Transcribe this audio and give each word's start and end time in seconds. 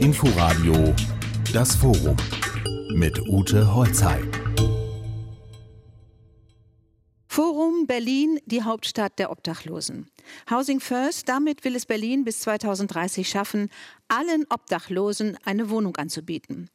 Inforadio 0.00 0.94
Das 1.52 1.74
Forum 1.74 2.16
mit 2.94 3.20
Ute 3.28 3.74
Holzheim. 3.74 4.30
Forum 7.38 7.86
Berlin, 7.86 8.40
die 8.46 8.64
Hauptstadt 8.64 9.16
der 9.20 9.30
Obdachlosen. 9.30 10.10
Housing 10.50 10.80
First, 10.80 11.28
damit 11.28 11.62
will 11.62 11.76
es 11.76 11.86
Berlin 11.86 12.24
bis 12.24 12.40
2030 12.40 13.28
schaffen, 13.28 13.70
allen 14.08 14.44
Obdachlosen 14.48 15.38
eine 15.44 15.70
Wohnung 15.70 15.96
anzubieten. 15.98 16.68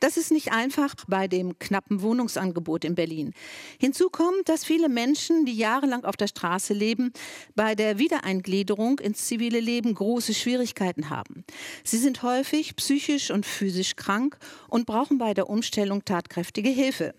Das 0.00 0.16
ist 0.16 0.30
nicht 0.30 0.50
einfach 0.50 0.94
bei 1.08 1.28
dem 1.28 1.58
knappen 1.58 2.00
Wohnungsangebot 2.00 2.86
in 2.86 2.94
Berlin. 2.94 3.34
Hinzu 3.78 4.08
kommt, 4.08 4.48
dass 4.48 4.64
viele 4.64 4.88
Menschen, 4.88 5.44
die 5.44 5.58
jahrelang 5.58 6.06
auf 6.06 6.16
der 6.16 6.28
Straße 6.28 6.72
leben, 6.72 7.12
bei 7.54 7.74
der 7.74 7.98
Wiedereingliederung 7.98 9.00
ins 9.00 9.26
zivile 9.26 9.60
Leben 9.60 9.92
große 9.92 10.32
Schwierigkeiten 10.32 11.10
haben. 11.10 11.44
Sie 11.84 11.98
sind 11.98 12.22
häufig 12.22 12.76
psychisch 12.76 13.30
und 13.30 13.44
physisch 13.44 13.94
krank 13.94 14.38
und 14.68 14.86
brauchen 14.86 15.18
bei 15.18 15.34
der 15.34 15.50
Umstellung 15.50 16.02
tatkräftige 16.06 16.70
Hilfe. 16.70 17.14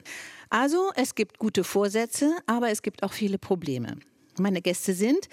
Also 0.50 0.92
es 0.96 1.14
gibt 1.14 1.38
gute 1.38 1.64
Vorsätze, 1.64 2.36
aber 2.48 2.70
es 2.70 2.82
gibt 2.82 3.04
auch 3.04 3.14
viele 3.14 3.38
Probleme. 3.38 3.98
Meine 4.40 4.62
Gäste 4.62 4.94
sind 4.94 5.28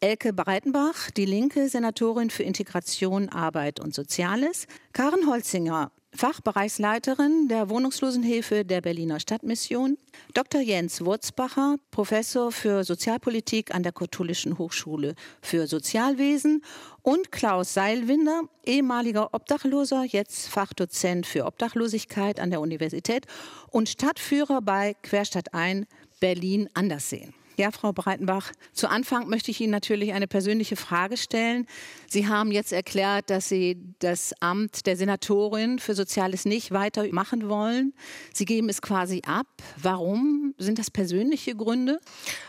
Elke 0.00 0.32
Breitenbach, 0.32 1.10
die 1.10 1.24
linke 1.24 1.68
Senatorin 1.68 2.30
für 2.30 2.42
Integration, 2.42 3.28
Arbeit 3.30 3.80
und 3.80 3.94
Soziales, 3.94 4.66
Karen 4.92 5.26
Holzinger, 5.26 5.90
Fachbereichsleiterin 6.12 7.48
der 7.48 7.70
Wohnungslosenhilfe 7.70 8.64
der 8.64 8.80
Berliner 8.80 9.20
Stadtmission, 9.20 9.96
Dr. 10.34 10.60
Jens 10.60 11.04
Wurzbacher, 11.04 11.76
Professor 11.90 12.50
für 12.50 12.84
Sozialpolitik 12.84 13.74
an 13.74 13.82
der 13.82 13.92
Katholischen 13.92 14.58
Hochschule 14.58 15.14
für 15.40 15.66
Sozialwesen 15.66 16.64
und 17.02 17.30
Klaus 17.30 17.74
Seilwinder, 17.74 18.42
ehemaliger 18.64 19.32
Obdachloser, 19.32 20.04
jetzt 20.04 20.48
Fachdozent 20.48 21.26
für 21.26 21.46
Obdachlosigkeit 21.46 22.40
an 22.40 22.50
der 22.50 22.60
Universität 22.60 23.26
und 23.70 23.88
Stadtführer 23.88 24.60
bei 24.62 24.94
Querstadt 25.02 25.54
ein 25.54 25.86
Berlin 26.18 26.68
Andersehen. 26.74 27.39
Ja, 27.60 27.70
Frau 27.72 27.92
Breitenbach, 27.92 28.52
zu 28.72 28.88
Anfang 28.88 29.28
möchte 29.28 29.50
ich 29.50 29.60
Ihnen 29.60 29.70
natürlich 29.70 30.14
eine 30.14 30.26
persönliche 30.26 30.76
Frage 30.76 31.18
stellen. 31.18 31.66
Sie 32.08 32.26
haben 32.26 32.52
jetzt 32.52 32.72
erklärt, 32.72 33.28
dass 33.28 33.50
Sie 33.50 33.76
das 33.98 34.32
Amt 34.40 34.86
der 34.86 34.96
Senatorin 34.96 35.78
für 35.78 35.94
Soziales 35.94 36.46
nicht 36.46 36.70
weitermachen 36.70 37.50
wollen. 37.50 37.92
Sie 38.32 38.46
geben 38.46 38.70
es 38.70 38.80
quasi 38.80 39.20
ab. 39.26 39.46
Warum? 39.76 40.54
Sind 40.56 40.78
das 40.78 40.90
persönliche 40.90 41.54
Gründe? 41.54 42.00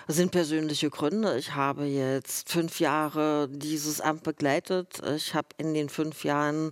Das 0.08 0.16
sind 0.16 0.32
persönliche 0.32 0.90
Gründe. 0.90 1.38
Ich 1.38 1.56
habe 1.56 1.84
jetzt 1.84 2.50
fünf 2.50 2.80
Jahre 2.80 3.50
dieses 3.52 4.00
Amt 4.00 4.24
begleitet. 4.24 5.02
Ich 5.18 5.36
habe 5.36 5.50
in 5.58 5.74
den 5.74 5.90
fünf 5.90 6.24
Jahren 6.24 6.72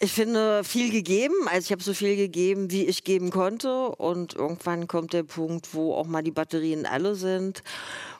ich 0.00 0.12
finde, 0.12 0.64
viel 0.64 0.90
gegeben. 0.90 1.34
Also 1.46 1.66
ich 1.66 1.72
habe 1.72 1.82
so 1.82 1.94
viel 1.94 2.16
gegeben, 2.16 2.70
wie 2.70 2.86
ich 2.86 3.04
geben 3.04 3.30
konnte. 3.30 3.88
Und 3.88 4.34
irgendwann 4.34 4.86
kommt 4.88 5.12
der 5.12 5.22
Punkt, 5.22 5.74
wo 5.74 5.94
auch 5.94 6.06
mal 6.06 6.22
die 6.22 6.30
Batterien 6.30 6.86
alle 6.86 7.14
sind. 7.14 7.62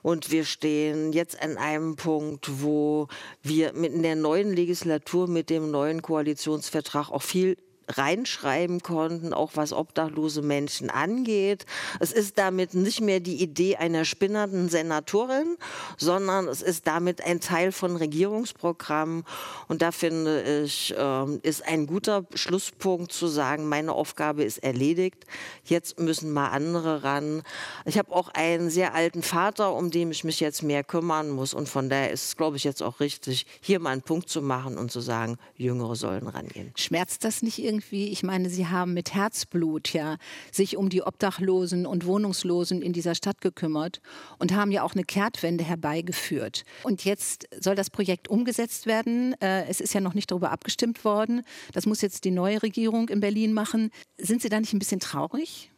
Und 0.03 0.31
wir 0.31 0.45
stehen 0.45 1.13
jetzt 1.13 1.43
an 1.43 1.57
einem 1.57 1.97
Punkt, 1.97 2.63
wo 2.63 3.09
wir 3.43 3.73
mit 3.73 3.93
der 4.03 4.17
neuen 4.17 4.53
Legislatur, 4.53 5.29
mit 5.29 5.51
dem 5.51 5.71
neuen 5.71 6.03
Koalitionsvertrag 6.03 7.11
auch 7.11 7.23
viel 7.23 7.57
reinschreiben 7.89 8.81
konnten, 8.81 9.33
auch 9.33 9.53
was 9.55 9.73
obdachlose 9.73 10.43
Menschen 10.43 10.91
angeht. 10.91 11.67
Es 12.01 12.13
ist 12.13 12.39
damit 12.39 12.75
nicht 12.75 13.01
mehr 13.01 13.21
die 13.21 13.43
Idee 13.43 13.77
einer 13.77 14.05
spinnernden 14.05 14.69
Senatorin, 14.69 15.57
sondern 15.99 16.49
es 16.49 16.63
ist 16.63 16.87
damit 16.87 17.25
ein 17.25 17.41
Teil 17.41 17.73
von 17.73 17.97
Regierungsprogrammen. 17.97 19.25
Und 19.69 19.83
da 19.83 19.93
finde 19.93 20.63
ich, 20.65 20.95
ähm, 20.97 21.41
ist 21.43 21.67
ein 21.67 21.87
guter 21.87 22.25
Schlusspunkt 22.35 23.13
zu 23.13 23.27
sagen, 23.27 23.69
meine 23.69 23.93
Aufgabe 23.93 24.45
ist 24.45 24.59
erledigt. 24.59 25.25
Jetzt 25.65 25.99
müssen 25.99 26.33
mal 26.33 26.49
andere 26.49 27.03
ran. 27.03 27.43
Ich 27.85 27.99
habe 27.99 28.13
auch 28.13 28.29
einen 28.35 28.71
sehr 28.71 28.95
alten 28.95 29.23
Vater, 29.23 29.75
um 29.75 29.91
den 29.91 30.11
ich 30.11 30.25
mich 30.25 30.41
jetzt 30.41 30.63
mehr 30.63 30.85
kümmern 30.85 31.31
muss. 31.31 31.55
Und 31.55 31.69
von 31.69 31.89
daher 31.89 32.11
ist 32.11 32.27
es, 32.27 32.37
glaube 32.37 32.57
ich, 32.57 32.65
jetzt 32.65 32.83
auch 32.83 33.01
richtig, 33.01 33.47
hier 33.61 33.81
mal 33.81 33.91
einen 33.91 34.03
Punkt 34.03 34.29
zu 34.29 34.43
machen 34.43 34.79
und 34.79 34.91
zu 34.91 35.01
sagen, 35.01 35.37
Jüngere 35.57 35.97
sollen 35.97 36.27
rangehen. 36.29 36.73
Schmerzt 36.77 37.25
das 37.25 37.43
nicht 37.43 37.59
irgendwie? 37.59 37.72
Irgendwie, 37.73 38.09
ich 38.09 38.23
meine, 38.23 38.51
Sie 38.51 38.67
haben 38.67 38.93
mit 38.93 39.15
Herzblut 39.15 39.95
ja 39.95 40.19
sich 40.51 40.77
um 40.77 40.91
die 40.91 41.03
Obdachlosen 41.03 41.87
und 41.87 42.05
Wohnungslosen 42.05 42.83
in 42.83 42.93
dieser 42.93 43.15
Stadt 43.15 43.41
gekümmert 43.41 44.03
und 44.39 44.53
haben 44.53 44.71
ja 44.71 44.83
auch 44.83 44.93
eine 44.93 45.05
Kehrtwende 45.05 45.65
herbeigeführt. 45.65 46.65
Und 46.83 47.05
jetzt 47.05 47.49
soll 47.59 47.75
das 47.75 47.89
Projekt 47.89 48.29
umgesetzt 48.29 48.85
werden. 48.85 49.35
Äh, 49.41 49.65
es 49.69 49.81
ist 49.81 49.95
ja 49.95 50.01
noch 50.01 50.13
nicht 50.13 50.31
darüber 50.31 50.51
abgestimmt 50.51 51.05
worden. 51.05 51.43
Das 51.73 51.87
muss 51.87 52.03
jetzt 52.03 52.25
die 52.25 52.31
neue 52.31 52.63
Regierung 52.63 53.09
in 53.09 53.21
Berlin 53.21 53.55
machen. 53.55 53.91
Sind 54.19 54.43
Sie 54.43 54.51
da 54.51 54.61
nicht 54.61 54.75
ein 54.75 54.79
bisschen 54.79 55.01
traurig? 55.01 55.71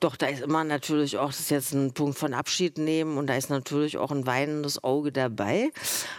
Doch, 0.00 0.16
da 0.16 0.28
ist 0.28 0.42
immer 0.42 0.62
natürlich 0.64 1.18
auch, 1.18 1.28
das 1.28 1.40
ist 1.40 1.50
jetzt 1.50 1.74
ein 1.74 1.92
Punkt 1.92 2.18
von 2.18 2.32
Abschied 2.32 2.78
nehmen 2.78 3.18
und 3.18 3.26
da 3.26 3.34
ist 3.34 3.50
natürlich 3.50 3.98
auch 3.98 4.12
ein 4.12 4.26
weinendes 4.26 4.82
Auge 4.82 5.10
dabei. 5.10 5.70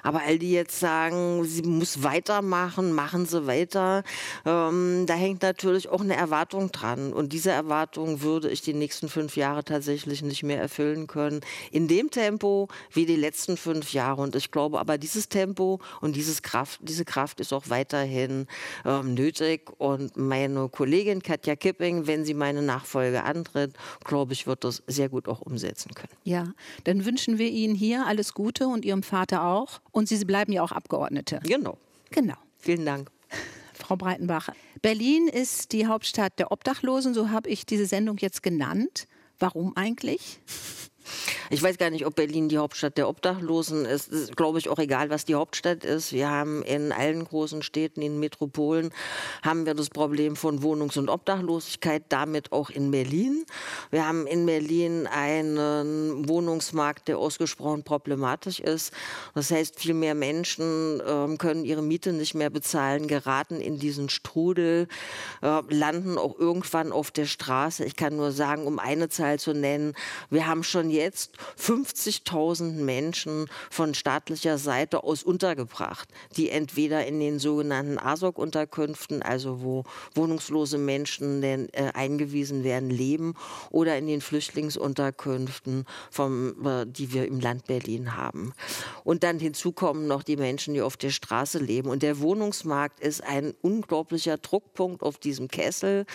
Aber 0.04 0.22
all 0.22 0.38
die 0.38 0.52
jetzt 0.52 0.80
sagen, 0.80 1.46
sie 1.46 1.62
muss 1.62 2.04
weitermachen, 2.04 2.92
machen 2.92 3.26
sie 3.26 3.48
weiter, 3.48 4.04
ähm, 4.46 4.99
da 5.06 5.14
hängt 5.14 5.42
natürlich 5.42 5.90
auch 5.90 6.02
eine 6.02 6.16
Erwartung 6.16 6.72
dran. 6.72 7.14
Und 7.14 7.34
diese 7.34 7.52
Erwartung 7.52 8.22
würde 8.22 8.50
ich 8.50 8.62
die 8.62 8.74
nächsten 8.74 9.10
fünf 9.10 9.36
Jahre 9.36 9.64
tatsächlich 9.64 10.22
nicht 10.22 10.44
mehr 10.44 10.60
erfüllen 10.60 11.08
können. 11.08 11.42
In 11.72 11.88
dem 11.88 12.12
Tempo 12.12 12.68
wie 12.92 13.06
die 13.06 13.16
letzten 13.16 13.58
fünf 13.58 13.94
Jahre. 13.94 14.22
Und 14.22 14.36
ich 14.36 14.52
glaube 14.52 14.80
aber, 14.80 14.98
dieses 14.98 15.30
Tempo 15.30 15.80
und 16.02 16.16
dieses 16.16 16.42
Kraft, 16.42 16.80
diese 16.84 17.06
Kraft 17.06 17.40
ist 17.40 17.54
auch 17.54 17.70
weiterhin 17.70 18.48
ähm, 18.86 19.14
nötig. 19.14 19.72
Und 19.78 20.18
meine 20.18 20.70
Kollegin 20.70 21.22
Katja 21.22 21.56
Kipping, 21.56 22.08
wenn 22.08 22.26
sie 22.26 22.34
meine 22.34 22.62
Nachfolge 22.62 23.24
antritt, 23.24 23.74
glaube 24.04 24.34
ich, 24.34 24.48
wird 24.48 24.64
das 24.64 24.84
sehr 24.88 25.10
gut 25.10 25.28
auch 25.28 25.42
umsetzen 25.42 25.94
können. 25.94 26.14
Ja, 26.24 26.54
dann 26.84 27.06
wünschen 27.06 27.38
wir 27.38 27.50
Ihnen 27.50 27.76
hier 27.76 28.06
alles 28.08 28.34
Gute 28.34 28.68
und 28.68 28.86
Ihrem 28.86 29.04
Vater 29.04 29.44
auch. 29.44 29.82
Und 29.92 30.08
Sie 30.08 30.24
bleiben 30.26 30.52
ja 30.52 30.64
auch 30.64 30.72
Abgeordnete. 30.72 31.40
Genau. 31.44 31.78
Genau. 32.12 32.36
Vielen 32.58 32.86
Dank. 32.86 33.10
Frau 33.90 33.96
Breitenbach, 33.96 34.50
Berlin 34.84 35.28
ist 35.28 35.72
die 35.72 35.88
Hauptstadt 35.88 36.38
der 36.38 36.52
Obdachlosen, 36.52 37.16
so 37.16 37.32
habe 37.32 37.50
ich 37.50 37.66
diese 37.66 37.88
Sendung 37.88 38.18
jetzt 38.18 38.44
genannt. 38.44 39.08
Warum 39.40 39.76
eigentlich? 39.76 40.42
Ich 41.50 41.62
weiß 41.62 41.78
gar 41.78 41.90
nicht, 41.90 42.06
ob 42.06 42.16
Berlin 42.16 42.50
die 42.50 42.58
Hauptstadt 42.58 42.98
der 42.98 43.10
Obdachlosen 43.10 43.86
ist. 43.86 44.10
ist 44.10 44.36
glaube 44.36 44.60
ich, 44.60 44.70
auch 44.70 44.80
egal, 44.80 45.10
was 45.10 45.26
die 45.26 45.36
Hauptstadt 45.36 45.84
ist. 45.84 46.14
Wir 46.14 46.30
haben 46.30 46.64
in 46.64 46.92
allen 46.92 47.24
großen 47.26 47.62
Städten, 47.62 48.02
in 48.02 48.20
Metropolen, 48.20 48.92
haben 49.44 49.66
wir 49.66 49.74
das 49.74 49.90
Problem 49.90 50.36
von 50.36 50.62
Wohnungs- 50.62 50.98
und 50.98 51.10
Obdachlosigkeit, 51.10 52.04
damit 52.10 52.52
auch 52.52 52.70
in 52.70 52.92
Berlin. 52.92 53.46
Wir 53.92 54.08
haben 54.08 54.28
in 54.28 54.46
Berlin 54.46 55.08
einen 55.08 56.28
Wohnungsmarkt, 56.28 57.08
der 57.08 57.18
ausgesprochen 57.18 57.84
problematisch 57.84 58.60
ist. 58.60 58.94
Das 59.36 59.52
heißt, 59.52 59.80
viel 59.80 59.94
mehr 59.94 60.16
Menschen 60.16 61.00
äh, 61.00 61.38
können 61.38 61.66
ihre 61.66 61.82
Miete 61.82 62.14
nicht 62.14 62.36
mehr 62.36 62.50
bezahlen, 62.50 63.08
geraten 63.08 63.62
in 63.62 63.80
diesen 63.80 64.10
Strudel, 64.10 64.88
äh, 65.42 65.62
landen 65.70 66.18
auch 66.18 66.38
irgendwann 66.38 66.92
auf 66.92 67.12
der 67.12 67.26
Straße. 67.26 67.86
Ich 67.86 67.96
kann 67.96 68.16
nur 68.16 68.32
sagen, 68.32 68.66
um 68.66 68.80
eine 68.80 69.10
Zahl 69.10 69.40
zu 69.40 69.54
nennen, 69.54 69.94
wir 70.30 70.48
haben 70.48 70.64
schon 70.64 70.90
jetzt 71.00 71.38
50.000 71.60 72.74
Menschen 72.74 73.48
von 73.70 73.94
staatlicher 73.94 74.58
Seite 74.58 75.04
aus 75.04 75.24
untergebracht, 75.24 76.10
die 76.36 76.50
entweder 76.50 77.06
in 77.06 77.20
den 77.20 77.40
sogenannten 77.40 77.98
ASOC-Unterkünften, 77.98 79.22
also 79.22 79.62
wo 79.62 79.84
wohnungslose 80.14 80.78
Menschen 80.78 81.42
denn, 81.42 81.70
äh, 81.74 81.92
eingewiesen 81.94 82.64
werden, 82.64 82.90
leben, 82.90 83.36
oder 83.70 83.98
in 83.98 84.08
den 84.08 84.22
Flüchtlingsunterkünften, 84.22 85.86
vom, 86.12 86.66
äh, 86.66 86.86
die 86.86 87.14
wir 87.14 87.26
im 87.28 87.40
Land 87.40 87.66
Berlin 87.68 88.16
haben. 88.16 88.54
Und 89.04 89.24
dann 89.24 89.40
hinzu 89.40 89.72
kommen 89.72 90.08
noch 90.08 90.24
die 90.24 90.38
Menschen, 90.38 90.74
die 90.74 90.82
auf 90.82 90.98
der 90.98 91.12
Straße 91.12 91.60
leben. 91.60 91.90
Und 91.90 92.04
der 92.04 92.20
Wohnungsmarkt 92.20 93.00
ist 93.00 93.24
ein 93.24 93.54
unglaublicher 93.62 94.38
Druckpunkt 94.38 95.04
auf 95.04 95.18
diesem 95.18 95.48
Kessel. 95.48 96.06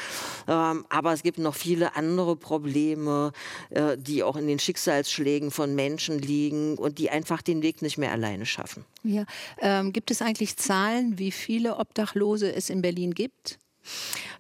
Ähm, 0.46 0.84
aber 0.88 1.12
es 1.12 1.22
gibt 1.22 1.38
noch 1.38 1.54
viele 1.54 1.96
andere 1.96 2.36
Probleme, 2.36 3.32
äh, 3.70 3.96
die 3.96 4.22
auch 4.22 4.36
in 4.36 4.46
den 4.46 4.58
Schicksalsschlägen 4.74 5.50
von 5.50 5.74
Menschen 5.74 6.18
liegen 6.18 6.76
und 6.76 6.98
die 6.98 7.10
einfach 7.10 7.42
den 7.42 7.62
Weg 7.62 7.80
nicht 7.80 7.96
mehr 7.96 8.10
alleine 8.10 8.44
schaffen. 8.44 8.84
Ja. 9.04 9.24
Ähm, 9.60 9.92
gibt 9.92 10.10
es 10.10 10.20
eigentlich 10.20 10.56
Zahlen, 10.56 11.18
wie 11.18 11.30
viele 11.30 11.76
Obdachlose 11.76 12.52
es 12.52 12.70
in 12.70 12.82
Berlin 12.82 13.14
gibt? 13.14 13.58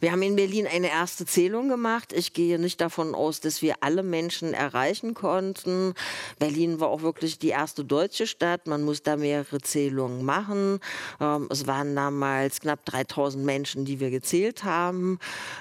Wir 0.00 0.10
haben 0.10 0.22
in 0.22 0.36
Berlin 0.36 0.66
eine 0.66 0.88
erste 0.88 1.26
Zählung 1.26 1.68
gemacht. 1.68 2.14
Ich 2.14 2.32
gehe 2.32 2.58
nicht 2.58 2.80
davon 2.80 3.14
aus, 3.14 3.40
dass 3.40 3.60
wir 3.60 3.74
alle 3.80 4.02
Menschen 4.02 4.54
erreichen 4.54 5.12
konnten. 5.12 5.94
Berlin 6.38 6.80
war 6.80 6.88
auch 6.88 7.02
wirklich 7.02 7.38
die 7.38 7.50
erste 7.50 7.84
deutsche 7.84 8.26
Stadt. 8.26 8.66
Man 8.66 8.82
muss 8.82 9.02
da 9.02 9.16
mehrere 9.16 9.60
Zählungen 9.60 10.24
machen. 10.24 10.80
Ähm, 11.20 11.46
es 11.50 11.66
waren 11.66 11.94
damals 11.94 12.60
knapp 12.60 12.84
3000 12.86 13.44
Menschen, 13.44 13.84
die 13.84 14.00
wir 14.00 14.10
gezählt 14.10 14.64
haben. 14.64 15.18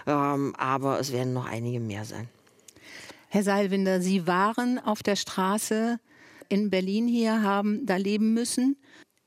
Ähm, 0.07 0.55
aber 0.57 0.99
es 0.99 1.11
werden 1.11 1.33
noch 1.33 1.45
einige 1.45 1.81
mehr 1.81 2.05
sein. 2.05 2.29
Herr 3.33 3.41
Seilwinder, 3.41 3.99
Sie 3.99 4.27
waren 4.27 4.77
auf 4.77 5.01
der 5.01 5.15
Straße 5.15 5.99
in 6.49 6.69
Berlin 6.69 7.07
hier, 7.07 7.41
haben 7.41 7.83
da 7.83 7.95
leben 7.95 8.35
müssen. 8.35 8.77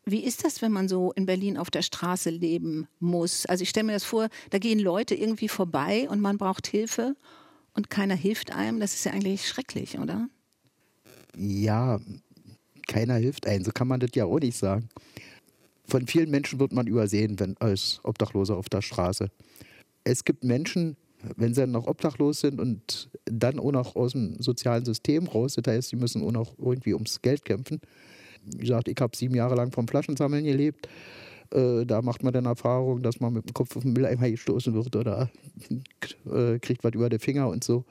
Wie 0.05 0.23
ist 0.23 0.44
das, 0.44 0.62
wenn 0.62 0.70
man 0.70 0.87
so 0.87 1.11
in 1.14 1.26
Berlin 1.26 1.58
auf 1.58 1.73
der 1.73 1.82
Straße 1.82 2.31
leben 2.31 2.87
muss? 3.00 3.47
Also 3.47 3.62
ich 3.64 3.69
stelle 3.69 3.87
mir 3.87 3.94
das 3.94 4.05
vor, 4.05 4.29
da 4.50 4.58
gehen 4.58 4.79
Leute 4.79 5.17
irgendwie 5.17 5.49
vorbei 5.49 6.08
und 6.08 6.20
man 6.20 6.38
braucht 6.38 6.69
Hilfe 6.69 7.17
und 7.75 7.91
keiner 7.91 8.14
hilft 8.14 8.53
einem. 8.53 8.79
Das 8.79 8.94
ist 8.94 9.05
ja 9.05 9.11
eigentlich 9.11 9.49
schrecklich, 9.49 9.99
oder? 9.99 10.29
Ja, 11.37 11.99
keiner 12.87 13.17
hilft 13.17 13.49
einem. 13.49 13.64
So 13.64 13.73
kann 13.73 13.88
man 13.88 13.99
das 13.99 14.11
ja 14.14 14.26
auch 14.26 14.38
nicht 14.38 14.56
sagen. 14.56 14.88
Von 15.85 16.06
vielen 16.06 16.31
Menschen 16.31 16.61
wird 16.61 16.73
man 16.73 16.87
übersehen, 16.87 17.41
wenn 17.41 17.56
als 17.56 17.99
Obdachloser 18.05 18.56
auf 18.56 18.69
der 18.69 18.82
Straße. 18.82 19.32
Es 20.05 20.25
gibt 20.25 20.44
Menschen, 20.44 20.97
wenn 21.37 21.55
sie 21.55 21.67
noch 21.67 21.87
obdachlos 21.87 22.40
sind 22.40 22.61
und 22.61 23.11
dann 23.25 23.58
auch 23.58 23.73
noch 23.73 23.96
aus 23.96 24.12
dem 24.12 24.40
sozialen 24.40 24.84
System 24.84 25.26
raus, 25.26 25.55
das 25.55 25.73
heißt, 25.73 25.88
sie 25.90 25.96
müssen 25.96 26.23
auch 26.23 26.32
noch 26.32 26.55
irgendwie 26.58 26.94
ums 26.94 27.20
Geld 27.23 27.44
kämpfen. 27.44 27.81
Wie 28.44 28.58
gesagt, 28.58 28.88
ich 28.88 28.96
habe 29.00 29.17
sieben 29.17 29.34
Jahre 29.34 29.56
lang 29.56 29.73
vom 29.73 29.88
Flaschensammeln 29.88 30.44
gelebt. 30.44 30.88
Äh, 31.52 31.84
da 31.84 32.02
macht 32.02 32.23
man 32.23 32.32
dann 32.32 32.46
Erfahrung, 32.46 33.02
dass 33.02 33.20
man 33.20 33.32
mit 33.32 33.49
dem 33.49 33.55
Kopf 33.55 33.76
auf 33.76 33.82
den 33.82 33.93
Mülleimer 33.93 34.31
gestoßen 34.31 34.75
wird 34.75 34.94
oder 34.96 35.31
äh, 36.31 36.58
kriegt 36.58 36.84
was 36.84 36.93
über 36.93 37.08
die 37.08 37.19
Finger 37.19 37.49
und 37.49 37.64
so. 37.64 37.84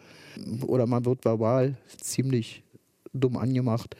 Oder 0.65 0.87
man 0.87 1.05
wird 1.05 1.23
verbal 1.25 1.77
ziemlich 2.01 2.63
dumm 3.13 3.37
angemacht. 3.37 3.95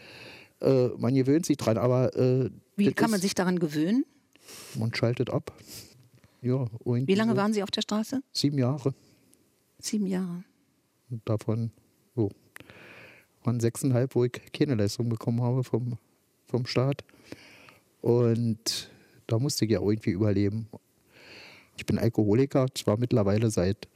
Äh, 0.61 0.88
man 0.97 1.13
gewöhnt 1.13 1.45
sich 1.45 1.57
dran, 1.57 1.77
aber. 1.77 2.11
Wie 2.77 2.91
kann 2.93 3.11
man 3.11 3.21
sich 3.21 3.33
daran 3.35 3.59
gewöhnen? 3.59 4.05
Man 4.77 4.93
schaltet 4.93 5.29
ab. 5.29 5.53
Ja, 6.41 6.67
Wie 6.83 7.15
lange 7.15 7.31
so. 7.31 7.38
waren 7.38 7.53
Sie 7.53 7.63
auf 7.63 7.71
der 7.71 7.81
Straße? 7.81 8.21
Sieben 8.31 8.59
Jahre. 8.59 8.93
Sieben 9.85 10.07
Jahre. 10.07 10.43
Davon 11.25 11.69
oh, 12.15 12.31
waren 13.43 13.59
sechseinhalb, 13.59 14.15
wo 14.15 14.23
ich 14.23 14.31
keine 14.51 14.73
Leistung 14.73 15.09
bekommen 15.09 15.43
habe 15.43 15.63
vom, 15.63 15.99
vom 16.47 16.65
Staat. 16.65 17.03
Und 18.01 18.89
da 19.27 19.37
musste 19.37 19.65
ich 19.65 19.71
ja 19.71 19.79
irgendwie 19.79 20.09
überleben. 20.09 20.67
Ich 21.77 21.85
bin 21.85 21.99
Alkoholiker, 21.99 22.65
zwar 22.73 22.97
mittlerweile 22.97 23.51
seit 23.51 23.87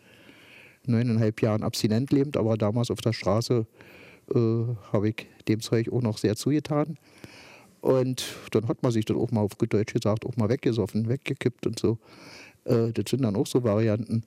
neuneinhalb 0.85 1.41
Jahren 1.41 1.63
abstinent 1.63 2.11
lebend, 2.11 2.37
aber 2.37 2.55
damals 2.55 2.91
auf 2.91 3.01
der 3.01 3.13
Straße 3.13 3.65
äh, 4.35 4.65
habe 4.93 5.09
ich 5.09 5.25
dem 5.47 5.59
Zeug 5.59 5.91
auch 5.91 6.03
noch 6.03 6.19
sehr 6.19 6.35
zugetan. 6.35 6.99
Und 7.81 8.25
dann 8.51 8.67
hat 8.67 8.83
man 8.83 8.91
sich 8.91 9.05
dann 9.05 9.17
auch 9.17 9.31
mal 9.31 9.41
auf 9.41 9.55
Deutsch 9.55 9.93
gesagt, 9.93 10.27
auch 10.27 10.37
mal 10.37 10.49
weggesoffen, 10.49 11.09
weggekippt 11.09 11.65
und 11.65 11.79
so. 11.79 11.97
Äh, 12.65 12.91
das 12.91 13.05
sind 13.09 13.23
dann 13.23 13.35
auch 13.35 13.47
so 13.47 13.63
Varianten. 13.63 14.23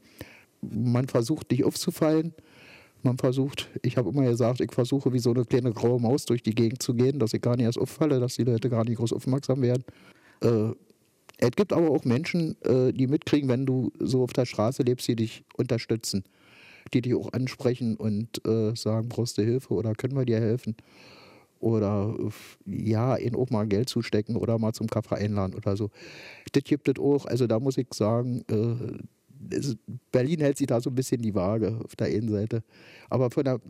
Man 0.63 1.09
versucht 1.09 1.51
nicht 1.51 1.65
aufzufallen. 1.65 2.35
Man 3.03 3.19
versucht, 3.19 3.69
ich 3.83 3.97
habe 3.97 4.11
immer 4.11 4.23
gesagt, 4.23 4.61
ich 4.61 4.73
versuche 4.73 5.13
wie 5.13 5.19
so 5.19 5.31
eine 5.31 5.45
kleine 5.45 5.73
graue 5.73 6.01
Maus 6.01 6.25
durch 6.25 6.43
die 6.43 6.55
Gegend 6.55 6.83
zu 6.83 6.95
gehen, 6.95 7.19
dass 7.19 7.35
ich 7.35 7.43
gar 7.43 7.57
nicht 7.57 7.67
erst 7.67 7.79
auffalle, 7.79 8.21
dass 8.21 8.37
die 8.37 8.45
Leute 8.45 8.71
gar 8.71 8.85
nicht 8.85 8.99
groß 8.99 9.13
aufmerksam 9.13 9.61
werden. 9.61 9.85
Äh, 10.41 10.71
es 11.39 11.51
gibt 11.57 11.73
aber 11.73 11.91
auch 11.91 12.05
Menschen, 12.05 12.57
äh, 12.63 12.93
die 12.93 13.09
mitkriegen, 13.09 13.49
wenn 13.49 13.67
du 13.67 13.91
so 13.99 14.23
auf 14.23 14.33
der 14.33 14.47
Straße 14.47 14.85
lebst, 14.85 15.09
die 15.09 15.17
dich 15.17 15.45
unterstützen, 15.57 16.23
die 16.95 17.03
dich 17.03 17.15
auch 17.17 17.33
ansprechen 17.33 17.97
und 17.97 18.47
äh, 18.47 18.77
sagen, 18.77 19.09
brauchst 19.09 19.39
du 19.39 19.43
Hilfe 19.43 19.75
oder 19.75 19.95
können 19.95 20.17
wir 20.17 20.25
dir 20.25 20.41
helfen? 20.41 20.77
Oder 21.59 22.17
ja, 22.67 23.17
ihnen 23.17 23.35
auch 23.35 23.51
mal 23.51 23.67
Geld 23.67 23.89
zustecken 23.89 24.37
oder 24.37 24.59
mal 24.59 24.73
zum 24.73 24.89
Kaffee 24.89 25.17
einladen 25.17 25.55
oder 25.55 25.77
so. 25.77 25.91
Das 26.53 26.65
gibt 26.65 26.89
es 26.89 26.99
auch. 26.99 27.27
Also 27.27 27.47
da 27.47 27.59
muss 27.59 27.79
ich 27.79 27.87
sagen, 27.93 28.45
äh, 28.49 28.99
Berlin 30.11 30.41
hält 30.41 30.59
sich 30.59 30.67
da 30.67 30.81
so 30.81 30.91
ein 30.91 30.95
bisschen 30.95 31.23
die 31.23 31.35
Waage 31.35 31.81
auf 31.85 31.97
der 31.97 32.09
einen 32.09 32.29
Seite. 32.29 32.63
Aber 33.11 33.31
von 33.31 33.45
der 33.45 33.61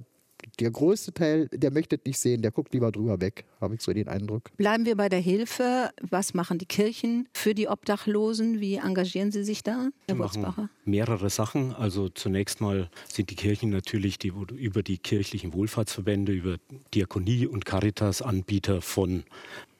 der 0.58 0.70
größte 0.70 1.12
Teil, 1.12 1.48
der 1.52 1.70
möchte 1.70 1.98
nicht 2.04 2.18
sehen, 2.18 2.42
der 2.42 2.50
guckt 2.50 2.74
lieber 2.74 2.90
drüber 2.92 3.20
weg, 3.20 3.44
habe 3.60 3.74
ich 3.74 3.80
so 3.80 3.92
den 3.92 4.08
Eindruck. 4.08 4.54
Bleiben 4.56 4.86
wir 4.86 4.96
bei 4.96 5.08
der 5.08 5.20
Hilfe. 5.20 5.90
Was 6.02 6.34
machen 6.34 6.58
die 6.58 6.66
Kirchen 6.66 7.28
für 7.32 7.54
die 7.54 7.68
Obdachlosen? 7.68 8.60
Wie 8.60 8.76
engagieren 8.76 9.30
sie 9.30 9.44
sich 9.44 9.62
da, 9.62 9.90
Herr 10.06 10.14
machen 10.14 10.42
Mehrere 10.84 11.30
Sachen. 11.30 11.72
Also 11.74 12.08
zunächst 12.08 12.60
mal 12.60 12.90
sind 13.08 13.30
die 13.30 13.36
Kirchen 13.36 13.70
natürlich 13.70 14.18
die, 14.18 14.32
über 14.56 14.82
die 14.82 14.98
kirchlichen 14.98 15.52
Wohlfahrtsverbände, 15.54 16.32
über 16.32 16.56
Diakonie 16.94 17.46
und 17.46 17.64
Caritas 17.64 18.22
Anbieter 18.22 18.82
von 18.82 19.24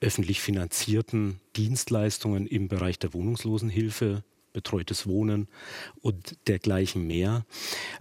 öffentlich 0.00 0.40
finanzierten 0.40 1.40
Dienstleistungen 1.56 2.46
im 2.46 2.68
Bereich 2.68 2.98
der 2.98 3.14
Wohnungslosenhilfe 3.14 4.24
betreutes 4.52 5.06
Wohnen 5.06 5.48
und 6.00 6.36
dergleichen 6.48 7.06
mehr. 7.06 7.44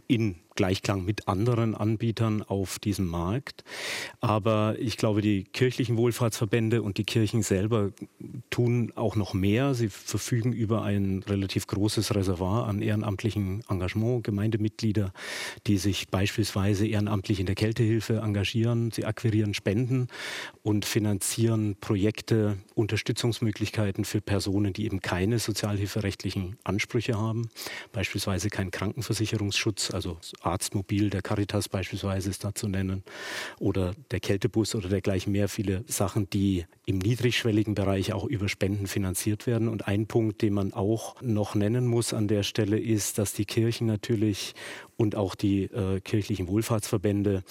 In 0.08 0.36
Gleichklang 0.62 1.04
mit 1.04 1.28
anderen 1.28 1.74
Anbietern 1.74 2.44
auf 2.44 2.78
diesem 2.78 3.08
Markt. 3.08 3.64
Aber 4.20 4.76
ich 4.78 4.96
glaube, 4.96 5.24
die 5.24 5.44
kirchlichen 5.44 5.98
Wohlfahrtsverbände 5.98 6.84
und 6.84 7.00
die 7.00 7.04
Kirchen 7.04 7.42
selber 7.42 7.94
tun 8.52 8.94
auch 8.96 9.16
noch 9.16 9.34
mehr. 9.34 9.74
Sie 9.74 9.90
verfügen 9.90 10.54
über 10.54 10.84
ein 10.84 11.24
relativ 11.28 11.66
großes 11.66 12.14
Reservoir 12.14 12.68
an 12.68 12.84
ehrenamtlichen 12.84 13.64
Engagement, 13.70 14.24
Gemeindemitglieder, 14.24 15.14
die 15.66 15.80
sich 15.80 16.10
beispielsweise 16.10 16.86
ehrenamtlich 16.86 17.40
in 17.40 17.48
der 17.48 17.56
Kältehilfe 17.56 18.18
engagieren. 18.18 18.92
Sie 18.92 19.06
akquirieren 19.06 19.56
Spenden 19.56 20.10
und 20.62 20.86
finanzieren 20.86 21.76
Projekte, 21.82 22.58
Unterstützungsmöglichkeiten 22.76 24.06
für 24.06 24.22
Personen, 24.22 24.74
die 24.74 24.86
eben 24.86 25.00
keine 25.00 25.40
sozialhilferechtlichen 25.40 26.58
Ansprüche 26.64 27.18
haben, 27.18 27.50
beispielsweise 27.94 28.50
keinen 28.50 28.70
Krankenversicherungsschutz, 28.70 29.90
also 29.90 30.20
Arztmobil 30.52 31.10
der 31.10 31.22
Caritas 31.22 31.70
beispielsweise 31.70 32.30
ist 32.30 32.44
da 32.44 32.54
zu 32.54 32.68
nennen 32.68 33.04
oder 33.60 33.94
der 34.12 34.20
Kältebus 34.20 34.76
oder 34.76 34.90
dergleichen 34.90 35.32
mehr. 35.32 35.50
Viele 35.50 35.84
Sachen, 35.88 36.30
die 36.30 36.66
im 36.86 37.00
niedrigschwelligen 37.00 37.74
Bereich 37.74 38.14
auch 38.14 38.26
über 38.26 38.50
Spenden 38.50 38.88
finanziert 38.88 39.48
werden. 39.48 39.68
Und 39.68 39.88
ein 39.88 40.08
Punkt, 40.08 40.42
den 40.42 40.54
man 40.54 40.74
auch 40.74 41.22
noch 41.22 41.56
nennen 41.56 41.88
muss 41.88 42.14
an 42.14 42.28
der 42.28 42.44
Stelle 42.44 42.80
ist, 42.80 43.18
dass 43.18 43.34
die 43.34 43.46
Kirchen 43.46 43.88
natürlich 43.88 44.54
und 45.02 45.16
auch 45.16 45.34
die 45.34 45.64
äh, 45.64 46.00
kirchlichen 46.00 46.48
Wohlfahrtsverbände 46.48 47.44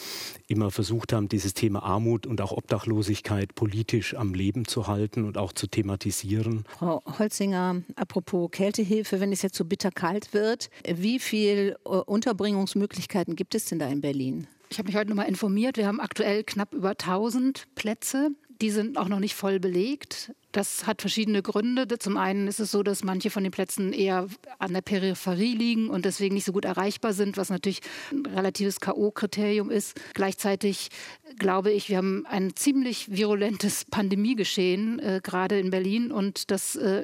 immer 0.47 0.71
versucht 0.71 1.13
haben, 1.13 1.29
dieses 1.29 1.53
Thema 1.53 1.83
Armut 1.83 2.27
und 2.27 2.41
auch 2.41 2.53
Obdachlosigkeit 2.53 3.55
politisch 3.57 4.15
am 4.15 4.35
Leben 4.35 4.67
zu 4.67 4.87
halten 4.87 5.25
und 5.25 5.37
auch 5.37 5.53
zu 5.53 5.67
thematisieren. 5.67 6.65
Frau 6.79 7.03
Holzinger, 7.19 7.83
apropos 7.97 8.51
Kältehilfe, 8.53 9.21
wenn 9.21 9.33
es 9.33 9.43
jetzt 9.43 9.57
so 9.57 9.65
bitter 9.65 9.91
kalt 9.91 10.33
wird, 10.33 10.71
wie 10.87 11.19
viel 11.19 11.77
äh, 11.85 11.89
Unterbringungsmöglichkeiten 11.89 13.35
gibt 13.35 13.55
es 13.57 13.65
denn 13.67 13.81
da 13.81 13.89
in 13.89 14.01
Berlin? 14.01 14.47
Ich 14.71 14.79
habe 14.79 14.87
mich 14.87 14.97
heute 14.97 15.11
nochmal 15.11 15.29
informiert. 15.29 15.77
Wir 15.77 15.89
haben 15.89 15.99
aktuell 15.99 16.45
knapp 16.45 16.73
über 16.73 16.91
1000 16.91 17.67
Plätze. 17.75 18.31
Die 18.61 18.71
sind 18.71 18.99
auch 18.99 19.09
noch 19.09 19.21
nicht 19.21 19.35
voll 19.35 19.59
belegt. 19.59 20.33
Das 20.53 20.87
hat 20.87 21.01
verschiedene 21.01 21.43
Gründe. 21.43 21.87
Zum 21.99 22.17
einen 22.17 22.49
ist 22.49 22.59
es 22.59 22.73
so, 22.73 22.83
dass 22.83 23.05
manche 23.05 23.31
von 23.31 23.45
den 23.45 23.53
Plätzen 23.53 23.93
eher 23.93 24.27
an 24.59 24.75
der 24.75 24.81
Peripherie 24.81 25.55
liegen 25.55 25.89
und 25.89 26.05
deswegen 26.05 26.35
nicht 26.35 26.45
so 26.45 26.53
gut 26.53 26.65
erreichbar 26.65 27.13
sind, 27.13 27.37
was 27.37 27.51
natürlich 27.51 27.81
ein 28.11 28.27
relatives 28.27 28.81
K.O.-Kriterium 28.81 29.71
ist. 29.71 29.99
Gleichzeitig 30.15 30.91
glaube 31.39 31.71
ich, 31.71 31.89
wir 31.89 31.99
haben 31.99 32.27
ein 32.27 32.57
ziemlich 32.57 33.11
virulentes 33.11 33.85
Pandemiegeschehen, 33.91 34.99
äh, 34.99 35.21
gerade 35.23 35.59
in 35.59 35.71
Berlin, 35.71 36.11
und 36.11 36.51
dass 36.51 36.75
äh, 36.75 37.03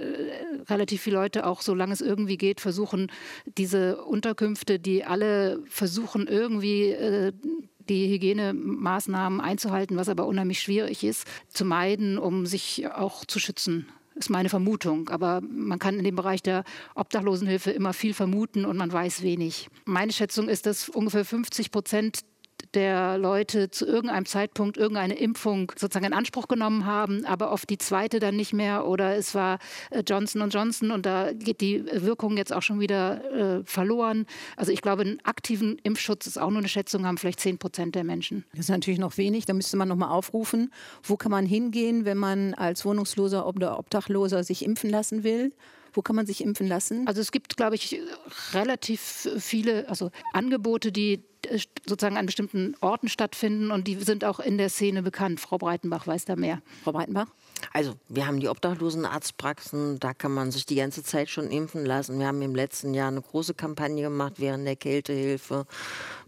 relativ 0.69 1.02
viele 1.02 1.16
Leute 1.16 1.47
auch, 1.47 1.62
solange 1.62 1.92
es 1.92 2.00
irgendwie 2.00 2.37
geht, 2.37 2.61
versuchen, 2.61 3.11
diese 3.57 4.04
Unterkünfte, 4.04 4.78
die 4.78 5.04
alle 5.04 5.62
versuchen, 5.69 6.26
irgendwie 6.26 6.90
äh, 6.90 7.33
die 7.88 8.09
Hygienemaßnahmen 8.09 9.40
einzuhalten, 9.40 9.97
was 9.97 10.09
aber 10.09 10.26
unheimlich 10.26 10.61
schwierig 10.61 11.05
ist, 11.05 11.26
zu 11.49 11.64
meiden, 11.64 12.19
um 12.19 12.47
sich 12.47 12.87
auch 12.88 13.25
zu 13.25 13.38
schützen 13.38 13.87
ist 14.16 14.31
meine 14.31 14.49
Vermutung. 14.49 15.09
Aber 15.11 15.43
man 15.43 15.78
kann 15.78 15.99
in 15.99 16.05
dem 16.05 16.16
Bereich 16.16 16.43
der 16.43 16.64
Obdachlosenhilfe 16.95 17.71
immer 17.71 17.93
viel 17.93 18.14
vermuten 18.14 18.64
und 18.64 18.76
man 18.76 18.90
weiß 18.90 19.23
wenig. 19.23 19.69
Meine 19.85 20.12
Schätzung 20.12 20.49
ist, 20.49 20.66
dass 20.66 20.88
ungefähr 20.88 21.25
50 21.25 21.71
Prozent 21.71 22.21
der 22.75 23.18
Leute 23.18 23.70
zu 23.70 23.87
irgendeinem 23.87 24.26
Zeitpunkt 24.26 24.76
irgendeine 24.76 25.14
Impfung 25.14 25.73
sozusagen 25.76 26.06
in 26.06 26.12
Anspruch 26.12 26.49
genommen 26.49 26.87
haben, 26.87 27.25
aber 27.25 27.52
oft 27.52 27.68
die 27.70 27.78
zweite 27.78 28.18
dann 28.18 28.37
nicht 28.37 28.52
mehr 28.52 28.87
oder 28.87 29.16
es 29.16 29.35
war 29.35 29.58
äh, 29.90 30.02
Johnson 30.06 30.49
Johnson 30.50 30.90
und 30.90 31.06
da 31.06 31.32
geht 31.32 31.61
die 31.61 31.85
Wirkung 31.92 32.37
jetzt 32.37 32.52
auch 32.52 32.62
schon 32.62 32.80
wieder 32.80 33.61
äh, 33.61 33.64
verloren. 33.64 34.26
Also 34.56 34.73
ich 34.73 34.82
glaube, 34.82 35.02
einen 35.02 35.20
aktiven 35.25 35.78
Impfschutz 35.82 36.26
ist 36.26 36.38
auch 36.38 36.50
nur 36.50 36.58
eine 36.58 36.68
Schätzung, 36.68 37.06
haben 37.06 37.18
vielleicht 37.18 37.40
10 37.40 37.58
Prozent 37.58 37.94
der 37.94 38.04
Menschen. 38.04 38.44
Das 38.52 38.61
ist 38.61 38.70
natürlich 38.70 39.00
noch 39.00 39.16
wenig, 39.16 39.46
da 39.46 39.52
müsste 39.52 39.76
man 39.76 39.88
nochmal 39.88 40.11
aufrufen, 40.11 40.73
wo 41.02 41.16
kann 41.16 41.30
man 41.30 41.46
hingehen, 41.46 42.04
wenn 42.04 42.18
man 42.18 42.54
als 42.54 42.85
Wohnungsloser 42.85 43.46
oder 43.46 43.78
Obdachloser 43.78 44.44
sich 44.44 44.64
impfen 44.64 44.90
lassen 44.90 45.25
will? 45.25 45.52
Wo 45.92 46.02
kann 46.02 46.14
man 46.14 46.26
sich 46.26 46.42
impfen 46.42 46.68
lassen? 46.68 47.08
Also 47.08 47.23
es 47.23 47.32
gibt, 47.32 47.56
glaube 47.56 47.75
ich, 47.75 47.99
relativ 48.52 49.30
viele 49.38 49.88
also 49.88 50.11
Angebote, 50.35 50.92
die 50.92 51.23
sozusagen 51.87 52.17
an 52.17 52.26
bestimmten 52.26 52.75
Orten 52.81 53.09
stattfinden 53.09 53.71
und 53.71 53.87
die 53.87 53.97
sind 53.97 54.25
auch 54.25 54.41
in 54.41 54.59
der 54.59 54.69
Szene 54.69 55.03
bekannt. 55.03 55.41
Frau 55.41 55.59
Breitenbach 55.59 56.07
weiß 56.07 56.25
da 56.25 56.37
mehr. 56.37 56.61
Frau 56.85 56.93
Breitenbach? 56.93 57.26
Also 57.73 57.95
wir 58.09 58.26
haben 58.26 58.41
die 58.41 58.49
Obdachlosenarztpraxen, 58.49 59.99
da 59.99 60.12
kann 60.15 60.33
man 60.33 60.50
sich 60.50 60.67
die 60.67 60.76
ganze 60.76 61.03
Zeit 61.03 61.31
schon 61.31 61.50
impfen 61.50 61.85
lassen. 61.85 62.19
Wir 62.19 62.26
haben 62.26 62.43
im 62.43 62.55
letzten 62.55 62.95
Jahr 62.95 63.09
eine 63.09 63.23
große 63.23 63.55
Kampagne 63.55 64.03
gemacht 64.03 64.35
während 64.37 64.67
der 64.67 64.76
Kältehilfe 64.76 65.67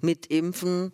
mit 0.01 0.27
Impfen. 0.27 0.93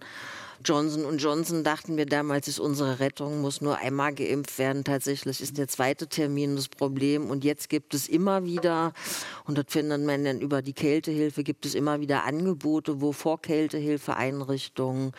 Johnson 0.64 1.18
Johnson 1.18 1.62
dachten 1.62 1.96
wir 1.96 2.06
damals, 2.06 2.48
ist 2.48 2.58
unsere 2.58 2.98
Rettung, 2.98 3.40
muss 3.40 3.60
nur 3.60 3.78
einmal 3.78 4.14
geimpft 4.14 4.58
werden. 4.58 4.84
Tatsächlich 4.84 5.40
ist 5.40 5.58
der 5.58 5.68
zweite 5.68 6.08
Termin 6.08 6.56
das 6.56 6.68
Problem. 6.68 7.30
Und 7.30 7.44
jetzt 7.44 7.68
gibt 7.68 7.94
es 7.94 8.08
immer 8.08 8.44
wieder, 8.44 8.92
und 9.44 9.58
das 9.58 9.66
findet 9.68 10.02
man 10.04 10.24
dann 10.24 10.40
über 10.40 10.62
die 10.62 10.72
Kältehilfe, 10.72 11.44
gibt 11.44 11.66
es 11.66 11.74
immer 11.74 12.00
wieder 12.00 12.24
Angebote, 12.24 13.00
wo 13.00 13.12
vor 13.12 13.40
Kältehilfeeinrichtungen 13.40 15.12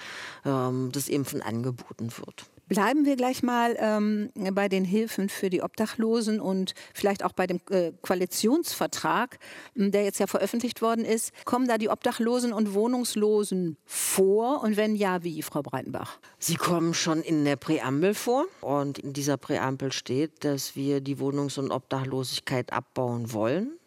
ähm, 0.46 0.90
das 0.92 1.08
Impfen 1.08 1.42
angeboten 1.42 2.12
wird. 2.18 2.46
Bleiben 2.68 3.06
wir 3.06 3.16
gleich 3.16 3.44
mal 3.44 3.76
ähm, 3.80 4.32
bei 4.54 4.70
den 4.70 4.86
Hilfen 4.86 5.30
für 5.30 5.50
die 5.50 5.62
Obdachlosen 5.62 6.40
und 6.40 6.74
vielleicht 6.94 7.24
auch 7.24 7.32
bei 7.32 7.46
dem 7.46 7.62
äh, 7.70 7.92
Koalitionsvertrag, 8.02 9.38
der 9.76 10.04
jetzt 10.04 10.20
ja 10.20 10.28
veröffentlicht 10.28 10.82
worden 10.82 11.06
ist. 11.06 11.32
Kommen 11.46 11.68
da 11.68 11.78
die 11.78 11.90
Obdachlosen 11.90 12.54
und 12.54 12.74
Wohnungslosen 12.74 13.78
vor? 13.86 14.64
Und 14.64 14.78
wenn 14.78 14.96
ja, 14.96 15.24
wie, 15.24 15.42
Frau 15.44 15.62
Breitenbach? 15.62 16.20
Sie 16.40 16.56
kommen 16.56 16.94
schon 16.94 17.22
in 17.22 17.46
der 17.46 17.56
Präambel 17.56 18.16
vor. 18.16 18.46
Und 18.62 18.98
in 18.98 19.14
dieser 19.14 19.38
Präambel 19.38 19.92
steht, 19.92 20.44
dass 20.44 20.76
wir 20.76 21.02
die 21.02 21.20
Wohnungs- 21.20 21.60
und 21.60 21.72
Obdachlosigkeit 21.72 22.74
abbauen 22.74 23.32
wollen. 23.32 23.78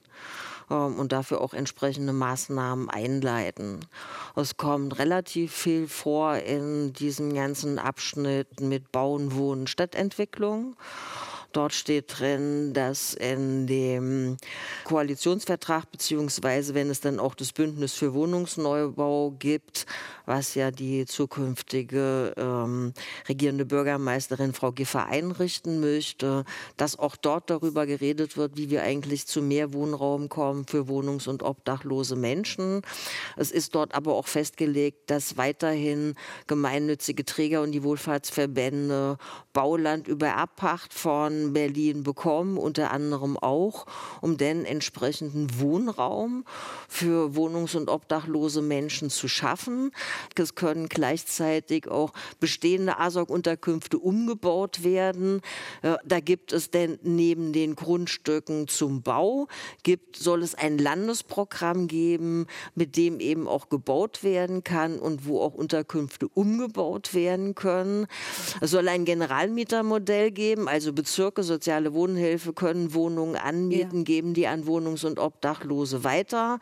Und 0.69 1.13
dafür 1.13 1.41
auch 1.41 1.55
entsprechende 1.55 2.13
Maßnahmen 2.13 2.91
einleiten. 2.91 3.81
Es 4.37 4.59
kommt 4.59 4.99
relativ 4.99 5.53
viel 5.53 5.89
vor 5.89 6.37
in 6.37 6.93
diesem 6.93 7.33
ganzen 7.33 7.79
Abschnitt 7.79 8.61
mit 8.61 8.93
Bauen, 8.93 9.35
Wohnen, 9.35 9.67
Stadtentwicklung. 9.67 10.77
Dort 11.53 11.73
steht 11.73 12.19
drin, 12.19 12.75
dass 12.75 13.15
in 13.15 13.67
dem 13.67 14.37
Koalitionsvertrag, 14.85 15.91
beziehungsweise 15.91 16.75
wenn 16.75 16.91
es 16.91 17.01
dann 17.01 17.19
auch 17.19 17.35
das 17.35 17.53
Bündnis 17.53 17.95
für 17.95 18.13
Wohnungsneubau 18.13 19.35
gibt, 19.39 19.87
was 20.29 20.55
ja 20.55 20.71
die 20.71 21.07
zukünftige 21.07 22.35
ähm, 22.37 22.93
regierende 23.29 23.65
Bürgermeisterin 23.65 24.53
Frau 24.53 24.73
Giffer 24.73 25.07
einrichten 25.07 25.81
möchte, 25.81 26.45
dass 26.77 26.99
auch 26.99 27.17
dort 27.17 27.49
darüber 27.49 27.87
geredet 27.87 28.37
wird, 28.37 28.59
wie 28.59 28.69
wir 28.69 28.83
eigentlich 28.83 29.27
zu 29.27 29.41
mehr 29.41 29.73
Wohnraum 29.73 30.29
kommen 30.29 30.67
für 30.67 30.87
wohnungs- 30.87 31.29
und 31.29 31.43
obdachlose 31.43 32.15
Menschen. 32.15 32.83
Es 33.37 33.51
ist 33.51 33.75
dort 33.75 33.95
aber 33.95 34.15
auch 34.15 34.27
festgelegt, 34.27 35.11
dass 35.11 35.39
weiterhin 35.39 36.15
gemeinnützige 36.47 37.25
Träger 37.25 37.63
und 37.63 37.73
die 37.73 37.83
Wohlfahrtsverbände 37.83 39.17
Bauland 39.55 40.09
über 40.09 40.37
Abpacht 40.37 40.93
von 40.93 41.55
Berlin 41.55 42.03
bekommen, 42.03 42.59
unter 42.59 42.91
anderem 42.91 43.39
auch, 43.39 43.87
um 44.21 44.37
den 44.37 44.67
entsprechenden 44.67 45.59
Wohnraum 45.59 46.45
für 46.87 47.35
wohnungs- 47.35 47.77
und 47.77 47.89
obdachlose 47.89 48.61
Menschen 48.61 49.09
zu 49.09 49.27
schaffen. 49.27 49.91
Es 50.37 50.55
können 50.55 50.89
gleichzeitig 50.89 51.89
auch 51.89 52.13
bestehende 52.41 52.99
ASOG-Unterkünfte 52.99 53.99
umgebaut 53.99 54.85
werden. 54.85 55.41
Da 56.05 56.21
gibt 56.21 56.53
es 56.53 56.71
denn 56.71 56.99
neben 57.03 57.53
den 57.53 57.75
Grundstücken 57.75 58.69
zum 58.69 59.03
Bau, 59.03 59.49
gibt, 59.83 60.17
soll 60.17 60.43
es 60.43 60.55
ein 60.55 60.79
Landesprogramm 60.79 61.89
geben, 61.89 62.47
mit 62.75 62.97
dem 62.97 63.21
eben 63.21 63.49
auch 63.49 63.69
gebaut 63.69 64.23
werden 64.23 64.65
kann 64.65 64.99
und 64.99 65.27
wo 65.27 65.41
auch 65.41 65.55
Unterkünfte 65.55 66.29
umgebaut 66.29 67.15
werden 67.15 67.55
können. 67.55 68.07
Es 68.61 68.71
soll 68.71 68.89
ein 68.89 69.05
Generalmietermodell 69.05 70.31
geben, 70.31 70.69
also 70.69 70.93
Bezirke 70.93 71.19
Bezirke 71.19 71.43
soziale 71.43 71.95
Wohnhilfe 71.95 72.53
können 72.53 72.95
Wohnungen 72.95 73.35
anmieten, 73.35 73.99
ja. 73.99 74.05
geben 74.05 74.35
die 74.35 74.47
an 74.47 74.67
Wohnungs- 74.67 75.05
und 75.05 75.19
Obdachlose 75.19 76.05
weiter. 76.05 76.59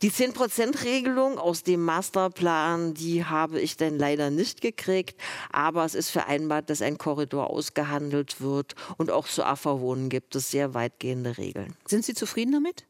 Die 0.00 0.10
10-Prozent-Regelung 0.10 1.38
aus 1.38 1.62
dem 1.62 1.84
Masterplan, 1.84 2.81
die 2.90 3.24
habe 3.24 3.60
ich 3.60 3.76
denn 3.76 3.98
leider 3.98 4.30
nicht 4.30 4.60
gekriegt, 4.60 5.20
aber 5.50 5.84
es 5.84 5.94
ist 5.94 6.10
vereinbart, 6.10 6.68
dass 6.70 6.82
ein 6.82 6.98
Korridor 6.98 7.50
ausgehandelt 7.50 8.40
wird 8.40 8.74
und 8.98 9.10
auch 9.10 9.26
zu 9.26 9.44
AV-Wohnen 9.44 10.08
gibt 10.08 10.34
es 10.34 10.50
sehr 10.50 10.74
weitgehende 10.74 11.38
Regeln. 11.38 11.74
Sind 11.86 12.04
Sie 12.04 12.14
zufrieden 12.14 12.52
damit? 12.52 12.84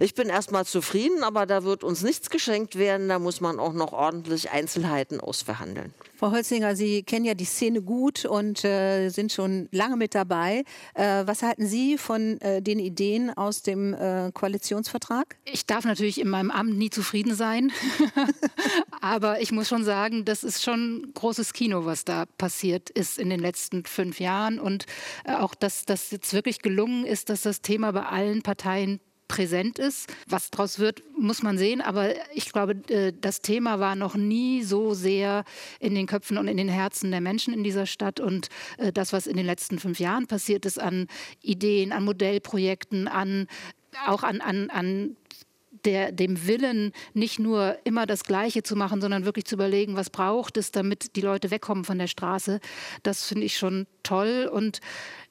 Ich 0.00 0.14
bin 0.14 0.28
erstmal 0.28 0.64
zufrieden, 0.64 1.22
aber 1.22 1.46
da 1.46 1.64
wird 1.64 1.82
uns 1.84 2.02
nichts 2.02 2.30
geschenkt 2.30 2.78
werden. 2.78 3.08
Da 3.08 3.18
muss 3.18 3.40
man 3.40 3.58
auch 3.58 3.72
noch 3.72 3.92
ordentlich 3.92 4.50
Einzelheiten 4.50 5.20
ausverhandeln. 5.20 5.92
Frau 6.16 6.32
Holzinger, 6.32 6.74
Sie 6.74 7.02
kennen 7.02 7.24
ja 7.24 7.34
die 7.34 7.44
Szene 7.44 7.80
gut 7.80 8.24
und 8.24 8.64
äh, 8.64 9.08
sind 9.08 9.32
schon 9.32 9.68
lange 9.70 9.96
mit 9.96 10.14
dabei. 10.14 10.64
Äh, 10.94 11.26
was 11.26 11.42
halten 11.42 11.66
Sie 11.66 11.96
von 11.96 12.40
äh, 12.40 12.60
den 12.60 12.78
Ideen 12.78 13.30
aus 13.36 13.62
dem 13.62 13.94
äh, 13.94 14.30
Koalitionsvertrag? 14.32 15.36
Ich 15.44 15.66
darf 15.66 15.84
natürlich 15.84 16.20
in 16.20 16.28
meinem 16.28 16.50
Amt 16.50 16.76
nie 16.76 16.90
zufrieden 16.90 17.34
sein, 17.34 17.72
aber 19.00 19.40
ich 19.40 19.52
muss 19.52 19.68
schon 19.68 19.84
sagen, 19.84 20.24
das 20.24 20.42
ist 20.42 20.62
schon 20.62 21.12
großes 21.14 21.52
Kino, 21.52 21.84
was 21.84 22.04
da 22.04 22.26
passiert 22.36 22.90
ist 22.90 23.18
in 23.18 23.30
den 23.30 23.40
letzten 23.40 23.84
fünf 23.84 24.18
Jahren 24.20 24.58
und 24.58 24.86
äh, 25.24 25.34
auch, 25.34 25.54
dass 25.54 25.84
das 25.84 26.10
jetzt 26.10 26.32
wirklich 26.32 26.62
gelungen 26.62 27.04
ist, 27.04 27.30
dass 27.30 27.42
das 27.42 27.62
Thema 27.62 27.92
bei 27.92 28.06
allen 28.06 28.42
Parteien 28.42 29.00
präsent 29.28 29.78
ist. 29.78 30.12
Was 30.26 30.50
daraus 30.50 30.78
wird, 30.78 31.02
muss 31.16 31.42
man 31.42 31.58
sehen. 31.58 31.80
Aber 31.80 32.14
ich 32.34 32.52
glaube, 32.52 32.72
äh, 32.88 33.12
das 33.18 33.40
Thema 33.40 33.78
war 33.78 33.94
noch 33.94 34.16
nie 34.16 34.62
so 34.62 34.94
sehr 34.94 35.44
in 35.78 35.94
den 35.94 36.06
Köpfen 36.06 36.38
und 36.38 36.48
in 36.48 36.56
den 36.56 36.68
Herzen 36.68 37.10
der 37.10 37.20
Menschen 37.20 37.54
in 37.54 37.62
dieser 37.62 37.86
Stadt. 37.86 38.18
Und 38.18 38.48
äh, 38.78 38.92
das, 38.92 39.12
was 39.12 39.26
in 39.26 39.36
den 39.36 39.46
letzten 39.46 39.78
fünf 39.78 40.00
Jahren 40.00 40.26
passiert 40.26 40.66
ist 40.66 40.80
an 40.80 41.06
Ideen, 41.42 41.92
an 41.92 42.04
Modellprojekten, 42.04 43.06
an 43.06 43.46
auch 44.06 44.22
an, 44.22 44.40
an, 44.40 44.70
an 44.70 45.16
der, 45.84 46.12
dem 46.12 46.46
Willen, 46.46 46.92
nicht 47.14 47.38
nur 47.38 47.78
immer 47.84 48.06
das 48.06 48.24
Gleiche 48.24 48.62
zu 48.62 48.76
machen, 48.76 49.00
sondern 49.00 49.24
wirklich 49.24 49.44
zu 49.44 49.54
überlegen, 49.54 49.96
was 49.96 50.10
braucht 50.10 50.56
es, 50.56 50.70
damit 50.72 51.16
die 51.16 51.20
Leute 51.20 51.50
wegkommen 51.50 51.84
von 51.84 51.98
der 51.98 52.06
Straße. 52.06 52.60
Das 53.02 53.24
finde 53.24 53.46
ich 53.46 53.56
schon 53.56 53.86
toll. 54.02 54.50
Und 54.52 54.80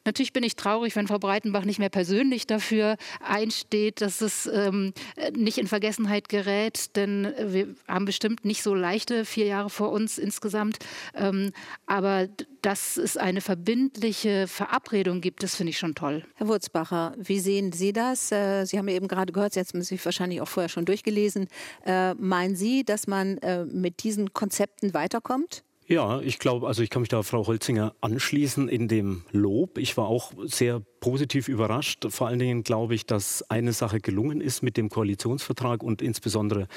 Natürlich 0.08 0.32
bin 0.32 0.44
ich 0.44 0.56
traurig, 0.56 0.96
wenn 0.96 1.06
Frau 1.06 1.20
Breitenbach 1.20 1.66
nicht 1.66 1.80
mehr 1.80 1.90
persönlich 1.90 2.48
dafür 2.48 2.96
einsteht, 3.20 4.00
dass 4.00 4.22
es 4.22 4.46
ähm, 4.46 4.94
nicht 5.36 5.58
in 5.58 5.68
Vergessenheit 5.68 6.30
gerät, 6.30 6.96
denn 6.96 7.34
wir 7.38 7.76
haben 7.90 8.06
bestimmt 8.06 8.46
nicht 8.46 8.64
so 8.64 8.74
leichte 8.74 9.26
vier 9.26 9.48
Jahre 9.48 9.70
vor 9.70 9.92
uns 9.92 10.18
insgesamt. 10.18 10.78
Ähm, 11.14 11.52
aber 11.88 12.30
dass 12.62 12.96
es 12.96 13.18
eine 13.18 13.42
verbindliche 13.42 14.48
Verabredung 14.48 15.20
gibt, 15.20 15.44
das 15.44 15.56
finde 15.56 15.72
ich 15.72 15.78
schon 15.78 15.94
toll. 15.94 16.24
Herr 16.36 16.48
Wurzbacher, 16.48 17.14
wie 17.18 17.42
sehen 17.42 17.74
Sie 17.74 17.92
das? 17.92 18.32
Äh, 18.32 18.64
Sie 18.64 18.78
haben 18.78 18.88
eben 18.88 19.10
gerade 19.10 19.34
gehört, 19.34 19.56
Sie 19.56 19.60
haben 19.60 19.82
sich 19.82 20.06
wahrscheinlich 20.06 20.40
auch 20.40 20.48
vorher 20.48 20.70
schon 20.70 20.86
durchgelesen. 20.86 21.50
Äh, 21.86 22.14
meinen 22.14 22.56
Sie, 22.56 22.86
dass 22.86 23.08
man 23.08 23.40
äh, 23.40 23.66
mit 23.66 24.04
diesen 24.04 24.32
Konzepten 24.32 24.94
weiterkommt? 24.94 25.66
Ja, 25.90 26.20
ich 26.20 26.38
glaube, 26.38 26.68
also 26.68 26.84
ich 26.84 26.90
kann 26.90 27.02
mich 27.02 27.08
da 27.08 27.24
Frau 27.24 27.48
Holzinger 27.48 27.96
anschließen 28.02 28.68
in 28.68 28.90
dem 28.90 29.24
Lob. 29.32 29.78
Ich 29.78 29.96
war 29.96 30.08
auch 30.08 30.34
sehr 30.44 30.82
positiv 31.00 31.48
überrascht. 31.48 32.06
Vor 32.10 32.28
allen 32.28 32.40
Dingen 32.40 32.64
glaube 32.64 32.94
ich, 32.94 33.06
dass 33.06 33.50
eine 33.50 33.72
Sache 33.72 34.02
gelungen 34.02 34.42
ist 34.42 34.62
mit 34.62 34.76
dem 34.76 34.90
Koalitionsvertrag 34.90 35.84
und 35.84 36.02
insbesondere 36.02 36.68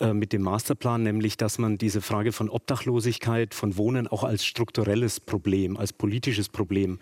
äh, 0.00 0.14
mit 0.14 0.32
dem 0.32 0.40
Masterplan, 0.40 1.02
nämlich 1.02 1.36
dass 1.36 1.58
man 1.58 1.76
diese 1.76 2.00
Frage 2.00 2.32
von 2.32 2.48
Obdachlosigkeit, 2.48 3.52
von 3.52 3.76
Wohnen 3.76 4.08
auch 4.08 4.24
als 4.24 4.46
strukturelles 4.46 5.20
Problem, 5.20 5.76
als 5.76 5.92
politisches 5.92 6.48
Problem 6.48 6.98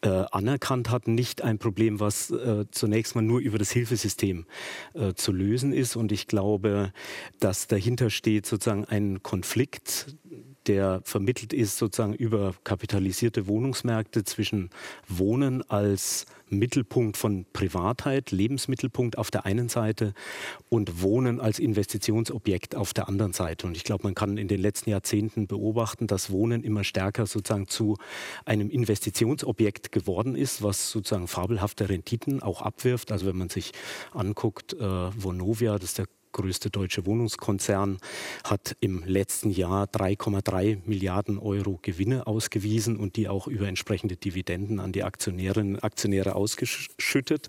äh, 0.00 0.08
anerkannt 0.08 0.88
hat. 0.88 1.06
Nicht 1.06 1.42
ein 1.42 1.58
Problem, 1.58 2.00
was 2.00 2.30
äh, 2.30 2.64
zunächst 2.70 3.14
mal 3.14 3.20
nur 3.20 3.40
über 3.40 3.58
das 3.58 3.70
Hilfesystem 3.72 4.46
äh, 4.94 5.12
zu 5.12 5.32
lösen 5.32 5.74
ist. 5.74 5.96
Und 5.96 6.12
ich 6.12 6.28
glaube, 6.28 6.94
dass 7.40 7.66
dahinter 7.66 8.08
steht 8.08 8.46
sozusagen 8.46 8.86
ein 8.86 9.22
Konflikt, 9.22 10.16
der 10.66 11.00
vermittelt 11.04 11.52
ist 11.52 11.78
sozusagen 11.78 12.14
über 12.14 12.54
kapitalisierte 12.64 13.46
Wohnungsmärkte 13.46 14.24
zwischen 14.24 14.70
Wohnen 15.08 15.68
als 15.68 16.26
Mittelpunkt 16.50 17.16
von 17.16 17.46
Privatheit, 17.52 18.30
Lebensmittelpunkt 18.30 19.18
auf 19.18 19.30
der 19.30 19.44
einen 19.44 19.68
Seite 19.68 20.14
und 20.68 21.02
Wohnen 21.02 21.40
als 21.40 21.58
Investitionsobjekt 21.58 22.74
auf 22.74 22.92
der 22.92 23.08
anderen 23.08 23.32
Seite. 23.32 23.66
Und 23.66 23.76
ich 23.76 23.84
glaube, 23.84 24.04
man 24.04 24.14
kann 24.14 24.36
in 24.36 24.48
den 24.48 24.60
letzten 24.60 24.90
Jahrzehnten 24.90 25.46
beobachten, 25.46 26.06
dass 26.06 26.30
Wohnen 26.30 26.62
immer 26.62 26.84
stärker 26.84 27.26
sozusagen 27.26 27.68
zu 27.68 27.96
einem 28.44 28.70
Investitionsobjekt 28.70 29.92
geworden 29.92 30.36
ist, 30.36 30.62
was 30.62 30.90
sozusagen 30.90 31.28
fabelhafte 31.28 31.88
Renditen 31.88 32.42
auch 32.42 32.62
abwirft. 32.62 33.12
Also 33.12 33.26
wenn 33.26 33.36
man 33.36 33.48
sich 33.48 33.72
anguckt, 34.12 34.74
äh, 34.74 34.78
Vonovia, 34.80 35.74
das 35.78 35.90
ist 35.90 35.98
der 35.98 36.06
größte 36.34 36.68
deutsche 36.68 37.06
Wohnungskonzern, 37.06 37.96
hat 38.44 38.76
im 38.80 39.02
letzten 39.06 39.50
Jahr 39.50 39.86
3,3 39.86 40.80
Milliarden 40.84 41.38
Euro 41.38 41.78
Gewinne 41.80 42.26
ausgewiesen 42.26 42.98
und 42.98 43.16
die 43.16 43.28
auch 43.28 43.46
über 43.46 43.66
entsprechende 43.66 44.16
Dividenden 44.16 44.80
an 44.80 44.92
die 44.92 45.02
Aktionärinnen 45.02 45.78
Aktionäre 45.78 46.34
ausgeschüttet. 46.34 47.48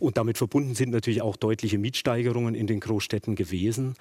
Und 0.00 0.16
damit 0.16 0.38
verbunden 0.38 0.74
sind 0.74 0.90
natürlich 0.90 1.20
auch 1.20 1.36
deutliche 1.36 1.76
Mietsteigerungen 1.76 2.54
in 2.54 2.66
den 2.66 2.80
Großstädten 2.80 3.34
gewesen. 3.34 3.94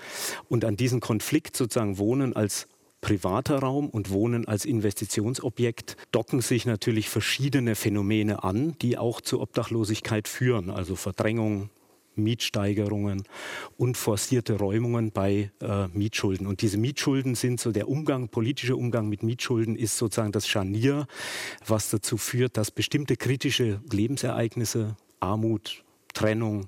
Und 0.47 0.63
an 0.63 0.77
diesen 0.77 1.01
Konflikt 1.01 1.57
sozusagen 1.57 1.97
Wohnen 1.97 2.33
als 2.33 2.67
privater 3.01 3.59
Raum 3.59 3.89
und 3.89 4.11
Wohnen 4.11 4.47
als 4.47 4.63
Investitionsobjekt 4.63 5.97
docken 6.11 6.41
sich 6.41 6.65
natürlich 6.65 7.09
verschiedene 7.09 7.75
Phänomene 7.75 8.43
an, 8.43 8.75
die 8.81 8.97
auch 8.97 9.19
zu 9.19 9.41
Obdachlosigkeit 9.41 10.27
führen, 10.27 10.69
also 10.69 10.95
Verdrängung, 10.95 11.71
Mietsteigerungen 12.23 13.23
und 13.77 13.97
forcierte 13.97 14.57
Räumungen 14.57 15.11
bei 15.11 15.51
äh, 15.61 15.87
Mietschulden. 15.89 16.47
Und 16.47 16.61
diese 16.61 16.77
Mietschulden 16.77 17.35
sind 17.35 17.59
so 17.59 17.71
der 17.71 17.89
Umgang, 17.89 18.29
politische 18.29 18.75
Umgang 18.75 19.09
mit 19.09 19.23
Mietschulden 19.23 19.75
ist 19.75 19.97
sozusagen 19.97 20.31
das 20.31 20.47
Scharnier, 20.47 21.07
was 21.65 21.89
dazu 21.89 22.17
führt, 22.17 22.57
dass 22.57 22.71
bestimmte 22.71 23.15
kritische 23.17 23.81
Lebensereignisse, 23.91 24.95
Armut, 25.19 25.83
Trennung, 26.13 26.67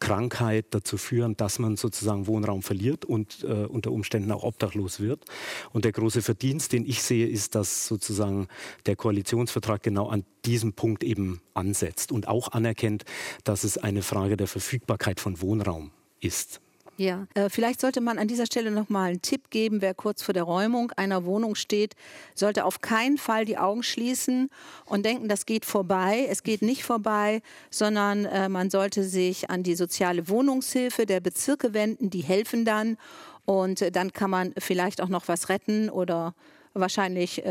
Krankheit 0.00 0.66
dazu 0.70 0.96
führen, 0.96 1.36
dass 1.36 1.58
man 1.58 1.76
sozusagen 1.76 2.26
Wohnraum 2.26 2.62
verliert 2.62 3.04
und 3.04 3.44
äh, 3.44 3.66
unter 3.66 3.92
Umständen 3.92 4.30
auch 4.32 4.44
obdachlos 4.44 5.00
wird. 5.00 5.24
Und 5.72 5.84
der 5.84 5.92
große 5.92 6.22
Verdienst, 6.22 6.72
den 6.72 6.86
ich 6.86 7.02
sehe, 7.02 7.26
ist, 7.26 7.54
dass 7.54 7.86
sozusagen 7.86 8.48
der 8.86 8.96
Koalitionsvertrag 8.96 9.82
genau 9.82 10.08
an 10.08 10.24
diesem 10.44 10.72
Punkt 10.72 11.02
eben 11.04 11.40
ansetzt 11.54 12.12
und 12.12 12.28
auch 12.28 12.52
anerkennt, 12.52 13.04
dass 13.44 13.64
es 13.64 13.78
eine 13.78 14.02
Frage 14.02 14.36
der 14.36 14.46
Verfügbarkeit 14.46 15.20
von 15.20 15.40
Wohnraum 15.40 15.90
ist. 16.20 16.60
Ja, 17.00 17.28
äh, 17.34 17.48
vielleicht 17.48 17.80
sollte 17.80 18.00
man 18.00 18.18
an 18.18 18.26
dieser 18.26 18.46
Stelle 18.46 18.72
noch 18.72 18.88
mal 18.88 19.10
einen 19.10 19.22
Tipp 19.22 19.50
geben. 19.50 19.80
Wer 19.80 19.94
kurz 19.94 20.20
vor 20.20 20.34
der 20.34 20.42
Räumung 20.42 20.90
einer 20.96 21.24
Wohnung 21.24 21.54
steht, 21.54 21.94
sollte 22.34 22.64
auf 22.64 22.80
keinen 22.80 23.18
Fall 23.18 23.44
die 23.44 23.56
Augen 23.56 23.84
schließen 23.84 24.50
und 24.84 25.06
denken, 25.06 25.28
das 25.28 25.46
geht 25.46 25.64
vorbei. 25.64 26.26
Es 26.28 26.42
geht 26.42 26.60
nicht 26.60 26.82
vorbei, 26.82 27.40
sondern 27.70 28.24
äh, 28.24 28.48
man 28.48 28.68
sollte 28.68 29.04
sich 29.04 29.48
an 29.48 29.62
die 29.62 29.76
soziale 29.76 30.28
Wohnungshilfe 30.28 31.06
der 31.06 31.20
Bezirke 31.20 31.72
wenden. 31.72 32.10
Die 32.10 32.22
helfen 32.22 32.64
dann 32.64 32.96
und 33.44 33.80
äh, 33.80 33.92
dann 33.92 34.12
kann 34.12 34.30
man 34.30 34.52
vielleicht 34.58 35.00
auch 35.00 35.08
noch 35.08 35.28
was 35.28 35.50
retten 35.50 35.90
oder 35.90 36.34
wahrscheinlich 36.74 37.44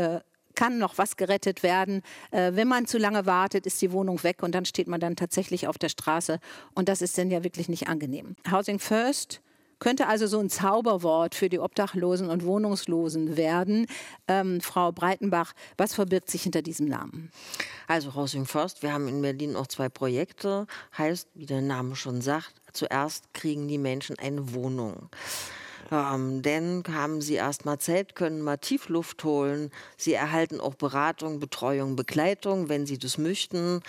kann 0.58 0.78
noch 0.78 0.98
was 0.98 1.16
gerettet 1.16 1.62
werden. 1.62 2.02
Äh, 2.32 2.50
wenn 2.54 2.66
man 2.66 2.86
zu 2.86 2.98
lange 2.98 3.26
wartet, 3.26 3.64
ist 3.64 3.80
die 3.80 3.92
Wohnung 3.92 4.24
weg 4.24 4.42
und 4.42 4.56
dann 4.56 4.64
steht 4.64 4.88
man 4.88 4.98
dann 4.98 5.14
tatsächlich 5.14 5.68
auf 5.68 5.78
der 5.78 5.88
Straße. 5.88 6.40
Und 6.74 6.88
das 6.88 7.00
ist 7.00 7.16
dann 7.16 7.30
ja 7.30 7.44
wirklich 7.44 7.68
nicht 7.68 7.86
angenehm. 7.86 8.34
Housing 8.50 8.80
First 8.80 9.40
könnte 9.78 10.08
also 10.08 10.26
so 10.26 10.40
ein 10.40 10.50
Zauberwort 10.50 11.36
für 11.36 11.48
die 11.48 11.60
Obdachlosen 11.60 12.28
und 12.28 12.44
Wohnungslosen 12.44 13.36
werden. 13.36 13.86
Ähm, 14.26 14.60
Frau 14.60 14.90
Breitenbach, 14.90 15.52
was 15.76 15.94
verbirgt 15.94 16.28
sich 16.28 16.42
hinter 16.42 16.62
diesem 16.62 16.86
Namen? 16.86 17.30
Also 17.86 18.16
Housing 18.16 18.44
First, 18.44 18.82
wir 18.82 18.92
haben 18.92 19.06
in 19.06 19.22
Berlin 19.22 19.54
auch 19.54 19.68
zwei 19.68 19.88
Projekte, 19.88 20.66
heißt, 20.96 21.28
wie 21.34 21.46
der 21.46 21.60
Name 21.60 21.94
schon 21.94 22.20
sagt, 22.20 22.52
zuerst 22.72 23.32
kriegen 23.32 23.68
die 23.68 23.78
Menschen 23.78 24.18
eine 24.18 24.52
Wohnung. 24.54 25.08
Ähm, 25.90 26.42
denn 26.42 26.82
haben 26.90 27.20
sie 27.20 27.34
erstmal 27.34 27.78
Zeit, 27.78 28.14
können 28.14 28.42
mal 28.42 28.58
Tiefluft 28.58 29.24
holen. 29.24 29.70
Sie 29.96 30.12
erhalten 30.12 30.60
auch 30.60 30.74
Beratung, 30.74 31.40
Betreuung, 31.40 31.96
Begleitung, 31.96 32.68
wenn 32.68 32.86
sie 32.86 32.98
das 32.98 33.16
möchten. 33.16 33.80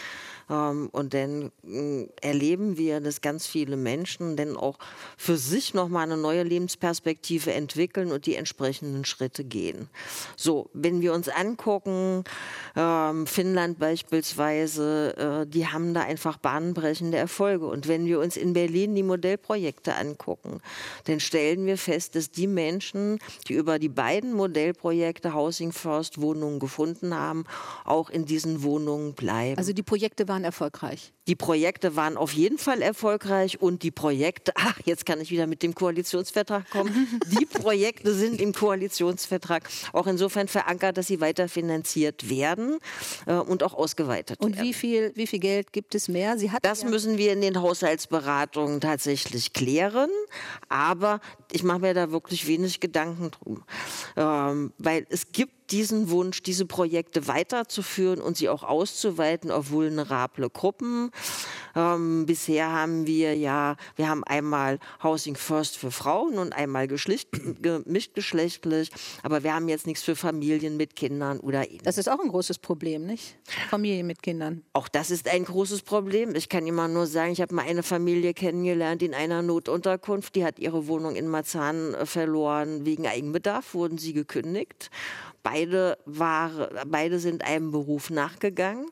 Ähm, 0.49 0.89
und 0.91 1.13
dann 1.13 1.51
äh, 1.67 2.07
erleben 2.21 2.77
wir, 2.77 3.01
dass 3.01 3.21
ganz 3.21 3.47
viele 3.47 3.75
Menschen 3.75 4.37
dann 4.37 4.55
auch 4.55 4.79
für 5.17 5.37
sich 5.37 5.73
nochmal 5.73 6.03
eine 6.03 6.17
neue 6.17 6.43
Lebensperspektive 6.43 7.53
entwickeln 7.53 8.11
und 8.11 8.25
die 8.25 8.35
entsprechenden 8.35 9.03
Schritte 9.03 9.43
gehen. 9.43 9.89
So, 10.37 10.69
wenn 10.73 11.01
wir 11.01 11.13
uns 11.13 11.27
angucken, 11.27 12.23
ähm, 12.77 13.27
Finnland 13.27 13.77
beispielsweise, 13.77 15.43
äh, 15.43 15.47
die 15.47 15.67
haben 15.67 15.93
da 15.93 16.01
einfach 16.01 16.37
bahnbrechende 16.37 17.17
Erfolge. 17.17 17.67
Und 17.67 17.89
wenn 17.89 18.05
wir 18.05 18.19
uns 18.19 18.37
in 18.37 18.53
Berlin 18.53 18.95
die 18.95 19.03
Modellprojekte 19.03 19.95
angucken, 19.95 20.61
dann 21.05 21.19
stellen 21.19 21.65
wir 21.65 21.77
fest, 21.77 21.88
dass 22.15 22.31
die 22.31 22.47
Menschen, 22.47 23.19
die 23.47 23.53
über 23.53 23.77
die 23.77 23.89
beiden 23.89 24.33
Modellprojekte 24.33 25.33
Housing 25.33 25.71
First 25.71 26.19
Wohnungen 26.19 26.59
gefunden 26.59 27.13
haben, 27.13 27.43
auch 27.85 28.09
in 28.09 28.25
diesen 28.25 28.63
Wohnungen 28.63 29.13
bleiben. 29.13 29.57
Also 29.57 29.73
die 29.73 29.83
Projekte 29.83 30.27
waren 30.27 30.39
waren 30.39 30.43
erfolgreich? 30.45 31.13
Die 31.27 31.35
Projekte 31.35 31.95
waren 31.95 32.17
auf 32.17 32.33
jeden 32.33 32.57
Fall 32.57 32.81
erfolgreich 32.81 33.61
und 33.61 33.83
die 33.83 33.91
Projekte, 33.91 34.51
ach, 34.55 34.79
jetzt 34.85 35.05
kann 35.05 35.21
ich 35.21 35.29
wieder 35.29 35.45
mit 35.45 35.61
dem 35.61 35.75
Koalitionsvertrag 35.75 36.67
kommen. 36.71 37.21
Die 37.39 37.45
Projekte 37.45 38.13
sind 38.13 38.41
im 38.41 38.53
Koalitionsvertrag 38.53 39.69
auch 39.93 40.07
insofern 40.07 40.47
verankert, 40.47 40.97
dass 40.97 41.07
sie 41.07 41.21
weiter 41.21 41.47
finanziert 41.47 42.29
werden 42.29 42.79
äh, 43.27 43.33
und 43.33 43.61
auch 43.63 43.73
ausgeweitet 43.73 44.39
und 44.39 44.53
werden. 44.53 44.59
Und 44.59 44.67
wie 44.67 44.73
viel, 44.73 45.11
wie 45.15 45.27
viel 45.27 45.39
Geld 45.39 45.71
gibt 45.71 45.93
es 45.93 46.07
mehr? 46.07 46.37
Sie 46.37 46.51
das 46.63 46.81
ja 46.81 46.89
müssen 46.89 47.17
wir 47.17 47.33
in 47.33 47.41
den 47.41 47.61
Haushaltsberatungen 47.61 48.81
tatsächlich 48.81 49.53
klären. 49.53 50.09
Aber 50.67 51.19
ich 51.51 51.63
mache 51.63 51.78
mir 51.79 51.93
da 51.93 52.11
wirklich 52.11 52.47
wenig 52.47 52.79
Gedanken 52.79 53.31
drum. 53.31 53.63
Ähm, 54.15 54.73
weil 54.77 55.05
es 55.09 55.31
gibt 55.31 55.58
diesen 55.71 56.09
Wunsch, 56.09 56.41
diese 56.41 56.65
Projekte 56.65 57.27
weiterzuführen 57.27 58.21
und 58.21 58.37
sie 58.37 58.49
auch 58.49 58.63
auszuweiten 58.63 59.51
auf 59.51 59.71
vulnerable 59.71 60.49
Gruppen. 60.49 61.11
Ähm, 61.75 62.25
bisher 62.25 62.71
haben 62.71 63.07
wir 63.07 63.35
ja, 63.35 63.75
wir 63.95 64.09
haben 64.09 64.23
einmal 64.23 64.79
Housing 65.03 65.35
First 65.35 65.77
für 65.77 65.91
Frauen 65.91 66.37
und 66.37 66.53
einmal 66.53 66.87
gemischt 66.87 67.29
geschlechtlich, 68.13 68.91
aber 69.23 69.43
wir 69.43 69.53
haben 69.53 69.69
jetzt 69.69 69.87
nichts 69.87 70.03
für 70.03 70.15
Familien 70.15 70.77
mit 70.77 70.95
Kindern 70.95 71.39
oder 71.39 71.65
ähnliches. 71.65 71.83
Das 71.83 71.97
ist 71.97 72.09
auch 72.09 72.19
ein 72.19 72.29
großes 72.29 72.59
Problem, 72.59 73.05
nicht? 73.05 73.37
Familien 73.69 74.07
mit 74.07 74.23
Kindern. 74.23 74.63
Auch 74.73 74.87
das 74.87 75.11
ist 75.11 75.27
ein 75.27 75.45
großes 75.45 75.83
Problem. 75.83 76.35
Ich 76.35 76.49
kann 76.49 76.65
immer 76.65 76.87
nur 76.87 77.07
sagen, 77.07 77.31
ich 77.31 77.41
habe 77.41 77.53
mal 77.53 77.65
eine 77.65 77.83
Familie 77.83 78.33
kennengelernt 78.33 79.03
in 79.03 79.13
einer 79.13 79.41
Notunterkunft, 79.41 80.35
die 80.35 80.45
hat 80.45 80.59
ihre 80.59 80.87
Wohnung 80.87 81.15
in 81.15 81.27
Marzahn 81.27 81.93
äh, 81.93 82.05
verloren. 82.05 82.85
Wegen 82.85 83.07
Eigenbedarf 83.07 83.73
wurden 83.73 83.97
sie 83.97 84.13
gekündigt. 84.13 84.89
Beide, 85.43 85.97
war, 86.05 86.69
beide 86.85 87.19
sind 87.19 87.43
einem 87.43 87.71
Beruf 87.71 88.09
nachgegangen 88.09 88.89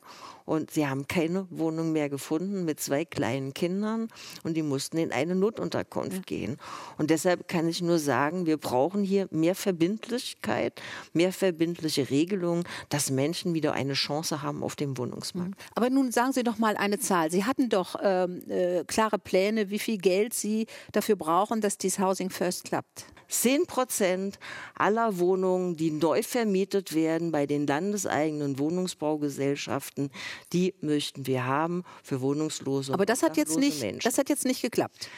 und 0.48 0.70
sie 0.70 0.86
haben 0.86 1.06
keine 1.06 1.46
Wohnung 1.50 1.92
mehr 1.92 2.08
gefunden 2.08 2.64
mit 2.64 2.80
zwei 2.80 3.04
kleinen 3.04 3.52
Kindern 3.52 4.08
und 4.44 4.56
die 4.56 4.62
mussten 4.62 4.96
in 4.96 5.12
eine 5.12 5.34
Notunterkunft 5.34 6.16
ja. 6.16 6.22
gehen. 6.22 6.56
Und 6.96 7.10
deshalb 7.10 7.48
kann 7.48 7.68
ich 7.68 7.82
nur 7.82 7.98
sagen, 7.98 8.46
wir 8.46 8.56
brauchen 8.56 9.04
hier 9.04 9.28
mehr 9.30 9.54
Verbindlichkeit, 9.54 10.80
mehr 11.12 11.34
verbindliche 11.34 12.08
Regelungen, 12.08 12.64
dass 12.88 13.10
Menschen 13.10 13.52
wieder 13.52 13.74
eine 13.74 13.92
Chance 13.92 14.40
haben 14.42 14.62
auf 14.62 14.74
dem 14.74 14.96
Wohnungsmarkt. 14.96 15.50
Mhm. 15.50 15.64
Aber 15.74 15.90
nun 15.90 16.12
sagen 16.12 16.32
Sie 16.32 16.42
doch 16.42 16.56
mal 16.56 16.78
eine 16.78 16.98
Zahl. 16.98 17.30
Sie 17.30 17.44
hatten 17.44 17.68
doch 17.68 17.96
ähm, 18.02 18.42
äh, 18.48 18.84
klare 18.84 19.18
Pläne, 19.18 19.68
wie 19.68 19.78
viel 19.78 19.98
Geld 19.98 20.32
Sie 20.32 20.66
dafür 20.92 21.16
brauchen, 21.16 21.60
dass 21.60 21.76
dies 21.76 21.98
Housing 21.98 22.30
First 22.30 22.64
klappt. 22.64 23.04
10 23.28 23.66
Prozent 23.66 24.38
aller 24.74 25.18
Wohnungen, 25.18 25.76
die 25.76 25.90
neu 25.90 26.22
vermietet 26.22 26.94
werden 26.94 27.30
bei 27.30 27.46
den 27.46 27.66
landeseigenen 27.66 28.58
Wohnungsbaugesellschaften, 28.58 30.10
die 30.52 30.74
möchten 30.80 31.26
wir 31.26 31.46
haben 31.46 31.84
für 32.02 32.20
wohnungslose 32.20 32.92
Aber 32.94 33.06
das 33.06 33.22
hat 33.22 33.36
jetzt 33.36 33.58
nicht, 33.58 33.80
Menschen. 33.80 34.00
das 34.04 34.18
hat 34.18 34.28
jetzt 34.28 34.44
nicht 34.44 34.62
geklappt. 34.62 35.08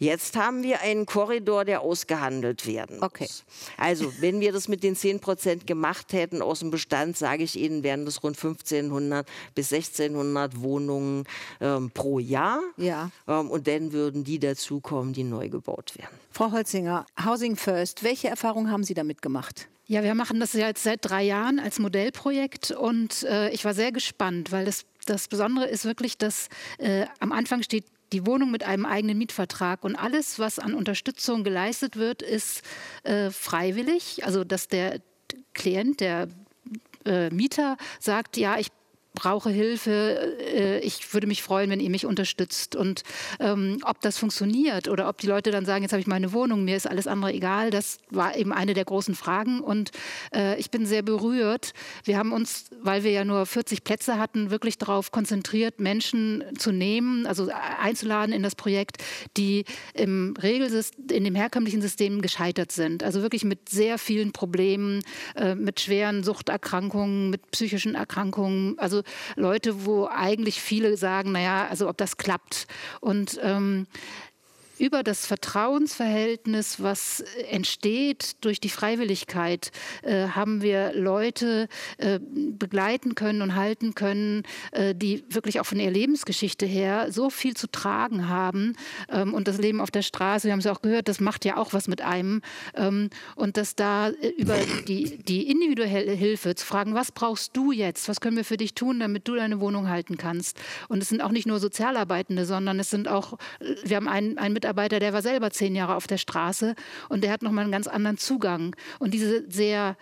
Jetzt 0.00 0.34
haben 0.34 0.62
wir 0.62 0.80
einen 0.80 1.04
Korridor, 1.04 1.66
der 1.66 1.82
ausgehandelt 1.82 2.66
werden 2.66 2.96
muss. 2.96 3.06
Okay. 3.06 3.28
Also, 3.76 4.10
wenn 4.20 4.40
wir 4.40 4.50
das 4.50 4.66
mit 4.66 4.82
den 4.82 4.96
10 4.96 5.20
Prozent 5.20 5.66
gemacht 5.66 6.14
hätten 6.14 6.40
aus 6.40 6.60
dem 6.60 6.70
Bestand, 6.70 7.18
sage 7.18 7.42
ich 7.42 7.54
Ihnen, 7.56 7.82
wären 7.82 8.06
das 8.06 8.22
rund 8.22 8.34
1500 8.34 9.28
bis 9.54 9.70
1600 9.70 10.62
Wohnungen 10.62 11.24
ähm, 11.60 11.90
pro 11.90 12.18
Jahr. 12.18 12.62
Ja. 12.78 13.10
Ähm, 13.28 13.50
und 13.50 13.68
dann 13.68 13.92
würden 13.92 14.24
die 14.24 14.38
dazukommen, 14.38 15.12
die 15.12 15.24
neu 15.24 15.50
gebaut 15.50 15.92
werden. 15.98 16.16
Frau 16.30 16.50
Holzinger, 16.50 17.04
Housing 17.22 17.56
First, 17.56 18.02
welche 18.02 18.28
Erfahrungen 18.28 18.70
haben 18.70 18.84
Sie 18.84 18.94
damit 18.94 19.20
gemacht? 19.20 19.68
Ja, 19.90 20.04
wir 20.04 20.14
machen 20.14 20.38
das 20.38 20.52
jetzt 20.52 20.84
seit 20.84 21.00
drei 21.02 21.24
Jahren 21.24 21.58
als 21.58 21.80
Modellprojekt 21.80 22.70
und 22.70 23.24
äh, 23.24 23.50
ich 23.50 23.64
war 23.64 23.74
sehr 23.74 23.90
gespannt, 23.90 24.52
weil 24.52 24.64
das, 24.64 24.86
das 25.04 25.26
Besondere 25.26 25.66
ist 25.66 25.84
wirklich, 25.84 26.16
dass 26.16 26.48
äh, 26.78 27.06
am 27.18 27.32
Anfang 27.32 27.64
steht 27.64 27.86
die 28.12 28.24
Wohnung 28.24 28.52
mit 28.52 28.62
einem 28.62 28.86
eigenen 28.86 29.18
Mietvertrag 29.18 29.82
und 29.82 29.96
alles, 29.96 30.38
was 30.38 30.60
an 30.60 30.74
Unterstützung 30.74 31.42
geleistet 31.42 31.96
wird, 31.96 32.22
ist 32.22 32.62
äh, 33.02 33.30
freiwillig. 33.30 34.24
Also 34.24 34.44
dass 34.44 34.68
der 34.68 35.00
Klient, 35.54 35.98
der 35.98 36.28
äh, 37.04 37.30
Mieter 37.30 37.76
sagt, 37.98 38.36
ja, 38.36 38.60
ich 38.60 38.68
brauche 39.14 39.50
Hilfe, 39.50 40.36
äh, 40.54 40.78
ich 40.80 41.12
würde 41.12 41.26
mich 41.26 41.42
freuen, 41.42 41.70
wenn 41.70 41.80
ihr 41.80 41.90
mich 41.90 42.06
unterstützt. 42.06 42.76
Und 42.76 43.02
ähm, 43.38 43.78
ob 43.84 44.00
das 44.00 44.18
funktioniert 44.18 44.88
oder 44.88 45.08
ob 45.08 45.18
die 45.18 45.26
Leute 45.26 45.50
dann 45.50 45.64
sagen, 45.64 45.82
jetzt 45.82 45.92
habe 45.92 46.00
ich 46.00 46.06
meine 46.06 46.32
Wohnung, 46.32 46.64
mir 46.64 46.76
ist 46.76 46.88
alles 46.88 47.06
andere 47.06 47.32
egal, 47.32 47.70
das 47.70 47.98
war 48.10 48.36
eben 48.36 48.52
eine 48.52 48.74
der 48.74 48.84
großen 48.84 49.14
Fragen. 49.14 49.60
Und 49.60 49.90
äh, 50.34 50.58
ich 50.58 50.70
bin 50.70 50.86
sehr 50.86 51.02
berührt. 51.02 51.72
Wir 52.04 52.18
haben 52.18 52.32
uns, 52.32 52.70
weil 52.80 53.04
wir 53.04 53.10
ja 53.10 53.24
nur 53.24 53.46
40 53.46 53.84
Plätze 53.84 54.18
hatten, 54.18 54.50
wirklich 54.50 54.78
darauf 54.78 55.10
konzentriert, 55.10 55.80
Menschen 55.80 56.44
zu 56.58 56.72
nehmen, 56.72 57.26
also 57.26 57.50
einzuladen 57.80 58.32
in 58.32 58.42
das 58.42 58.54
Projekt, 58.54 58.98
die 59.36 59.64
im 59.94 60.34
Regelsystem, 60.40 61.06
in 61.10 61.24
dem 61.24 61.34
herkömmlichen 61.34 61.82
System 61.82 62.22
gescheitert 62.22 62.72
sind. 62.72 63.02
Also 63.02 63.22
wirklich 63.22 63.44
mit 63.44 63.68
sehr 63.68 63.98
vielen 63.98 64.32
Problemen, 64.32 65.02
äh, 65.34 65.54
mit 65.54 65.80
schweren 65.80 66.22
Suchterkrankungen, 66.22 67.30
mit 67.30 67.50
psychischen 67.50 67.94
Erkrankungen. 67.94 68.78
Also 68.78 68.99
Leute, 69.36 69.84
wo 69.84 70.06
eigentlich 70.06 70.60
viele 70.60 70.96
sagen, 70.96 71.32
naja, 71.32 71.66
also 71.68 71.88
ob 71.88 71.96
das 71.96 72.16
klappt. 72.16 72.66
Und 73.00 73.38
ähm, 73.42 73.86
über 74.80 75.02
das 75.02 75.26
Vertrauensverhältnis, 75.26 76.82
was 76.82 77.22
entsteht 77.50 78.36
durch 78.40 78.60
die 78.60 78.70
Freiwilligkeit, 78.70 79.72
äh, 80.02 80.28
haben 80.28 80.62
wir 80.62 80.92
Leute 80.94 81.68
äh, 81.98 82.18
begleiten 82.18 83.14
können 83.14 83.42
und 83.42 83.56
halten 83.56 83.94
können, 83.94 84.44
äh, 84.72 84.94
die 84.94 85.22
wirklich 85.28 85.60
auch 85.60 85.66
von 85.66 85.78
ihrer 85.78 85.90
Lebensgeschichte 85.90 86.64
her 86.64 87.12
so 87.12 87.28
viel 87.28 87.54
zu 87.54 87.66
tragen 87.66 88.28
haben. 88.28 88.74
Ähm, 89.10 89.34
und 89.34 89.48
das 89.48 89.58
Leben 89.58 89.82
auf 89.82 89.90
der 89.90 90.00
Straße, 90.00 90.46
wir 90.46 90.52
haben 90.52 90.60
es 90.60 90.66
auch 90.66 90.80
gehört, 90.80 91.08
das 91.08 91.20
macht 91.20 91.44
ja 91.44 91.58
auch 91.58 91.74
was 91.74 91.86
mit 91.86 92.00
einem. 92.00 92.40
Ähm, 92.74 93.10
und 93.36 93.58
dass 93.58 93.76
da 93.76 94.08
äh, 94.08 94.28
über 94.38 94.56
die, 94.88 95.18
die 95.18 95.50
individuelle 95.50 96.12
Hilfe 96.12 96.54
zu 96.54 96.64
fragen, 96.64 96.94
was 96.94 97.12
brauchst 97.12 97.54
du 97.54 97.70
jetzt? 97.70 98.08
Was 98.08 98.22
können 98.22 98.38
wir 98.38 98.44
für 98.46 98.56
dich 98.56 98.72
tun, 98.74 98.98
damit 98.98 99.28
du 99.28 99.34
deine 99.34 99.60
Wohnung 99.60 99.90
halten 99.90 100.16
kannst? 100.16 100.58
Und 100.88 101.02
es 101.02 101.10
sind 101.10 101.20
auch 101.20 101.32
nicht 101.32 101.46
nur 101.46 101.60
Sozialarbeitende, 101.60 102.46
sondern 102.46 102.80
es 102.80 102.88
sind 102.88 103.08
auch, 103.08 103.34
äh, 103.60 103.74
wir 103.84 103.96
haben 103.96 104.08
einen, 104.08 104.38
einen 104.38 104.54
Mitarbeiter, 104.54 104.69
der 104.72 105.12
war 105.12 105.22
selber 105.22 105.50
zehn 105.50 105.74
Jahre 105.74 105.96
auf 105.96 106.06
der 106.06 106.18
Straße 106.18 106.74
und 107.08 107.24
der 107.24 107.32
hat 107.32 107.42
nochmal 107.42 107.64
einen 107.64 107.72
ganz 107.72 107.86
anderen 107.86 108.18
Zugang. 108.18 108.76
Und 108.98 109.14
diese 109.14 109.44
sehr 109.50 109.96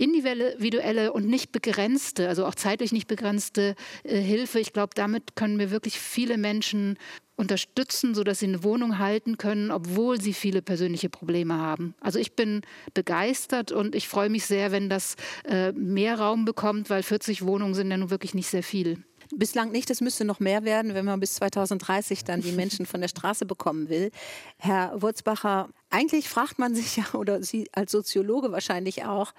individuelle 0.00 1.12
und 1.12 1.26
nicht 1.26 1.52
begrenzte, 1.52 2.28
also 2.28 2.46
auch 2.46 2.54
zeitlich 2.54 2.90
nicht 2.90 3.06
begrenzte 3.06 3.74
äh, 4.02 4.18
Hilfe, 4.18 4.58
ich 4.58 4.72
glaube, 4.72 4.92
damit 4.94 5.36
können 5.36 5.58
wir 5.58 5.70
wirklich 5.70 6.00
viele 6.00 6.38
Menschen 6.38 6.96
unterstützen, 7.36 8.14
sodass 8.14 8.38
sie 8.38 8.46
eine 8.46 8.64
Wohnung 8.64 8.98
halten 8.98 9.36
können, 9.36 9.70
obwohl 9.70 10.20
sie 10.20 10.32
viele 10.32 10.62
persönliche 10.62 11.10
Probleme 11.10 11.54
haben. 11.54 11.94
Also 12.00 12.18
ich 12.18 12.34
bin 12.34 12.62
begeistert 12.94 13.72
und 13.72 13.94
ich 13.94 14.08
freue 14.08 14.30
mich 14.30 14.46
sehr, 14.46 14.72
wenn 14.72 14.88
das 14.88 15.16
äh, 15.44 15.72
mehr 15.72 16.18
Raum 16.18 16.44
bekommt, 16.44 16.88
weil 16.88 17.02
40 17.02 17.44
Wohnungen 17.44 17.74
sind 17.74 17.90
ja 17.90 17.96
nun 17.96 18.10
wirklich 18.10 18.34
nicht 18.34 18.48
sehr 18.48 18.62
viel. 18.62 19.04
Bislang 19.32 19.70
nicht, 19.70 19.90
es 19.90 20.00
müsste 20.00 20.24
noch 20.24 20.40
mehr 20.40 20.64
werden, 20.64 20.94
wenn 20.94 21.04
man 21.04 21.20
bis 21.20 21.34
2030 21.34 22.24
dann 22.24 22.40
die 22.40 22.52
Menschen 22.52 22.86
von 22.86 23.00
der 23.00 23.08
Straße 23.08 23.46
bekommen 23.46 23.88
will. 23.88 24.10
Herr 24.58 25.00
Wurzbacher, 25.00 25.68
eigentlich 25.88 26.28
fragt 26.28 26.58
man 26.58 26.74
sich 26.74 26.96
ja, 26.96 27.04
oder 27.14 27.42
Sie 27.42 27.68
als 27.72 27.92
Soziologe 27.92 28.50
wahrscheinlich 28.52 29.04
auch, 29.04 29.32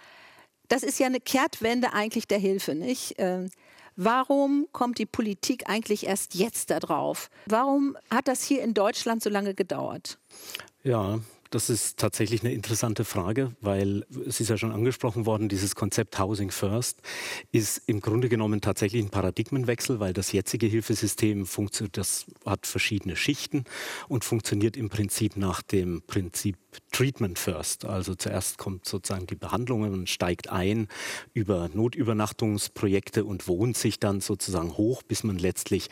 das 0.70 0.84
ist 0.84 1.00
ja 1.00 1.08
eine 1.08 1.20
Kehrtwende 1.20 1.94
eigentlich 1.94 2.28
der 2.28 2.40
Hilfe, 2.40 2.76
nicht? 2.76 3.16
Ähm, 3.18 3.50
warum 3.98 4.68
kommt 4.72 4.98
die 4.98 5.06
Politik 5.06 5.70
eigentlich 5.70 6.08
erst 6.08 6.36
jetzt 6.36 6.70
da 6.70 6.80
drauf? 6.80 7.30
Warum 7.46 7.98
hat 8.10 8.30
das 8.30 8.44
hier 8.44 8.64
in 8.64 8.74
Deutschland 8.74 9.22
so 9.22 9.30
lange 9.30 9.54
gedauert? 9.54 10.18
Ja, 10.84 11.20
das 11.52 11.70
ist 11.70 12.00
tatsächlich 12.00 12.42
eine 12.42 12.54
interessante 12.54 13.04
Frage, 13.04 13.54
weil 13.62 14.06
es 14.26 14.40
ist 14.40 14.50
ja 14.50 14.58
schon 14.58 14.72
angesprochen 14.72 15.26
worden, 15.26 15.50
dieses 15.50 15.76
Konzept 15.76 16.18
Housing 16.18 16.50
First 16.50 17.02
ist 17.52 17.84
im 17.88 18.00
Grunde 18.00 18.30
genommen 18.30 18.62
tatsächlich 18.62 19.04
ein 19.04 19.10
Paradigmenwechsel, 19.10 20.00
weil 20.00 20.14
das 20.14 20.32
jetzige 20.32 20.66
Hilfesystem 20.66 21.46
funktioniert, 21.46 21.98
das 21.98 22.26
hat 22.46 22.66
verschiedene 22.66 23.18
Schichten 23.18 23.66
und 24.08 24.24
funktioniert 24.24 24.78
im 24.78 24.90
Prinzip 24.90 25.36
nach 25.36 25.62
dem 25.62 26.02
Prinzip 26.08 26.58
Treatment 26.92 27.40
First. 27.40 27.86
Also 27.86 28.16
zuerst 28.16 28.58
kommt 28.58 28.86
sozusagen 28.86 29.28
die 29.28 29.36
Behandlung 29.36 29.84
und 29.84 30.10
steigt 30.10 30.50
ein 30.50 30.88
über 31.34 31.70
Notübernachtungsprojekte 31.74 33.26
und 33.26 33.48
wohnt 33.48 33.78
sich 33.78 34.00
dann 34.00 34.22
sozusagen 34.22 34.78
hoch, 34.78 35.04
bis 35.04 35.24
man 35.24 35.38
letztlich 35.38 35.90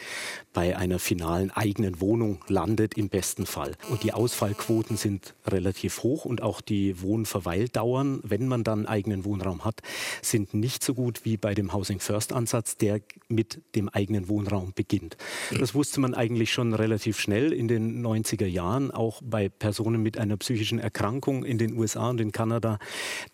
bei 0.53 0.77
einer 0.77 0.99
finalen 0.99 1.51
eigenen 1.51 2.01
Wohnung 2.01 2.43
landet 2.47 2.95
im 2.95 3.09
besten 3.09 3.45
Fall. 3.45 3.75
Und 3.89 4.03
die 4.03 4.13
Ausfallquoten 4.13 4.97
sind 4.97 5.33
relativ 5.47 6.03
hoch 6.03 6.25
und 6.25 6.41
auch 6.41 6.61
die 6.61 7.01
Wohnverweildauern, 7.01 8.19
wenn 8.23 8.47
man 8.47 8.63
dann 8.63 8.85
eigenen 8.85 9.25
Wohnraum 9.25 9.65
hat, 9.65 9.81
sind 10.21 10.53
nicht 10.53 10.83
so 10.83 10.93
gut 10.93 11.25
wie 11.25 11.37
bei 11.37 11.53
dem 11.53 11.73
Housing 11.73 11.99
First 11.99 12.33
Ansatz, 12.33 12.77
der 12.77 13.01
mit 13.27 13.61
dem 13.75 13.89
eigenen 13.89 14.27
Wohnraum 14.27 14.73
beginnt. 14.73 15.17
Das 15.57 15.73
wusste 15.73 15.99
man 15.99 16.13
eigentlich 16.13 16.51
schon 16.51 16.73
relativ 16.73 17.19
schnell 17.19 17.51
in 17.53 17.67
den 17.67 18.05
90er 18.05 18.45
Jahren, 18.45 18.91
auch 18.91 19.21
bei 19.23 19.49
Personen 19.49 20.03
mit 20.03 20.17
einer 20.17 20.37
psychischen 20.37 20.68
Erkrankung 20.77 21.43
in 21.43 21.57
den 21.57 21.75
USA 21.75 22.11
und 22.11 22.21
in 22.21 22.31
Kanada, 22.31 22.77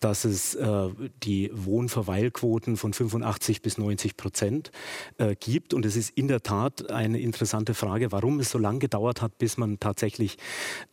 dass 0.00 0.24
es 0.24 0.54
äh, 0.54 0.88
die 1.22 1.50
Wohnverweilquoten 1.52 2.78
von 2.78 2.94
85 2.94 3.60
bis 3.60 3.76
90 3.76 4.16
Prozent 4.16 4.70
äh, 5.18 5.34
gibt. 5.38 5.74
Und 5.74 5.84
es 5.84 5.96
ist 5.96 6.10
in 6.16 6.28
der 6.28 6.42
Tat 6.42 6.90
eine 6.90 7.20
interessante 7.20 7.74
Frage, 7.74 8.12
warum 8.12 8.40
es 8.40 8.50
so 8.50 8.58
lange 8.58 8.78
gedauert 8.78 9.20
hat, 9.20 9.36
bis 9.38 9.58
man 9.58 9.78
tatsächlich 9.80 10.38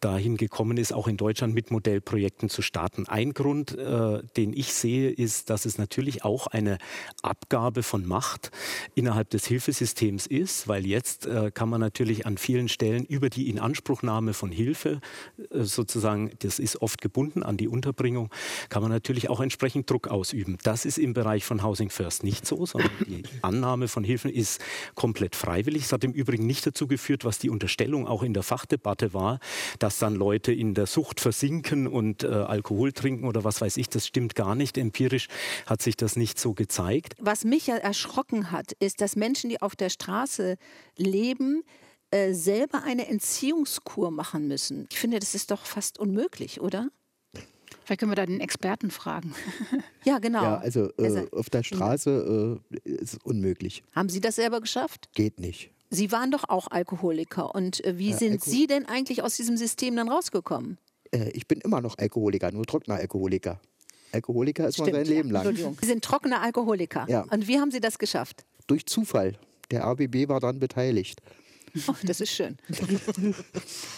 dahin 0.01 0.35
gekommen 0.35 0.77
ist, 0.77 0.91
auch 0.91 1.07
in 1.07 1.17
Deutschland 1.17 1.53
mit 1.53 1.71
Modellprojekten 1.71 2.49
zu 2.49 2.61
starten. 2.61 3.07
Ein 3.07 3.33
Grund, 3.33 3.77
äh, 3.77 4.23
den 4.35 4.53
ich 4.53 4.73
sehe, 4.73 5.11
ist, 5.11 5.49
dass 5.49 5.65
es 5.65 5.77
natürlich 5.77 6.25
auch 6.25 6.47
eine 6.47 6.79
Abgabe 7.21 7.83
von 7.83 8.05
Macht 8.05 8.51
innerhalb 8.95 9.29
des 9.29 9.45
Hilfesystems 9.45 10.27
ist, 10.27 10.67
weil 10.67 10.85
jetzt 10.85 11.25
äh, 11.25 11.51
kann 11.51 11.69
man 11.69 11.79
natürlich 11.79 12.25
an 12.25 12.37
vielen 12.37 12.69
Stellen 12.69 13.05
über 13.05 13.29
die 13.29 13.49
Inanspruchnahme 13.49 14.33
von 14.33 14.51
Hilfe 14.51 15.01
äh, 15.51 15.63
sozusagen, 15.63 16.31
das 16.39 16.59
ist 16.59 16.81
oft 16.81 17.01
gebunden 17.01 17.43
an 17.43 17.57
die 17.57 17.67
Unterbringung, 17.67 18.29
kann 18.69 18.81
man 18.81 18.91
natürlich 18.91 19.29
auch 19.29 19.39
entsprechend 19.39 19.89
Druck 19.89 20.07
ausüben. 20.07 20.57
Das 20.63 20.85
ist 20.85 20.97
im 20.97 21.13
Bereich 21.13 21.45
von 21.45 21.63
Housing 21.63 21.89
First 21.89 22.23
nicht 22.23 22.45
so, 22.45 22.65
sondern 22.65 22.91
die 23.07 23.23
Annahme 23.41 23.87
von 23.87 24.03
Hilfen 24.03 24.31
ist 24.31 24.61
komplett 24.95 25.35
freiwillig. 25.35 25.83
Es 25.83 25.91
hat 25.93 26.03
im 26.03 26.11
Übrigen 26.11 26.45
nicht 26.45 26.65
dazu 26.65 26.87
geführt, 26.87 27.25
was 27.25 27.39
die 27.39 27.49
Unterstellung 27.49 28.07
auch 28.07 28.23
in 28.23 28.33
der 28.33 28.43
Fachdebatte 28.43 29.13
war, 29.13 29.39
dass 29.79 29.99
dann 29.99 30.15
Leute 30.15 30.51
in 30.51 30.73
der 30.73 30.85
Sucht 30.85 31.19
versinken 31.19 31.87
und 31.87 32.23
äh, 32.23 32.27
Alkohol 32.27 32.91
trinken 32.91 33.25
oder 33.25 33.43
was 33.43 33.61
weiß 33.61 33.77
ich, 33.77 33.89
das 33.89 34.07
stimmt 34.07 34.35
gar 34.35 34.55
nicht. 34.55 34.77
Empirisch 34.77 35.27
hat 35.65 35.81
sich 35.81 35.97
das 35.97 36.15
nicht 36.15 36.39
so 36.39 36.53
gezeigt. 36.53 37.15
Was 37.19 37.43
mich 37.43 37.67
ja 37.67 37.75
erschrocken 37.77 38.51
hat, 38.51 38.73
ist, 38.79 39.01
dass 39.01 39.15
Menschen, 39.15 39.49
die 39.49 39.61
auf 39.61 39.75
der 39.75 39.89
Straße 39.89 40.57
leben, 40.97 41.63
äh, 42.13 42.33
selber 42.33 42.83
eine 42.83 43.07
Entziehungskur 43.07 44.11
machen 44.11 44.47
müssen. 44.47 44.87
Ich 44.91 44.99
finde, 44.99 45.19
das 45.19 45.35
ist 45.35 45.51
doch 45.51 45.65
fast 45.65 45.99
unmöglich, 45.99 46.61
oder? 46.61 46.89
Vielleicht 47.83 47.99
können 47.99 48.11
wir 48.11 48.15
da 48.15 48.25
den 48.25 48.39
Experten 48.39 48.91
fragen. 48.91 49.33
ja, 50.05 50.19
genau. 50.19 50.43
Ja, 50.43 50.57
also 50.57 50.89
äh, 50.97 51.27
auf 51.31 51.49
der 51.49 51.63
Straße 51.63 52.61
äh, 52.85 52.89
ist 52.89 53.23
unmöglich. 53.25 53.83
Haben 53.93 54.09
Sie 54.09 54.21
das 54.21 54.35
selber 54.35 54.61
geschafft? 54.61 55.09
Geht 55.13 55.39
nicht. 55.39 55.71
Sie 55.89 56.11
waren 56.11 56.31
doch 56.31 56.47
auch 56.47 56.67
Alkoholiker. 56.71 57.53
Und 57.53 57.83
äh, 57.83 57.97
wie 57.97 58.11
ja, 58.11 58.17
sind 58.17 58.33
Alko 58.33 58.49
Sie 58.49 58.67
denn 58.67 58.85
eigentlich 58.85 59.21
aus 59.21 59.35
diesem 59.35 59.57
System 59.57 59.95
dann 59.95 60.09
rausgekommen? 60.09 60.77
äh, 61.13 61.29
ich 61.31 61.47
bin 61.47 61.59
immer 61.61 61.81
noch 61.81 61.97
Alkoholiker, 61.97 62.51
nur 62.51 62.65
trockener 62.65 62.97
Alkoholiker. 62.97 63.59
Alkoholiker 64.11 64.67
ist 64.67 64.75
Stimmt, 64.75 64.91
man 64.91 65.05
sein 65.05 65.15
Leben 65.15 65.31
lang. 65.31 65.55
Sie 65.55 65.87
sind 65.87 66.03
trockener 66.03 66.41
Alkoholiker. 66.41 67.05
Ja. 67.09 67.25
Und 67.31 67.47
wie 67.47 67.59
haben 67.59 67.71
Sie 67.71 67.79
das 67.79 67.97
geschafft? 67.97 68.45
Durch 68.67 68.85
Zufall. 68.85 69.33
Der 69.71 69.83
RBB 69.85 70.27
war 70.27 70.39
daran 70.39 70.59
beteiligt. 70.59 71.21
Oh, 71.87 71.95
das 72.03 72.21
ist 72.21 72.31
schön. 72.31 72.57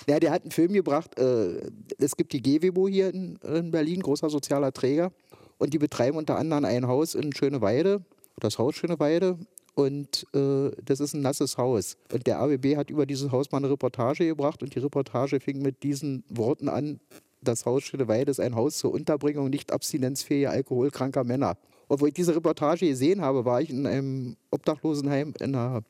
ja, 0.07 0.19
der 0.19 0.31
hat 0.31 0.43
einen 0.43 0.51
Film 0.51 0.73
gebracht. 0.73 1.17
Äh, 1.19 1.71
es 1.97 2.15
gibt 2.15 2.33
die 2.33 2.41
GWBO 2.41 2.87
hier 2.87 3.13
in, 3.13 3.37
in, 3.37 3.71
Berlin, 3.71 4.01
großer 4.01 4.29
sozialer 4.29 4.71
Träger. 4.71 5.11
Und 5.57 5.73
die 5.73 5.77
betreiben 5.77 6.17
unter 6.17 6.37
anderem 6.37 6.65
ein 6.65 6.87
Haus 6.87 7.15
in 7.15 7.33
Schöneweide, 7.33 8.03
das 8.39 8.57
Haus 8.57 8.75
Schöneweide. 8.75 9.37
Und 9.73 10.25
äh, 10.33 10.71
das 10.83 11.01
ist 11.01 11.13
ein 11.13 11.21
nasses 11.21 11.57
Haus. 11.57 11.97
Und 12.11 12.27
der 12.27 12.39
AWB 12.39 12.77
hat 12.77 12.89
über 12.89 13.05
dieses 13.05 13.31
Haus 13.31 13.51
mal 13.51 13.57
eine 13.57 13.69
Reportage 13.69 14.25
gebracht 14.25 14.63
und 14.63 14.73
die 14.73 14.79
Reportage 14.79 15.41
fing 15.41 15.61
mit 15.61 15.83
diesen 15.83 16.23
Worten 16.29 16.69
an, 16.69 17.01
das 17.41 17.65
Haus 17.65 17.83
Schöneweide 17.83 18.31
ist 18.31 18.39
ein 18.39 18.55
Haus 18.55 18.77
zur 18.77 18.93
Unterbringung 18.93 19.49
nicht 19.49 19.71
abstinenzfähiger 19.71 20.49
alkoholkranker 20.49 21.23
Männer. 21.23 21.57
Und 21.87 22.01
wo 22.01 22.07
ich 22.07 22.13
diese 22.13 22.35
Reportage 22.35 22.87
gesehen 22.87 23.21
habe, 23.21 23.45
war 23.45 23.61
ich 23.61 23.69
in 23.69 23.85
einem 23.85 24.37
Obdachlosenheim 24.49 25.33
in 25.39 25.55
einer, 25.55 25.83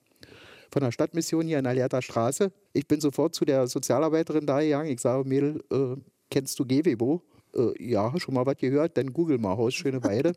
von 0.75 0.83
der 0.83 0.91
Stadtmission 0.91 1.47
hier 1.47 1.57
in 1.57 1.63
der 1.63 1.73
Lehrter 1.73 2.01
Straße. 2.01 2.51
Ich 2.73 2.85
bin 2.85 2.99
sofort 2.99 3.33
zu 3.33 3.45
der 3.45 3.65
Sozialarbeiterin 3.65 4.45
da 4.45 4.59
gegangen. 4.59 4.89
Ich 4.89 4.99
sage, 4.99 5.25
Mädel, 5.25 5.63
äh, 5.71 5.95
kennst 6.29 6.59
du 6.59 6.65
GWBO? 6.65 7.21
Äh, 7.55 7.91
ja, 7.91 8.11
schon 8.19 8.33
mal 8.33 8.45
was 8.45 8.57
gehört? 8.57 8.97
Dann 8.97 9.13
google 9.13 9.37
mal 9.37 9.55
Haus 9.55 9.73
Schöneweide. 9.73 10.33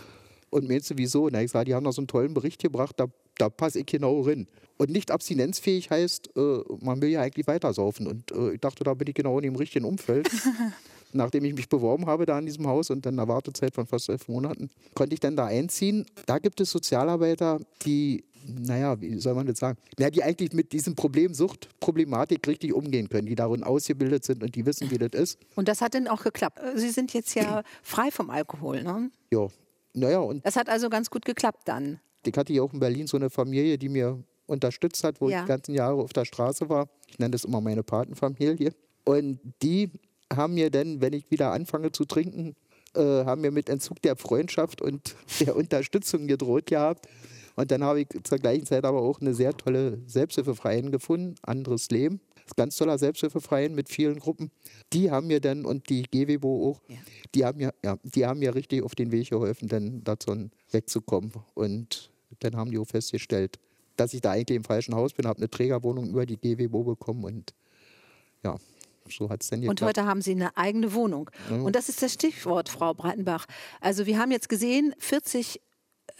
Und 0.50 0.66
meinst 0.66 0.88
du, 0.88 0.94
wieso? 0.96 1.28
Na, 1.28 1.42
ich 1.42 1.50
sage, 1.50 1.66
die 1.66 1.74
haben 1.74 1.84
da 1.84 1.92
so 1.92 2.00
einen 2.00 2.08
tollen 2.08 2.32
Bericht 2.32 2.62
gebracht, 2.62 2.94
da, 2.96 3.08
da 3.36 3.50
passe 3.50 3.80
ich 3.80 3.86
genau 3.86 4.22
rein. 4.22 4.46
Und 4.78 4.88
nicht 4.88 5.10
abstinenzfähig 5.10 5.90
heißt, 5.90 6.30
äh, 6.38 6.60
man 6.80 7.02
will 7.02 7.10
ja 7.10 7.20
eigentlich 7.20 7.46
weitersaufen. 7.46 8.06
Und 8.06 8.32
äh, 8.32 8.52
ich 8.52 8.60
dachte, 8.62 8.84
da 8.84 8.94
bin 8.94 9.08
ich 9.08 9.14
genau 9.14 9.36
in 9.36 9.42
dem 9.42 9.56
richtigen 9.56 9.84
Umfeld. 9.84 10.30
Nachdem 11.12 11.44
ich 11.44 11.52
mich 11.52 11.68
beworben 11.68 12.06
habe 12.06 12.24
da 12.24 12.38
in 12.38 12.46
diesem 12.46 12.66
Haus 12.66 12.88
und 12.88 13.04
dann 13.04 13.18
eine 13.18 13.28
Wartezeit 13.28 13.74
von 13.74 13.86
fast 13.86 14.08
elf 14.08 14.26
Monaten, 14.28 14.70
konnte 14.94 15.12
ich 15.12 15.20
dann 15.20 15.36
da 15.36 15.44
einziehen. 15.44 16.06
Da 16.24 16.38
gibt 16.38 16.62
es 16.62 16.70
Sozialarbeiter, 16.70 17.60
die 17.84 18.24
naja, 18.46 19.00
wie 19.00 19.18
soll 19.18 19.34
man 19.34 19.46
das 19.46 19.58
sagen? 19.58 19.78
Ja, 19.98 20.10
die 20.10 20.22
eigentlich 20.22 20.52
mit 20.52 20.72
diesem 20.72 20.94
Problem 20.94 21.34
Suchtproblematik 21.34 22.46
richtig 22.46 22.72
umgehen 22.72 23.08
können, 23.08 23.26
die 23.26 23.34
darin 23.34 23.62
ausgebildet 23.62 24.24
sind 24.24 24.42
und 24.42 24.54
die 24.54 24.66
wissen, 24.66 24.90
wie 24.90 24.98
das 24.98 25.10
ist. 25.12 25.38
Und 25.54 25.68
das 25.68 25.80
hat 25.80 25.94
dann 25.94 26.08
auch 26.08 26.22
geklappt. 26.22 26.60
Sie 26.74 26.90
sind 26.90 27.12
jetzt 27.14 27.34
ja 27.34 27.62
frei 27.82 28.10
vom 28.10 28.30
Alkohol, 28.30 28.82
ne? 28.82 29.10
Ja, 29.30 29.48
naja, 29.94 30.18
und. 30.18 30.44
Das 30.44 30.56
hat 30.56 30.68
also 30.68 30.88
ganz 30.88 31.10
gut 31.10 31.24
geklappt 31.24 31.62
dann. 31.66 32.00
Ich 32.24 32.36
hatte 32.36 32.52
ja 32.52 32.62
auch 32.62 32.72
in 32.72 32.80
Berlin 32.80 33.06
so 33.06 33.16
eine 33.16 33.30
Familie, 33.30 33.78
die 33.78 33.88
mir 33.88 34.22
unterstützt 34.46 35.04
hat, 35.04 35.20
wo 35.20 35.28
ja. 35.28 35.38
ich 35.38 35.44
die 35.44 35.48
ganzen 35.48 35.74
Jahre 35.74 36.02
auf 36.02 36.12
der 36.12 36.24
Straße 36.24 36.68
war. 36.68 36.88
Ich 37.08 37.18
nenne 37.18 37.32
das 37.32 37.44
immer 37.44 37.60
meine 37.60 37.82
Patenfamilie. 37.82 38.72
Und 39.04 39.40
die 39.62 39.90
haben 40.32 40.54
mir 40.54 40.70
dann, 40.70 41.00
wenn 41.00 41.12
ich 41.12 41.30
wieder 41.30 41.52
anfange 41.52 41.92
zu 41.92 42.04
trinken, 42.04 42.54
äh, 42.94 43.24
haben 43.24 43.40
mir 43.40 43.50
mit 43.50 43.68
Entzug 43.68 44.00
der 44.02 44.16
Freundschaft 44.16 44.82
und 44.82 45.16
der 45.40 45.56
Unterstützung 45.56 46.26
gedroht 46.26 46.66
gehabt. 46.66 47.08
Und 47.56 47.70
dann 47.70 47.82
habe 47.84 48.00
ich 48.00 48.08
zur 48.22 48.38
gleichen 48.38 48.66
Zeit 48.66 48.84
aber 48.84 49.00
auch 49.00 49.20
eine 49.20 49.34
sehr 49.34 49.52
tolle 49.56 50.00
Selbsthilfeverein 50.06 50.90
gefunden, 50.90 51.34
anderes 51.42 51.90
Leben. 51.90 52.20
ganz 52.56 52.76
toller 52.76 52.98
Selbsthilfeverein 52.98 53.74
mit 53.74 53.88
vielen 53.88 54.18
Gruppen. 54.18 54.50
Die 54.92 55.10
haben 55.10 55.26
mir 55.26 55.40
dann, 55.40 55.64
und 55.64 55.88
die 55.88 56.02
GWBO 56.02 56.70
auch, 56.70 56.80
ja. 56.88 56.96
die 57.34 57.44
haben 57.44 57.58
mir, 57.58 57.72
ja, 57.84 57.96
die 58.02 58.26
haben 58.26 58.40
mir 58.40 58.54
richtig 58.54 58.82
auf 58.82 58.94
den 58.94 59.12
Weg 59.12 59.30
geholfen, 59.30 59.68
dann 59.68 60.02
dazu 60.04 60.50
wegzukommen. 60.70 61.32
Und 61.54 62.10
dann 62.40 62.56
haben 62.56 62.70
die 62.70 62.78
auch 62.78 62.86
festgestellt, 62.86 63.58
dass 63.96 64.14
ich 64.14 64.20
da 64.20 64.32
eigentlich 64.32 64.56
im 64.56 64.64
falschen 64.64 64.94
Haus 64.94 65.12
bin, 65.12 65.26
habe 65.26 65.38
eine 65.38 65.50
Trägerwohnung 65.50 66.08
über 66.08 66.26
die 66.26 66.36
GWBO 66.36 66.82
bekommen 66.82 67.24
und 67.24 67.54
ja, 68.44 68.56
so 69.08 69.28
hat 69.28 69.42
es 69.42 69.50
dann 69.50 69.60
geklappt. 69.60 69.80
Und 69.80 69.86
heute 69.86 70.04
haben 70.04 70.22
Sie 70.22 70.32
eine 70.32 70.56
eigene 70.56 70.92
Wohnung. 70.94 71.30
Ja. 71.50 71.56
Und 71.56 71.76
das 71.76 71.88
ist 71.88 72.02
das 72.02 72.12
Stichwort, 72.12 72.68
Frau 72.68 72.94
Breitenbach. 72.94 73.46
Also 73.80 74.06
wir 74.06 74.18
haben 74.18 74.30
jetzt 74.30 74.48
gesehen, 74.48 74.94
40 74.98 75.56
äh, 75.56 75.60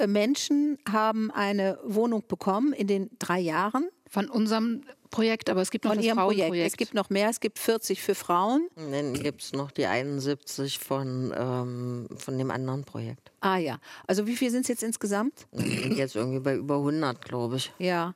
Menschen 0.06 0.78
haben 0.90 1.30
eine 1.30 1.78
Wohnung 1.84 2.24
bekommen 2.26 2.72
in 2.72 2.86
den 2.86 3.10
drei 3.18 3.40
Jahren. 3.40 3.88
Von 4.08 4.28
unserem 4.28 4.82
Projekt, 5.10 5.48
aber 5.48 5.62
es 5.62 5.70
gibt 5.70 5.84
noch 5.84 5.92
von 5.92 5.98
das 5.98 6.06
Ihrem 6.06 6.18
Projekt. 6.18 6.56
Es 6.56 6.76
gibt 6.76 6.92
noch 6.92 7.08
mehr, 7.08 7.30
es 7.30 7.40
gibt 7.40 7.58
40 7.58 8.02
für 8.02 8.14
Frauen. 8.14 8.68
Dann 8.76 9.14
gibt 9.14 9.42
es 9.42 9.52
noch 9.52 9.70
die 9.70 9.86
71 9.86 10.78
von, 10.78 11.32
ähm, 11.36 12.08
von 12.16 12.36
dem 12.36 12.50
anderen 12.50 12.84
Projekt. 12.84 13.30
Ah 13.40 13.58
ja, 13.58 13.78
also 14.06 14.26
wie 14.26 14.36
viele 14.36 14.50
sind 14.50 14.62
es 14.62 14.68
jetzt 14.68 14.82
insgesamt? 14.82 15.46
Jetzt 15.52 16.16
irgendwie 16.16 16.40
bei 16.40 16.56
über 16.56 16.76
100, 16.76 17.24
glaube 17.24 17.56
ich. 17.56 17.72
Ja, 17.78 18.14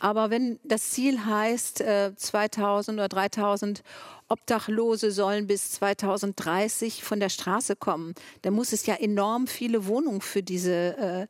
aber 0.00 0.30
wenn 0.30 0.58
das 0.64 0.90
Ziel 0.90 1.24
heißt, 1.24 1.82
2000 2.16 2.98
äh, 2.98 3.00
oder 3.00 3.08
3000 3.08 3.82
Obdachlose 4.28 5.12
sollen 5.12 5.46
bis 5.46 5.72
2030 5.72 7.04
von 7.04 7.20
der 7.20 7.28
Straße 7.28 7.76
kommen, 7.76 8.14
dann 8.42 8.54
muss 8.54 8.72
es 8.72 8.86
ja 8.86 8.94
enorm 8.94 9.46
viele 9.46 9.86
Wohnungen 9.86 10.20
für 10.20 10.42
diese 10.42 10.96
äh, 10.98 11.26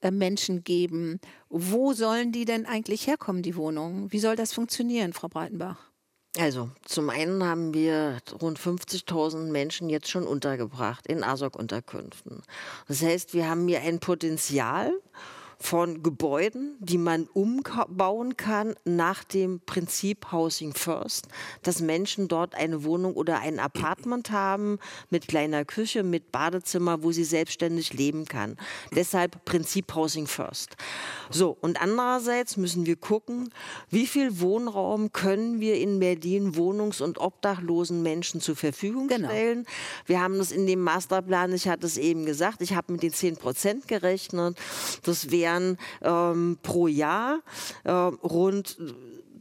äh, 0.00 0.10
Menschen 0.10 0.64
geben. 0.64 1.20
Wo 1.48 1.92
sollen 1.92 2.32
die 2.32 2.44
denn 2.44 2.66
eigentlich 2.66 3.06
herkommen, 3.06 3.42
die 3.42 3.56
Wohnungen? 3.56 4.12
Wie 4.12 4.20
soll 4.20 4.36
das 4.36 4.52
funktionieren, 4.52 5.12
Frau 5.12 5.28
Breitenbach? 5.28 5.76
Also, 6.38 6.70
zum 6.84 7.10
einen 7.10 7.42
haben 7.42 7.74
wir 7.74 8.18
rund 8.40 8.60
50.000 8.60 9.50
Menschen 9.50 9.90
jetzt 9.90 10.08
schon 10.08 10.24
untergebracht 10.26 11.06
in 11.06 11.24
ASOC-Unterkünften. 11.24 12.42
Das 12.86 13.02
heißt, 13.02 13.34
wir 13.34 13.48
haben 13.48 13.66
hier 13.66 13.80
ein 13.80 13.98
Potenzial 13.98 14.92
von 15.60 16.02
Gebäuden, 16.02 16.76
die 16.78 16.98
man 16.98 17.26
umbauen 17.32 18.36
kann 18.36 18.74
nach 18.84 19.24
dem 19.24 19.60
Prinzip 19.60 20.30
Housing 20.30 20.72
First, 20.72 21.26
dass 21.62 21.80
Menschen 21.80 22.28
dort 22.28 22.54
eine 22.54 22.84
Wohnung 22.84 23.14
oder 23.14 23.40
ein 23.40 23.58
Apartment 23.58 24.30
haben 24.30 24.78
mit 25.10 25.26
kleiner 25.26 25.64
Küche, 25.64 26.04
mit 26.04 26.30
Badezimmer, 26.30 27.02
wo 27.02 27.10
sie 27.10 27.24
selbstständig 27.24 27.92
leben 27.92 28.24
kann. 28.24 28.56
Deshalb 28.94 29.44
Prinzip 29.44 29.94
Housing 29.94 30.28
First. 30.28 30.76
So, 31.28 31.56
und 31.60 31.82
andererseits 31.82 32.56
müssen 32.56 32.86
wir 32.86 32.96
gucken, 32.96 33.50
wie 33.90 34.06
viel 34.06 34.40
Wohnraum 34.40 35.12
können 35.12 35.60
wir 35.60 35.76
in 35.76 35.98
Berlin 35.98 36.54
wohnungs- 36.54 37.02
und 37.02 37.18
obdachlosen 37.18 38.02
Menschen 38.02 38.40
zur 38.40 38.54
Verfügung 38.54 39.08
genau. 39.08 39.28
stellen. 39.28 39.66
Wir 40.06 40.20
haben 40.20 40.38
das 40.38 40.52
in 40.52 40.66
dem 40.66 40.82
Masterplan, 40.82 41.52
ich 41.52 41.68
hatte 41.68 41.86
es 41.86 41.96
eben 41.96 42.24
gesagt, 42.24 42.62
ich 42.62 42.74
habe 42.74 42.92
mit 42.92 43.02
den 43.02 43.12
10 43.12 43.36
Prozent 43.36 43.88
gerechnet. 43.88 44.56
Das 45.02 45.30
wäre 45.30 45.47
wären 45.48 45.78
ähm, 46.02 46.58
pro 46.62 46.86
Jahr 46.86 47.40
äh, 47.84 47.90
rund 47.90 48.76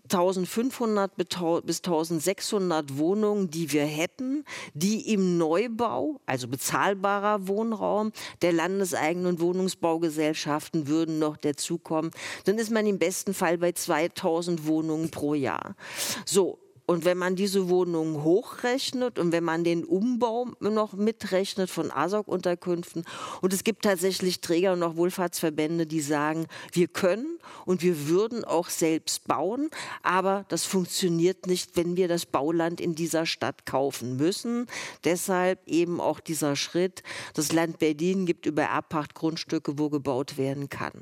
1500 0.04 1.18
bis 1.18 1.82
1600 1.84 2.98
Wohnungen, 2.98 3.50
die 3.50 3.74
wir 3.74 3.84
hätten, 3.84 4.46
die 4.74 5.14
im 5.14 5.38
Neubau, 5.38 6.22
also 6.26 6.48
bezahlbarer 6.48 7.48
Wohnraum 7.50 8.14
der 8.42 8.54
landeseigenen 8.54 9.42
Wohnungsbaugesellschaften 9.42 10.88
würden 10.88 11.20
noch 11.20 11.36
dazukommen. 11.36 12.12
Dann 12.46 12.58
ist 12.58 12.72
man 12.72 12.88
im 12.88 13.00
besten 13.00 13.34
Fall 13.34 13.58
bei 13.58 13.74
2000 13.74 14.66
Wohnungen 14.66 15.12
pro 15.12 15.34
Jahr. 15.34 15.76
So, 16.26 16.58
und 16.88 17.04
wenn 17.04 17.18
man 17.18 17.36
diese 17.36 17.68
Wohnungen 17.68 18.24
hochrechnet 18.24 19.20
und 19.20 19.34
wenn 19.34 19.44
man 19.44 19.66
den 19.66 19.84
Umbau 19.84 20.48
noch 20.62 20.94
mitrechnet 20.94 21.70
von 21.70 21.92
ASOC-Unterkünften 21.92 23.04
und 23.42 23.54
es 23.54 23.66
gibt 23.66 23.84
tatsächlich 23.84 24.40
Träger 24.40 24.72
und 24.72 24.82
auch 24.82 24.96
Wohlfahrtsverbände, 24.96 25.86
die 25.86 26.00
sagen, 26.00 26.48
wir 26.72 26.88
können 26.88 27.40
und 27.66 27.84
wir 27.84 28.08
würden 28.08 28.46
auch 28.46 28.70
selbst 28.70 29.28
bauen, 29.28 29.70
aber 30.02 30.46
das 30.48 30.64
funktioniert 30.64 31.46
nicht, 31.46 31.76
wenn 31.76 31.98
wir 31.98 32.08
das 32.08 32.26
Bauland 32.26 32.80
in 32.80 32.96
dieser 32.96 33.26
Stadt 33.26 33.66
kaufen 33.66 34.16
müssen. 34.16 34.68
Deshalb 35.04 35.68
eben 35.68 36.00
auch 36.00 36.22
dieser 36.22 36.56
Schritt, 36.56 37.04
das 37.34 37.52
Land 37.52 37.80
Berlin 37.80 38.26
gibt 38.26 38.46
über 38.46 38.64
Erbpacht 38.64 39.14
Grundstücke, 39.14 39.78
wo 39.78 39.90
gebaut 39.90 40.38
werden 40.38 40.70
kann. 40.70 40.94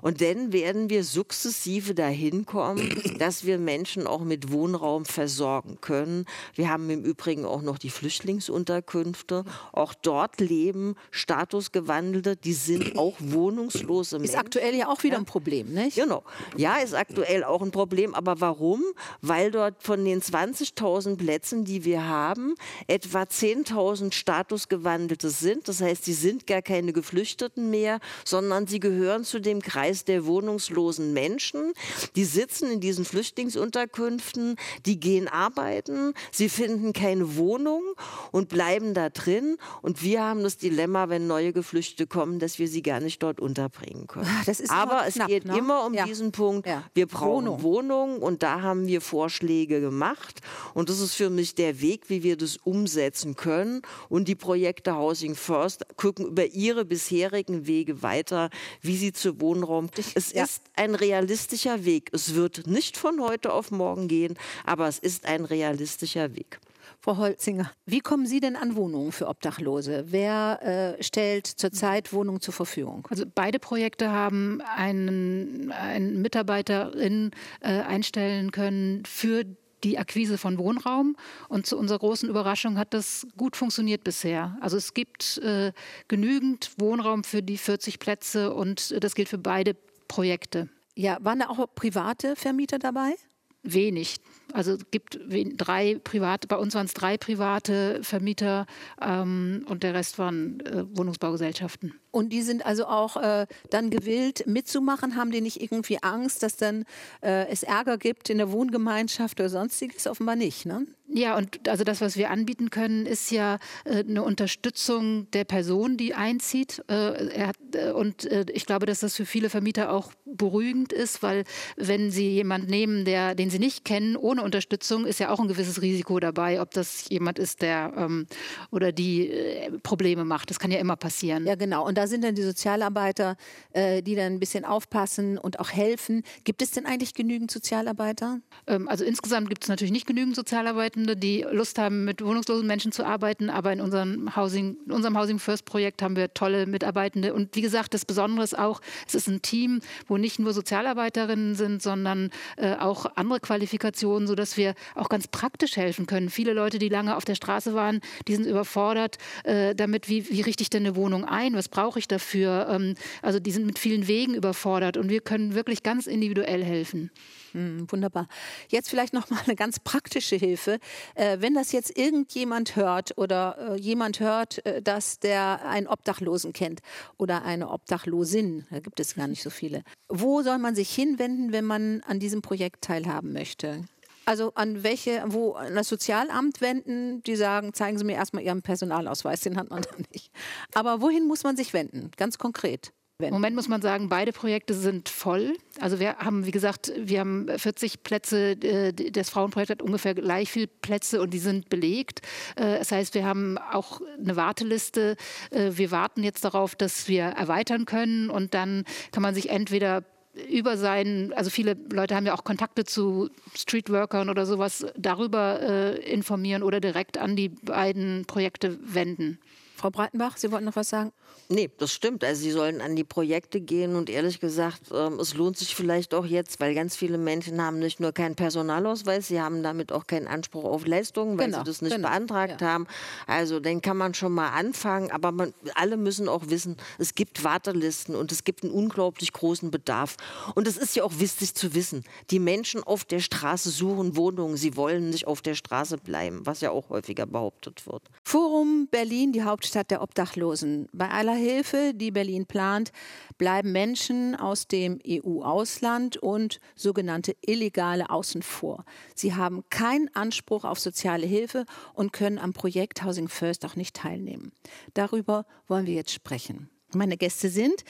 Und 0.00 0.22
dann 0.22 0.54
werden 0.54 0.88
wir 0.88 1.04
sukzessive 1.04 1.94
dahin 1.94 2.46
kommen, 2.46 3.18
dass 3.18 3.44
wir 3.44 3.58
Menschen 3.58 4.06
auch 4.06 4.22
mit 4.24 4.50
Wohnraum 4.50 5.04
versorgen 5.18 5.78
können. 5.80 6.26
Wir 6.54 6.70
haben 6.70 6.88
im 6.90 7.02
Übrigen 7.02 7.44
auch 7.44 7.60
noch 7.60 7.78
die 7.78 7.90
Flüchtlingsunterkünfte. 7.90 9.44
Auch 9.72 9.92
dort 9.94 10.38
leben 10.38 10.94
Statusgewandelte, 11.10 12.36
die 12.36 12.52
sind 12.52 12.96
auch 12.96 13.16
wohnungslose 13.18 14.20
Menschen. 14.20 14.32
Ist 14.32 14.38
aktuell 14.38 14.76
ja 14.76 14.86
auch 14.86 15.02
wieder 15.02 15.14
ja. 15.14 15.18
ein 15.18 15.24
Problem, 15.24 15.74
nicht? 15.74 15.96
Genau. 15.96 16.22
Ja, 16.56 16.76
ist 16.76 16.94
aktuell 16.94 17.42
auch 17.42 17.62
ein 17.62 17.72
Problem. 17.72 18.14
Aber 18.14 18.40
warum? 18.40 18.84
Weil 19.20 19.50
dort 19.50 19.82
von 19.82 20.04
den 20.04 20.22
20.000 20.22 21.16
Plätzen, 21.16 21.64
die 21.64 21.84
wir 21.84 22.06
haben, 22.06 22.54
etwa 22.86 23.22
10.000 23.22 24.12
Statusgewandelte 24.12 25.30
sind. 25.30 25.66
Das 25.66 25.80
heißt, 25.80 26.04
sie 26.04 26.12
sind 26.12 26.46
gar 26.46 26.62
keine 26.62 26.92
Geflüchteten 26.92 27.70
mehr, 27.70 27.98
sondern 28.24 28.68
sie 28.68 28.78
gehören 28.78 29.24
zu 29.24 29.40
dem 29.40 29.62
Kreis 29.62 30.04
der 30.04 30.26
wohnungslosen 30.26 31.12
Menschen. 31.12 31.72
Die 32.14 32.24
sitzen 32.24 32.70
in 32.70 32.78
diesen 32.78 33.04
Flüchtlingsunterkünften, 33.04 34.54
die 34.86 35.00
gehen 35.08 35.26
arbeiten, 35.26 36.12
sie 36.30 36.50
finden 36.50 36.92
keine 36.92 37.36
Wohnung 37.36 37.82
und 38.30 38.50
bleiben 38.50 38.92
da 38.92 39.08
drin. 39.08 39.56
Und 39.80 40.02
wir 40.02 40.22
haben 40.22 40.42
das 40.42 40.58
Dilemma, 40.58 41.08
wenn 41.08 41.26
neue 41.26 41.54
Geflüchtete 41.54 42.06
kommen, 42.06 42.38
dass 42.38 42.58
wir 42.58 42.68
sie 42.68 42.82
gar 42.82 43.00
nicht 43.00 43.22
dort 43.22 43.40
unterbringen 43.40 44.06
können. 44.06 44.28
Aber 44.68 45.06
es 45.06 45.14
knapp, 45.14 45.28
geht 45.28 45.46
ne? 45.46 45.56
immer 45.56 45.86
um 45.86 45.94
ja. 45.94 46.04
diesen 46.04 46.30
Punkt, 46.30 46.66
ja. 46.66 46.84
wir 46.92 47.06
brauchen 47.06 47.46
Wohnung. 47.46 47.62
Wohnungen 47.62 48.18
und 48.18 48.42
da 48.42 48.60
haben 48.60 48.86
wir 48.86 49.00
Vorschläge 49.00 49.80
gemacht. 49.80 50.42
Und 50.74 50.90
das 50.90 51.00
ist 51.00 51.14
für 51.14 51.30
mich 51.30 51.54
der 51.54 51.80
Weg, 51.80 52.10
wie 52.10 52.22
wir 52.22 52.36
das 52.36 52.58
umsetzen 52.58 53.34
können. 53.34 53.80
Und 54.10 54.28
die 54.28 54.34
Projekte 54.34 54.94
Housing 54.94 55.36
First 55.36 55.86
gucken 55.96 56.26
über 56.26 56.44
ihre 56.44 56.84
bisherigen 56.84 57.66
Wege 57.66 58.02
weiter, 58.02 58.50
wie 58.82 58.96
sie 58.98 59.12
zu 59.12 59.40
Wohnraum. 59.40 59.88
Es 60.14 60.34
ja. 60.34 60.44
ist 60.44 60.64
ein 60.76 60.94
realistischer 60.94 61.86
Weg. 61.86 62.10
Es 62.12 62.34
wird 62.34 62.66
nicht 62.66 62.98
von 62.98 63.20
heute 63.20 63.54
auf 63.54 63.70
morgen 63.70 64.08
gehen, 64.08 64.36
aber 64.66 64.88
es 64.88 64.97
ist 64.98 65.26
ein 65.26 65.44
realistischer 65.44 66.34
Weg. 66.34 66.60
Frau 67.00 67.16
Holzinger, 67.16 67.70
wie 67.86 68.00
kommen 68.00 68.26
Sie 68.26 68.40
denn 68.40 68.56
an 68.56 68.74
Wohnungen 68.74 69.12
für 69.12 69.28
Obdachlose? 69.28 70.06
Wer 70.08 70.96
äh, 70.98 71.02
stellt 71.02 71.46
zurzeit 71.46 72.12
Wohnungen 72.12 72.40
zur 72.40 72.54
Verfügung? 72.54 73.06
Also 73.08 73.24
beide 73.32 73.58
Projekte 73.58 74.10
haben 74.10 74.60
einen, 74.60 75.70
einen 75.70 76.20
Mitarbeiterin 76.20 77.30
äh, 77.60 77.80
einstellen 77.82 78.50
können 78.50 79.04
für 79.04 79.44
die 79.84 79.98
Akquise 79.98 80.38
von 80.38 80.58
Wohnraum. 80.58 81.16
Und 81.48 81.66
zu 81.66 81.78
unserer 81.78 82.00
großen 82.00 82.28
Überraschung 82.28 82.78
hat 82.78 82.94
das 82.94 83.26
gut 83.36 83.56
funktioniert 83.56 84.02
bisher. 84.02 84.56
Also 84.60 84.76
es 84.76 84.92
gibt 84.92 85.38
äh, 85.38 85.72
genügend 86.08 86.72
Wohnraum 86.78 87.22
für 87.22 87.42
die 87.42 87.58
40 87.58 87.98
Plätze 88.00 88.52
und 88.52 89.02
das 89.02 89.14
gilt 89.14 89.28
für 89.28 89.38
beide 89.38 89.76
Projekte. 90.08 90.68
Ja, 90.96 91.18
waren 91.20 91.38
da 91.38 91.48
auch 91.48 91.64
private 91.74 92.34
Vermieter 92.34 92.78
dabei? 92.78 93.14
Wenig. 93.62 94.16
Also 94.52 94.72
es 94.72 94.90
gibt 94.90 95.18
drei 95.28 96.00
private, 96.02 96.48
bei 96.48 96.56
uns 96.56 96.74
waren 96.74 96.86
es 96.86 96.94
drei 96.94 97.16
private 97.18 98.00
Vermieter 98.02 98.66
ähm, 99.00 99.64
und 99.68 99.82
der 99.82 99.94
Rest 99.94 100.18
waren 100.18 100.60
äh, 100.60 100.84
Wohnungsbaugesellschaften. 100.96 101.94
Und 102.10 102.30
die 102.30 102.42
sind 102.42 102.64
also 102.64 102.86
auch 102.86 103.16
äh, 103.16 103.46
dann 103.70 103.90
gewillt 103.90 104.46
mitzumachen? 104.46 105.16
Haben 105.16 105.30
die 105.30 105.40
nicht 105.40 105.60
irgendwie 105.60 106.02
Angst, 106.02 106.42
dass 106.42 106.56
dann 106.56 106.84
äh, 107.22 107.46
es 107.48 107.62
Ärger 107.62 107.98
gibt 107.98 108.30
in 108.30 108.38
der 108.38 108.50
Wohngemeinschaft 108.50 109.38
oder 109.38 109.50
sonstiges? 109.50 110.06
Offenbar 110.06 110.36
nicht, 110.36 110.64
ne? 110.64 110.86
Ja, 111.10 111.38
und 111.38 111.68
also 111.68 111.84
das, 111.84 112.02
was 112.02 112.16
wir 112.18 112.30
anbieten 112.30 112.68
können, 112.68 113.06
ist 113.06 113.30
ja 113.30 113.58
äh, 113.84 114.00
eine 114.00 114.22
Unterstützung 114.22 115.30
der 115.30 115.44
Person, 115.44 115.96
die 115.96 116.14
einzieht. 116.14 116.82
Äh, 116.88 117.46
hat, 117.46 117.56
äh, 117.74 117.92
und 117.92 118.26
äh, 118.26 118.44
ich 118.52 118.66
glaube, 118.66 118.84
dass 118.84 119.00
das 119.00 119.16
für 119.16 119.24
viele 119.24 119.48
Vermieter 119.48 119.90
auch 119.90 120.12
beruhigend 120.26 120.92
ist, 120.92 121.22
weil 121.22 121.44
wenn 121.76 122.10
sie 122.10 122.28
jemanden 122.30 122.68
nehmen, 122.68 123.04
der, 123.06 123.34
den 123.34 123.48
sie 123.48 123.58
nicht 123.58 123.86
kennen, 123.86 124.16
ohne 124.16 124.37
Unterstützung, 124.42 125.06
ist 125.06 125.20
ja 125.20 125.30
auch 125.30 125.40
ein 125.40 125.48
gewisses 125.48 125.82
Risiko 125.82 126.20
dabei, 126.20 126.60
ob 126.60 126.70
das 126.72 127.08
jemand 127.08 127.38
ist, 127.38 127.62
der 127.62 127.92
ähm, 127.96 128.26
oder 128.70 128.92
die 128.92 129.28
äh, 129.28 129.70
Probleme 129.82 130.24
macht. 130.24 130.50
Das 130.50 130.58
kann 130.58 130.70
ja 130.70 130.78
immer 130.78 130.96
passieren. 130.96 131.46
Ja, 131.46 131.54
genau. 131.54 131.86
Und 131.86 131.98
da 131.98 132.06
sind 132.06 132.22
dann 132.22 132.34
die 132.34 132.42
Sozialarbeiter, 132.42 133.36
äh, 133.72 134.02
die 134.02 134.14
dann 134.14 134.34
ein 134.34 134.40
bisschen 134.40 134.64
aufpassen 134.64 135.38
und 135.38 135.58
auch 135.58 135.70
helfen. 135.72 136.22
Gibt 136.44 136.62
es 136.62 136.70
denn 136.70 136.86
eigentlich 136.86 137.14
genügend 137.14 137.50
Sozialarbeiter? 137.50 138.40
Ähm, 138.66 138.88
also 138.88 139.04
insgesamt 139.04 139.48
gibt 139.48 139.64
es 139.64 139.68
natürlich 139.68 139.92
nicht 139.92 140.06
genügend 140.06 140.36
Sozialarbeiter. 140.36 140.98
Freunde, 141.08 141.16
die 141.16 141.44
Lust 141.50 141.78
haben, 141.78 142.04
mit 142.04 142.22
wohnungslosen 142.22 142.66
Menschen 142.66 142.92
zu 142.92 143.04
arbeiten. 143.04 143.50
Aber 143.50 143.72
in 143.72 143.80
unserem 143.80 144.36
Housing, 144.36 144.76
in 144.84 144.92
unserem 144.92 145.18
Housing 145.18 145.38
First 145.38 145.64
Projekt 145.64 146.02
haben 146.02 146.16
wir 146.16 146.34
tolle 146.34 146.66
Mitarbeitende. 146.66 147.34
Und 147.34 147.56
wie 147.56 147.62
gesagt, 147.62 147.94
das 147.94 148.04
Besondere 148.04 148.44
ist 148.44 148.58
auch, 148.58 148.80
es 149.06 149.14
ist 149.14 149.28
ein 149.28 149.42
Team, 149.42 149.80
wo 150.06 150.16
nicht 150.16 150.38
nur 150.38 150.52
Sozialarbeiterinnen 150.52 151.54
sind, 151.54 151.82
sondern 151.82 152.30
äh, 152.56 152.74
auch 152.74 153.06
andere 153.16 153.40
Qualifikationen, 153.40 154.27
sodass 154.28 154.56
wir 154.56 154.74
auch 154.94 155.08
ganz 155.08 155.26
praktisch 155.26 155.76
helfen 155.76 156.06
können. 156.06 156.30
Viele 156.30 156.52
Leute, 156.52 156.78
die 156.78 156.88
lange 156.88 157.16
auf 157.16 157.24
der 157.24 157.34
Straße 157.34 157.74
waren, 157.74 158.00
die 158.28 158.36
sind 158.36 158.46
überfordert 158.46 159.18
äh, 159.42 159.74
damit, 159.74 160.08
wie, 160.08 160.30
wie 160.30 160.42
richte 160.42 160.62
ich 160.62 160.70
denn 160.70 160.86
eine 160.86 160.94
Wohnung 160.94 161.24
ein? 161.24 161.54
Was 161.54 161.68
brauche 161.68 161.98
ich 161.98 162.06
dafür? 162.06 162.68
Ähm, 162.70 162.94
also 163.22 163.40
die 163.40 163.50
sind 163.50 163.66
mit 163.66 163.78
vielen 163.78 164.06
Wegen 164.06 164.34
überfordert 164.34 164.96
und 164.96 165.10
wir 165.10 165.20
können 165.20 165.54
wirklich 165.54 165.82
ganz 165.82 166.06
individuell 166.06 166.62
helfen. 166.62 167.10
Hm, 167.52 167.90
wunderbar. 167.90 168.28
Jetzt 168.68 168.90
vielleicht 168.90 169.14
noch 169.14 169.30
mal 169.30 169.40
eine 169.44 169.56
ganz 169.56 169.80
praktische 169.80 170.36
Hilfe. 170.36 170.78
Äh, 171.14 171.38
wenn 171.40 171.54
das 171.54 171.72
jetzt 171.72 171.96
irgendjemand 171.96 172.76
hört 172.76 173.16
oder 173.16 173.56
äh, 173.58 173.80
jemand 173.80 174.20
hört, 174.20 174.64
äh, 174.66 174.82
dass 174.82 175.18
der 175.18 175.66
einen 175.66 175.86
Obdachlosen 175.86 176.52
kennt 176.52 176.80
oder 177.16 177.42
eine 177.44 177.70
Obdachlosin, 177.70 178.66
da 178.70 178.80
gibt 178.80 179.00
es 179.00 179.14
gar 179.14 179.28
nicht 179.28 179.42
so 179.42 179.50
viele. 179.50 179.82
Wo 180.08 180.42
soll 180.42 180.58
man 180.58 180.74
sich 180.74 180.90
hinwenden, 180.90 181.52
wenn 181.52 181.64
man 181.64 182.02
an 182.06 182.20
diesem 182.20 182.42
Projekt 182.42 182.84
teilhaben 182.84 183.32
möchte? 183.32 183.84
Also 184.28 184.52
an 184.56 184.82
welche, 184.82 185.24
wo 185.28 185.52
an 185.52 185.74
das 185.74 185.88
Sozialamt 185.88 186.60
wenden, 186.60 187.22
die 187.22 187.34
sagen, 187.34 187.72
zeigen 187.72 187.96
Sie 187.96 188.04
mir 188.04 188.12
erstmal 188.12 188.42
Ihren 188.42 188.60
Personalausweis, 188.60 189.40
den 189.40 189.56
hat 189.56 189.70
man 189.70 189.80
da 189.90 189.90
nicht. 190.12 190.30
Aber 190.74 191.00
wohin 191.00 191.26
muss 191.26 191.44
man 191.44 191.56
sich 191.56 191.72
wenden, 191.72 192.10
ganz 192.18 192.36
konkret? 192.36 192.92
Im 193.22 193.32
Moment 193.32 193.56
muss 193.56 193.68
man 193.68 193.80
sagen, 193.80 194.10
beide 194.10 194.32
Projekte 194.32 194.74
sind 194.74 195.08
voll. 195.08 195.56
Also 195.80 195.98
wir 195.98 196.18
haben, 196.18 196.44
wie 196.44 196.50
gesagt, 196.50 196.92
wir 196.94 197.20
haben 197.20 197.48
40 197.48 198.02
Plätze, 198.02 198.50
äh, 198.50 198.92
das 198.92 199.30
Frauenprojekt 199.30 199.70
hat 199.70 199.82
ungefähr 199.82 200.14
gleich 200.14 200.52
viele 200.52 200.66
Plätze 200.66 201.22
und 201.22 201.30
die 201.30 201.38
sind 201.38 201.70
belegt. 201.70 202.20
Äh, 202.56 202.78
das 202.78 202.92
heißt, 202.92 203.14
wir 203.14 203.24
haben 203.24 203.56
auch 203.56 204.02
eine 204.18 204.36
Warteliste. 204.36 205.16
Äh, 205.50 205.70
wir 205.72 205.90
warten 205.90 206.22
jetzt 206.22 206.44
darauf, 206.44 206.76
dass 206.76 207.08
wir 207.08 207.24
erweitern 207.24 207.86
können 207.86 208.28
und 208.28 208.52
dann 208.52 208.84
kann 209.10 209.22
man 209.22 209.34
sich 209.34 209.48
entweder 209.48 210.04
über 210.50 210.76
seinen, 210.76 211.32
also 211.32 211.50
viele 211.50 211.76
Leute 211.92 212.14
haben 212.14 212.26
ja 212.26 212.34
auch 212.34 212.44
Kontakte 212.44 212.84
zu 212.84 213.30
Streetworkern 213.54 214.30
oder 214.30 214.46
sowas, 214.46 214.86
darüber 214.96 215.60
äh, 215.60 215.98
informieren 216.10 216.62
oder 216.62 216.80
direkt 216.80 217.18
an 217.18 217.36
die 217.36 217.48
beiden 217.48 218.24
Projekte 218.26 218.78
wenden. 218.82 219.38
Frau 219.78 219.90
Breitenbach, 219.90 220.36
Sie 220.36 220.50
wollten 220.50 220.64
noch 220.64 220.74
was 220.74 220.88
sagen? 220.88 221.12
Nee, 221.50 221.70
das 221.78 221.92
stimmt. 221.92 222.24
Also 222.24 222.42
sie 222.42 222.50
sollen 222.50 222.82
an 222.82 222.94
die 222.94 223.04
Projekte 223.04 223.60
gehen 223.60 223.96
und 223.96 224.10
ehrlich 224.10 224.38
gesagt, 224.38 224.90
ähm, 224.92 225.18
es 225.18 225.34
lohnt 225.34 225.56
sich 225.56 225.74
vielleicht 225.74 226.12
auch 226.12 226.26
jetzt, 226.26 226.60
weil 226.60 226.74
ganz 226.74 226.94
viele 226.94 227.16
Menschen 227.16 227.62
haben 227.62 227.78
nicht 227.78 228.00
nur 228.00 228.12
keinen 228.12 228.34
Personalausweis, 228.34 229.28
sie 229.28 229.40
haben 229.40 229.62
damit 229.62 229.90
auch 229.90 230.06
keinen 230.06 230.26
Anspruch 230.26 230.64
auf 230.64 230.86
Leistungen, 230.86 231.38
weil 231.38 231.46
genau, 231.46 231.58
sie 231.58 231.64
das 231.64 231.80
nicht 231.80 231.94
genau, 231.94 232.08
beantragt 232.08 232.60
ja. 232.60 232.66
haben. 232.66 232.86
Also 233.26 233.60
den 233.60 233.80
kann 233.80 233.96
man 233.96 234.12
schon 234.12 234.32
mal 234.32 234.50
anfangen, 234.50 235.10
aber 235.10 235.32
man, 235.32 235.54
alle 235.74 235.96
müssen 235.96 236.28
auch 236.28 236.48
wissen, 236.48 236.76
es 236.98 237.14
gibt 237.14 237.44
Wartelisten 237.44 238.14
und 238.14 238.30
es 238.30 238.44
gibt 238.44 238.64
einen 238.64 238.72
unglaublich 238.72 239.32
großen 239.32 239.70
Bedarf. 239.70 240.16
Und 240.54 240.68
es 240.68 240.76
ist 240.76 240.96
ja 240.96 241.04
auch 241.04 241.18
wichtig 241.18 241.54
zu 241.54 241.74
wissen, 241.74 242.04
die 242.30 242.40
Menschen 242.40 242.82
auf 242.82 243.04
der 243.06 243.20
Straße 243.20 243.70
suchen 243.70 244.16
Wohnungen, 244.16 244.58
sie 244.58 244.76
wollen 244.76 245.08
nicht 245.08 245.26
auf 245.26 245.40
der 245.40 245.54
Straße 245.54 245.96
bleiben, 245.96 246.44
was 246.44 246.60
ja 246.60 246.72
auch 246.72 246.90
häufiger 246.90 247.24
behauptet 247.24 247.86
wird. 247.86 248.02
Forum 248.24 248.88
Berlin, 248.90 249.32
die 249.32 249.44
Hauptstadt 249.44 249.67
Hauptstadt 249.68 249.90
der 249.90 250.00
Obdachlosen. 250.00 250.88
Bei 250.94 251.10
aller 251.10 251.34
Hilfe, 251.34 251.92
die 251.94 252.10
Berlin 252.10 252.46
plant, 252.46 252.90
bleiben 253.36 253.70
Menschen 253.70 254.34
aus 254.34 254.66
dem 254.66 254.98
EU-Ausland 255.06 256.16
und 256.16 256.58
sogenannte 256.74 257.36
Illegale 257.42 258.08
außen 258.08 258.40
vor. 258.40 258.86
Sie 259.14 259.34
haben 259.34 259.62
keinen 259.68 260.08
Anspruch 260.14 260.64
auf 260.64 260.78
soziale 260.78 261.26
Hilfe 261.26 261.66
und 261.92 262.14
können 262.14 262.38
am 262.38 262.54
Projekt 262.54 263.04
Housing 263.04 263.28
First 263.28 263.66
auch 263.66 263.76
nicht 263.76 263.94
teilnehmen. 263.94 264.52
Darüber 264.94 265.44
wollen 265.66 265.84
wir 265.84 265.92
jetzt 265.92 266.12
sprechen. 266.12 266.70
Meine 266.94 267.18
Gäste 267.18 267.50
sind 267.50 267.84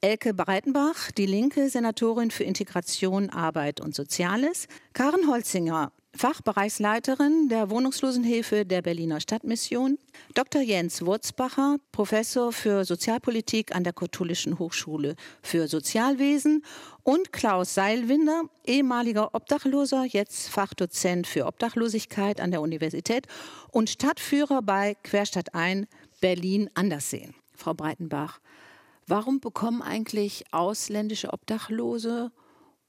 Elke 0.00 0.34
Breitenbach, 0.34 1.10
die 1.10 1.26
linke 1.26 1.68
Senatorin 1.68 2.30
für 2.30 2.44
Integration, 2.44 3.28
Arbeit 3.30 3.80
und 3.80 3.92
Soziales, 3.92 4.68
Karen 4.92 5.28
Holzinger, 5.28 5.90
Fachbereichsleiterin 6.16 7.48
der 7.48 7.70
Wohnungslosenhilfe 7.70 8.64
der 8.64 8.82
Berliner 8.82 9.20
Stadtmission, 9.20 9.98
Dr. 10.34 10.62
Jens 10.62 11.04
Wurzbacher, 11.04 11.78
Professor 11.90 12.52
für 12.52 12.84
Sozialpolitik 12.84 13.74
an 13.74 13.82
der 13.82 13.92
Katholischen 13.92 14.60
Hochschule 14.60 15.16
für 15.42 15.66
Sozialwesen 15.66 16.64
und 17.02 17.32
Klaus 17.32 17.74
Seilwinder, 17.74 18.44
ehemaliger 18.64 19.34
Obdachloser, 19.34 20.04
jetzt 20.04 20.48
Fachdozent 20.48 21.26
für 21.26 21.46
Obdachlosigkeit 21.46 22.40
an 22.40 22.52
der 22.52 22.60
Universität 22.60 23.26
und 23.72 23.90
Stadtführer 23.90 24.62
bei 24.62 24.94
Querstadt 25.02 25.52
ein 25.54 25.88
Berlin 26.20 26.70
Anderseen. 26.74 27.34
Frau 27.56 27.74
Breitenbach, 27.74 28.38
warum 29.08 29.40
bekommen 29.40 29.82
eigentlich 29.82 30.44
ausländische 30.52 31.32
Obdachlose 31.32 32.30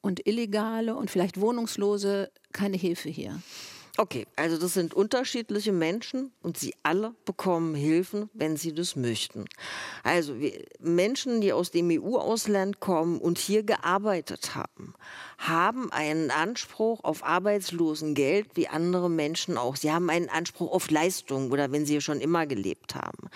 und 0.05 0.27
Illegale 0.27 0.95
und 0.95 1.09
vielleicht 1.09 1.41
Wohnungslose 1.41 2.29
keine 2.51 2.77
Hilfe 2.77 3.09
hier? 3.09 3.41
Okay, 3.97 4.27
also 4.35 4.57
das 4.57 4.73
sind 4.73 4.93
unterschiedliche 4.93 5.71
Menschen 5.71 6.33
und 6.41 6.57
sie 6.57 6.73
alle 6.83 7.15
bekommen 7.23 7.75
Hilfen, 7.75 8.29
wenn 8.33 8.57
sie 8.57 8.73
das 8.73 8.97
möchten. 8.97 9.45
Also 10.03 10.35
Menschen, 10.81 11.39
die 11.39 11.53
aus 11.53 11.71
dem 11.71 11.89
EU-Ausland 11.89 12.81
kommen 12.81 13.19
und 13.19 13.37
hier 13.37 13.63
gearbeitet 13.63 14.53
haben, 14.53 14.95
haben 15.37 15.91
einen 15.93 16.29
Anspruch 16.29 17.03
auf 17.03 17.23
Arbeitslosengeld 17.23 18.47
wie 18.55 18.67
andere 18.67 19.09
Menschen 19.09 19.57
auch. 19.57 19.77
Sie 19.77 19.91
haben 19.91 20.09
einen 20.09 20.29
Anspruch 20.29 20.71
auf 20.73 20.89
Leistung 20.91 21.51
oder 21.51 21.71
wenn 21.71 21.85
sie 21.85 22.01
schon 22.01 22.19
immer 22.19 22.47
gelebt 22.47 22.95
haben. 22.95 23.29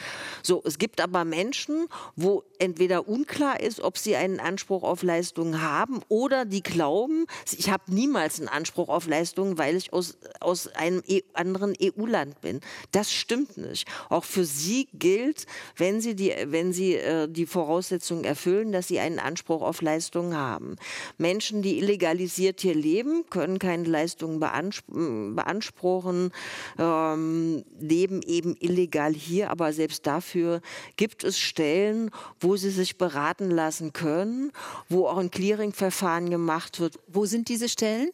So, 0.43 0.61
es 0.65 0.77
gibt 0.77 0.99
aber 0.99 1.23
Menschen, 1.23 1.87
wo 2.15 2.43
entweder 2.57 3.07
unklar 3.07 3.59
ist, 3.61 3.79
ob 3.79 3.97
sie 3.97 4.15
einen 4.15 4.39
Anspruch 4.39 4.83
auf 4.83 5.03
Leistung 5.03 5.61
haben 5.61 6.01
oder 6.09 6.45
die 6.45 6.63
glauben, 6.63 7.25
ich 7.49 7.69
habe 7.69 7.83
niemals 7.87 8.39
einen 8.39 8.49
Anspruch 8.49 8.89
auf 8.89 9.07
Leistung, 9.07 9.57
weil 9.57 9.75
ich 9.75 9.93
aus, 9.93 10.17
aus 10.49 10.67
einem 10.67 11.03
e 11.07 11.21
anderen 11.33 11.73
EU-Land 11.81 12.41
bin. 12.41 12.59
Das 12.91 13.11
stimmt 13.11 13.57
nicht. 13.57 13.87
Auch 14.09 14.23
für 14.23 14.45
sie 14.45 14.87
gilt, 14.93 15.45
wenn 15.77 16.01
sie 16.01 16.15
die, 16.15 16.33
wenn 16.45 16.73
sie 16.73 16.95
äh, 16.95 17.27
die 17.29 17.45
Voraussetzungen 17.45 18.23
erfüllen, 18.23 18.71
dass 18.71 18.87
sie 18.87 18.99
einen 18.99 19.19
Anspruch 19.19 19.61
auf 19.61 19.81
Leistung 19.81 20.35
haben. 20.35 20.75
Menschen, 21.17 21.61
die 21.61 21.77
illegalisiert 21.77 22.61
hier 22.61 22.73
leben, 22.73 23.25
können 23.29 23.59
keine 23.59 23.83
Leistungen 23.83 24.39
beanspruchen, 24.39 26.31
ähm, 26.79 27.63
leben 27.79 28.21
eben 28.23 28.55
illegal 28.59 29.13
hier, 29.13 29.51
aber 29.51 29.71
selbst 29.71 30.07
dafür 30.07 30.61
gibt 30.97 31.23
es 31.23 31.37
Stellen, 31.37 32.09
wo 32.39 32.55
sie 32.55 32.71
sich 32.71 32.97
beraten 32.97 33.51
lassen 33.51 33.93
können, 33.93 34.51
wo 34.87 35.07
auch 35.07 35.17
ein 35.17 35.31
Clearing-Verfahren 35.31 36.29
gemacht 36.29 36.79
wird. 36.79 36.99
Wo 37.07 37.25
sind 37.25 37.49
diese 37.49 37.69
Stellen? 37.69 38.09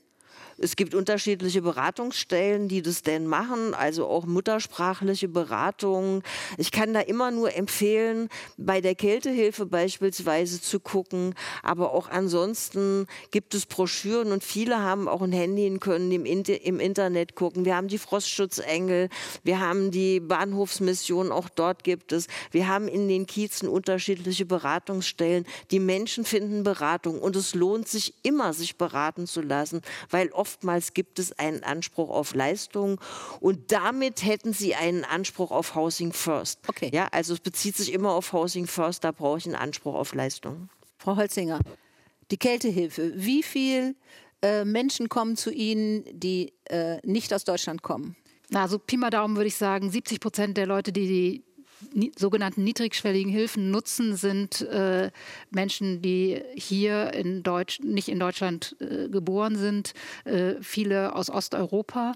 Es 0.57 0.77
gibt 0.77 0.95
unterschiedliche 0.95 1.61
Beratungsstellen, 1.61 2.69
die 2.69 2.81
das 2.81 3.01
denn 3.01 3.27
machen, 3.27 3.73
also 3.73 4.07
auch 4.07 4.25
muttersprachliche 4.25 5.27
Beratungen. 5.27 6.23
Ich 6.57 6.71
kann 6.71 6.93
da 6.93 7.01
immer 7.01 7.31
nur 7.31 7.53
empfehlen, 7.53 8.29
bei 8.57 8.79
der 8.79 8.95
Kältehilfe 8.95 9.65
beispielsweise 9.65 10.61
zu 10.61 10.79
gucken, 10.79 11.35
aber 11.61 11.93
auch 11.93 12.09
ansonsten 12.09 13.05
gibt 13.31 13.53
es 13.53 13.65
Broschüren 13.65 14.31
und 14.31 14.43
viele 14.43 14.79
haben 14.79 15.09
auch 15.09 15.21
ein 15.21 15.33
Handy 15.33 15.67
und 15.67 15.81
können 15.81 16.11
im, 16.11 16.25
im 16.25 16.79
Internet 16.79 17.35
gucken. 17.35 17.65
Wir 17.65 17.75
haben 17.75 17.89
die 17.89 17.97
Frostschutzengel, 17.97 19.09
wir 19.43 19.59
haben 19.59 19.91
die 19.91 20.21
Bahnhofsmission, 20.21 21.31
auch 21.31 21.49
dort 21.49 21.83
gibt 21.83 22.13
es. 22.13 22.27
Wir 22.51 22.69
haben 22.69 22.87
in 22.87 23.09
den 23.09 23.25
Kiezen 23.25 23.67
unterschiedliche 23.67 24.45
Beratungsstellen. 24.45 25.45
Die 25.71 25.79
Menschen 25.79 26.23
finden 26.23 26.63
Beratung 26.63 27.19
und 27.19 27.35
es 27.35 27.55
lohnt 27.55 27.89
sich 27.89 28.13
immer, 28.23 28.53
sich 28.53 28.77
beraten 28.77 29.27
zu 29.27 29.41
lassen, 29.41 29.81
weil 30.09 30.29
oft 30.29 30.44
oftmals 30.45 30.93
gibt 30.93 31.17
es 31.17 31.31
einen 31.39 31.63
Anspruch 31.63 32.11
auf 32.11 32.35
Leistung 32.35 33.01
und 33.39 33.71
damit 33.71 34.23
hätten 34.23 34.53
sie 34.53 34.75
einen 34.75 35.03
Anspruch 35.03 35.49
auf 35.49 35.73
Housing 35.73 36.13
First. 36.13 36.59
Okay. 36.67 36.91
Ja, 36.93 37.07
also 37.11 37.33
es 37.33 37.39
bezieht 37.39 37.75
sich 37.75 37.91
immer 37.91 38.11
auf 38.11 38.31
Housing 38.31 38.67
First, 38.67 39.03
da 39.03 39.11
brauche 39.11 39.39
ich 39.39 39.45
einen 39.45 39.55
Anspruch 39.55 39.95
auf 39.95 40.13
Leistung. 40.13 40.69
Frau 40.99 41.15
Holzinger, 41.15 41.59
die 42.29 42.37
Kältehilfe, 42.37 43.13
wie 43.15 43.41
viele 43.41 43.95
äh, 44.43 44.65
Menschen 44.65 45.09
kommen 45.09 45.35
zu 45.35 45.51
Ihnen, 45.51 46.05
die 46.11 46.53
äh, 46.65 46.99
nicht 47.03 47.33
aus 47.33 47.43
Deutschland 47.43 47.81
kommen? 47.81 48.15
Na, 48.51 48.61
also 48.61 48.77
Pi 48.77 48.97
mal 48.97 49.09
Daumen 49.09 49.35
würde 49.35 49.47
ich 49.47 49.55
sagen, 49.55 49.89
70 49.89 50.19
Prozent 50.19 50.57
der 50.57 50.67
Leute, 50.67 50.91
die 50.91 51.07
die 51.07 51.43
sogenannten 52.17 52.63
niedrigschwelligen 52.63 53.31
Hilfen 53.31 53.71
nutzen, 53.71 54.15
sind 54.15 54.61
äh, 54.61 55.11
Menschen, 55.51 56.01
die 56.01 56.41
hier 56.55 57.13
in 57.13 57.43
Deutsch, 57.43 57.79
nicht 57.81 58.09
in 58.09 58.19
Deutschland 58.19 58.75
äh, 58.79 59.09
geboren 59.09 59.55
sind, 59.55 59.93
äh, 60.25 60.55
viele 60.61 61.15
aus 61.15 61.29
Osteuropa. 61.29 62.13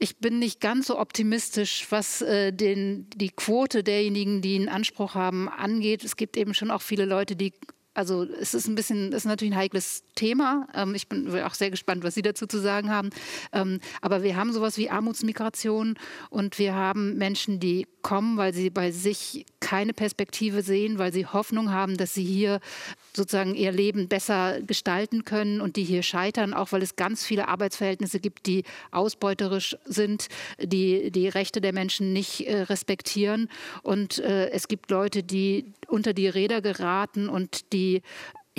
Ich 0.00 0.18
bin 0.18 0.38
nicht 0.38 0.60
ganz 0.60 0.86
so 0.86 0.98
optimistisch, 0.98 1.86
was 1.90 2.22
äh, 2.22 2.52
den, 2.52 3.10
die 3.10 3.30
Quote 3.30 3.82
derjenigen, 3.82 4.40
die 4.42 4.54
einen 4.54 4.68
Anspruch 4.68 5.14
haben, 5.14 5.48
angeht. 5.48 6.04
Es 6.04 6.16
gibt 6.16 6.36
eben 6.36 6.54
schon 6.54 6.70
auch 6.70 6.82
viele 6.82 7.04
Leute, 7.04 7.34
die 7.34 7.52
Also 7.98 8.22
es 8.22 8.54
ist 8.54 8.68
ein 8.68 8.76
bisschen, 8.76 9.08
es 9.08 9.16
ist 9.16 9.24
natürlich 9.24 9.52
ein 9.52 9.58
heikles 9.58 10.04
Thema. 10.14 10.68
Ähm, 10.72 10.94
ich 10.94 11.08
bin 11.08 11.28
auch 11.42 11.54
sehr 11.54 11.72
gespannt, 11.72 12.04
was 12.04 12.14
Sie 12.14 12.22
dazu 12.22 12.46
zu 12.46 12.58
sagen 12.60 12.90
haben. 12.90 13.10
Ähm, 13.52 13.80
aber 14.00 14.22
wir 14.22 14.36
haben 14.36 14.52
sowas 14.52 14.78
wie 14.78 14.88
Armutsmigration 14.88 15.98
und 16.30 16.60
wir 16.60 16.76
haben 16.76 17.18
Menschen, 17.18 17.58
die 17.58 17.88
kommen, 18.02 18.36
weil 18.36 18.54
sie 18.54 18.70
bei 18.70 18.92
sich 18.92 19.46
keine 19.58 19.92
Perspektive 19.92 20.62
sehen, 20.62 20.98
weil 20.98 21.12
sie 21.12 21.26
Hoffnung 21.26 21.72
haben, 21.72 21.96
dass 21.96 22.14
sie 22.14 22.24
hier 22.24 22.60
sozusagen 23.14 23.54
ihr 23.54 23.72
Leben 23.72 24.08
besser 24.08 24.60
gestalten 24.62 25.24
können 25.24 25.60
und 25.60 25.76
die 25.76 25.84
hier 25.84 26.02
scheitern, 26.02 26.54
auch 26.54 26.72
weil 26.72 26.82
es 26.82 26.96
ganz 26.96 27.24
viele 27.24 27.48
Arbeitsverhältnisse 27.48 28.20
gibt, 28.20 28.46
die 28.46 28.64
ausbeuterisch 28.90 29.76
sind, 29.84 30.28
die 30.60 31.10
die 31.10 31.28
Rechte 31.28 31.60
der 31.60 31.72
Menschen 31.72 32.12
nicht 32.12 32.46
äh, 32.46 32.62
respektieren. 32.62 33.48
Und 33.82 34.18
äh, 34.18 34.50
es 34.50 34.68
gibt 34.68 34.90
Leute, 34.90 35.22
die 35.22 35.72
unter 35.86 36.12
die 36.12 36.28
Räder 36.28 36.60
geraten 36.60 37.28
und 37.28 37.72
die 37.72 38.02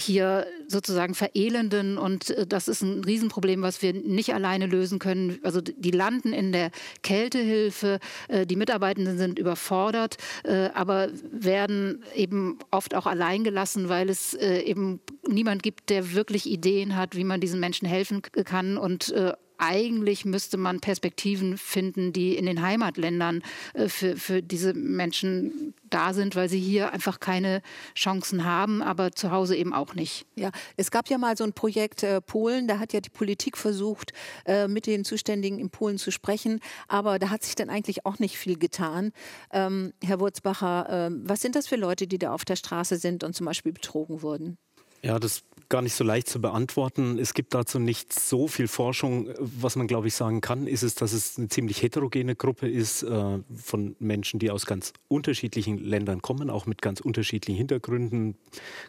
hier 0.03 0.47
sozusagen 0.67 1.15
verelenden 1.15 1.97
und 1.97 2.29
äh, 2.31 2.45
das 2.47 2.67
ist 2.67 2.81
ein 2.81 3.03
Riesenproblem, 3.03 3.61
was 3.61 3.81
wir 3.81 3.93
nicht 3.93 4.33
alleine 4.33 4.65
lösen 4.65 4.99
können. 4.99 5.39
Also 5.43 5.61
die 5.61 5.91
landen 5.91 6.33
in 6.33 6.51
der 6.51 6.71
Kältehilfe, 7.03 7.99
äh, 8.27 8.45
die 8.45 8.55
Mitarbeitenden 8.55 9.17
sind 9.17 9.39
überfordert, 9.39 10.17
äh, 10.43 10.69
aber 10.73 11.09
werden 11.31 12.03
eben 12.15 12.59
oft 12.71 12.95
auch 12.95 13.05
allein 13.05 13.43
gelassen, 13.43 13.89
weil 13.89 14.09
es 14.09 14.33
eben 14.33 14.99
niemand 15.27 15.63
gibt, 15.63 15.89
der 15.89 16.13
wirklich 16.13 16.45
Ideen 16.45 16.95
hat, 16.95 17.15
wie 17.15 17.23
man 17.23 17.41
diesen 17.41 17.59
Menschen 17.59 17.87
helfen 17.87 18.21
kann 18.21 18.77
und 18.77 19.13
eigentlich 19.59 20.25
müsste 20.25 20.57
man 20.57 20.79
Perspektiven 20.79 21.57
finden, 21.57 22.13
die 22.13 22.35
in 22.35 22.45
den 22.45 22.61
Heimatländern 22.61 23.43
äh, 23.73 23.87
für, 23.89 24.15
für 24.15 24.41
diese 24.41 24.73
Menschen 24.73 25.73
da 25.89 26.13
sind, 26.13 26.35
weil 26.35 26.49
sie 26.49 26.59
hier 26.59 26.91
einfach 26.93 27.19
keine 27.19 27.61
Chancen 27.95 28.45
haben, 28.45 28.81
aber 28.81 29.11
zu 29.11 29.31
Hause 29.31 29.55
eben 29.55 29.73
auch 29.73 29.95
nicht. 29.95 30.25
Ja, 30.35 30.51
es 30.77 30.91
gab 30.91 31.09
ja 31.09 31.17
mal 31.17 31.35
so 31.37 31.43
ein 31.43 31.53
Projekt 31.53 32.03
äh, 32.03 32.21
Polen, 32.21 32.67
da 32.67 32.79
hat 32.79 32.93
ja 32.93 33.01
die 33.01 33.09
Politik 33.09 33.57
versucht, 33.57 34.13
äh, 34.45 34.67
mit 34.67 34.87
den 34.87 35.03
Zuständigen 35.03 35.59
in 35.59 35.69
Polen 35.69 35.97
zu 35.97 36.11
sprechen, 36.11 36.59
aber 36.87 37.19
da 37.19 37.29
hat 37.29 37.43
sich 37.43 37.55
dann 37.55 37.69
eigentlich 37.69 38.05
auch 38.05 38.19
nicht 38.19 38.37
viel 38.37 38.57
getan. 38.57 39.11
Ähm, 39.51 39.93
Herr 40.03 40.19
Wurzbacher, 40.19 41.07
äh, 41.07 41.11
was 41.23 41.41
sind 41.41 41.55
das 41.55 41.67
für 41.67 41.75
Leute, 41.75 42.07
die 42.07 42.17
da 42.17 42.33
auf 42.33 42.45
der 42.45 42.55
Straße 42.55 42.97
sind 42.97 43.23
und 43.23 43.35
zum 43.35 43.45
Beispiel 43.45 43.73
betrogen 43.73 44.21
wurden? 44.21 44.57
Ja, 45.01 45.17
das 45.17 45.43
gar 45.69 45.83
nicht 45.83 45.93
so 45.93 46.03
leicht 46.03 46.27
zu 46.27 46.41
beantworten. 46.41 47.19
Es 47.19 47.35
gibt 47.35 47.53
dazu 47.53 47.77
nicht 47.77 48.11
so 48.11 48.47
viel 48.47 48.67
Forschung. 48.67 49.29
Was 49.37 49.75
man, 49.75 49.85
glaube 49.85 50.07
ich, 50.07 50.15
sagen 50.15 50.41
kann, 50.41 50.65
ist 50.65 50.81
es, 50.81 50.95
dass 50.95 51.13
es 51.13 51.37
eine 51.37 51.47
ziemlich 51.47 51.81
heterogene 51.83 52.35
Gruppe 52.35 52.67
ist 52.67 53.03
äh, 53.03 53.39
von 53.55 53.95
Menschen, 53.99 54.39
die 54.39 54.49
aus 54.49 54.65
ganz 54.65 54.93
unterschiedlichen 55.07 55.77
Ländern 55.77 56.23
kommen, 56.23 56.49
auch 56.49 56.65
mit 56.65 56.81
ganz 56.81 56.99
unterschiedlichen 56.99 57.55
Hintergründen, 57.55 58.35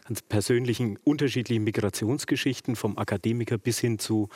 ganz 0.07 0.23
persönlichen, 0.23 0.97
unterschiedlichen 1.03 1.63
Migrationsgeschichten, 1.63 2.75
vom 2.75 2.97
Akademiker 2.97 3.59
bis 3.59 3.79
hin 3.79 3.99
zu 3.99 4.29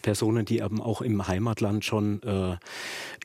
Personen, 0.00 0.46
die 0.46 0.60
eben 0.60 0.80
auch 0.80 1.02
im 1.02 1.28
Heimatland 1.28 1.84
schon 1.84 2.22
äh, 2.22 2.56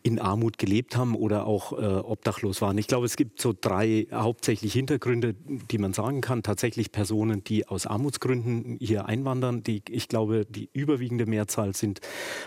in 0.04 0.20
Armut 0.20 0.58
gelebt 0.58 0.98
haben 0.98 1.16
oder 1.16 1.48
auch 1.48 1.72
äh, 1.72 1.86
obdachlos 1.86 2.62
waren. 2.62 2.78
Ich 2.78 2.88
glaube, 2.88 3.06
es 3.06 3.16
gibt 3.16 3.42
so 3.42 3.54
drei 3.60 4.08
hauptsächliche 4.12 4.78
Hintergründe, 4.78 5.34
die 5.46 5.78
man 5.78 5.94
sagen 5.94 6.20
kann. 6.20 6.44
Tatsächlich 6.44 6.92
Personen, 6.92 7.44
die 7.44 7.68
aus 7.68 7.88
Armutsgründen 7.88 8.65
hier 8.80 9.06
einwandern. 9.06 9.64
Die, 9.64 9.82
ich 9.90 10.08
glaube, 10.08 10.46
die 10.46 10.70
überwiegende 10.74 11.26
Mehrzahl 11.26 11.76
sind 11.76 12.02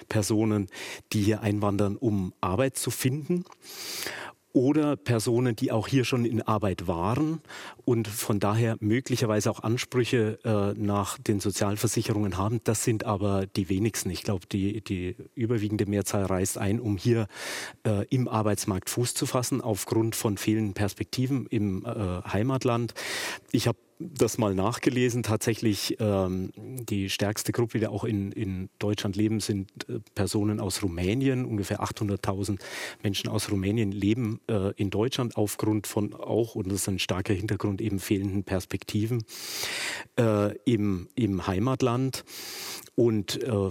Personen, 0.08 0.68
die 1.12 1.22
hier 1.22 1.42
einwandern, 1.42 1.96
um 1.96 2.32
Arbeit 2.40 2.76
zu 2.76 2.90
finden 2.90 3.44
oder 4.52 4.96
Personen, 4.96 5.54
die 5.54 5.70
auch 5.70 5.86
hier 5.86 6.04
schon 6.04 6.24
in 6.24 6.42
Arbeit 6.42 6.86
waren 6.86 7.40
und 7.84 8.08
von 8.08 8.40
daher 8.40 8.76
möglicherweise 8.80 9.50
auch 9.50 9.62
Ansprüche 9.62 10.38
äh, 10.44 10.78
nach 10.78 11.18
den 11.18 11.38
Sozialversicherungen 11.38 12.38
haben. 12.38 12.60
Das 12.64 12.82
sind 12.82 13.04
aber 13.04 13.46
die 13.46 13.68
wenigsten. 13.68 14.10
Ich 14.10 14.22
glaube, 14.22 14.46
die, 14.50 14.82
die 14.82 15.16
überwiegende 15.34 15.86
Mehrzahl 15.86 16.24
reist 16.24 16.58
ein, 16.58 16.80
um 16.80 16.96
hier 16.96 17.28
äh, 17.86 18.06
im 18.08 18.26
Arbeitsmarkt 18.26 18.90
Fuß 18.90 19.14
zu 19.14 19.26
fassen, 19.26 19.60
aufgrund 19.60 20.16
von 20.16 20.38
fehlenden 20.38 20.74
Perspektiven 20.74 21.46
im 21.46 21.84
äh, 21.84 22.22
Heimatland. 22.28 22.94
Ich 23.52 23.68
habe 23.68 23.78
das 23.98 24.38
mal 24.38 24.54
nachgelesen. 24.54 25.22
Tatsächlich 25.22 25.96
ähm, 26.00 26.52
die 26.56 27.10
stärkste 27.10 27.52
Gruppe, 27.52 27.78
die 27.80 27.86
auch 27.86 28.04
in, 28.04 28.32
in 28.32 28.68
Deutschland 28.78 29.16
leben, 29.16 29.40
sind 29.40 29.70
äh, 29.88 29.98
Personen 30.14 30.60
aus 30.60 30.82
Rumänien. 30.82 31.44
Ungefähr 31.44 31.82
800.000 31.82 32.58
Menschen 33.02 33.28
aus 33.28 33.50
Rumänien 33.50 33.92
leben 33.92 34.40
äh, 34.48 34.72
in 34.76 34.90
Deutschland 34.90 35.36
aufgrund 35.36 35.86
von 35.86 36.14
auch, 36.14 36.54
und 36.54 36.68
das 36.68 36.82
ist 36.82 36.88
ein 36.88 36.98
starker 36.98 37.34
Hintergrund, 37.34 37.80
eben 37.80 37.98
fehlenden 37.98 38.44
Perspektiven 38.44 39.24
äh, 40.18 40.56
im, 40.64 41.08
im 41.14 41.46
Heimatland 41.46 42.24
und 42.94 43.42
äh, 43.42 43.70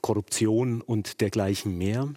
Korruption 0.00 0.80
und 0.82 1.20
dergleichen 1.20 1.78
mehr. 1.78 2.08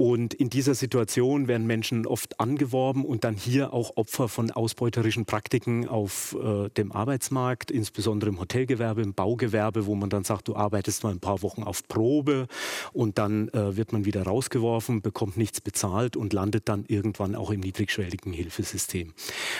Und 0.00 0.32
in 0.32 0.48
dieser 0.48 0.74
Situation 0.74 1.46
werden 1.46 1.66
Menschen 1.66 2.06
oft 2.06 2.40
angeworben 2.40 3.04
und 3.04 3.22
dann 3.22 3.34
hier 3.34 3.74
auch 3.74 3.98
Opfer 3.98 4.28
von 4.28 4.50
ausbeuterischen 4.50 5.26
Praktiken 5.26 5.86
auf 5.86 6.34
äh, 6.42 6.70
dem 6.70 6.90
Arbeitsmarkt, 6.90 7.70
insbesondere 7.70 8.30
im 8.30 8.40
Hotelgewerbe, 8.40 9.02
im 9.02 9.12
Baugewerbe, 9.12 9.84
wo 9.84 9.94
man 9.94 10.08
dann 10.08 10.24
sagt, 10.24 10.48
du 10.48 10.56
arbeitest 10.56 11.02
mal 11.02 11.10
ein 11.10 11.20
paar 11.20 11.42
Wochen 11.42 11.64
auf 11.64 11.86
Probe 11.86 12.46
und 12.94 13.18
dann 13.18 13.48
äh, 13.48 13.76
wird 13.76 13.92
man 13.92 14.06
wieder 14.06 14.22
rausgeworfen, 14.22 15.02
bekommt 15.02 15.36
nichts 15.36 15.60
bezahlt 15.60 16.16
und 16.16 16.32
landet 16.32 16.70
dann 16.70 16.86
irgendwann 16.88 17.34
auch 17.34 17.50
im 17.50 17.60
niedrigschwelligen 17.60 18.32
Hilfesystem. 18.32 19.12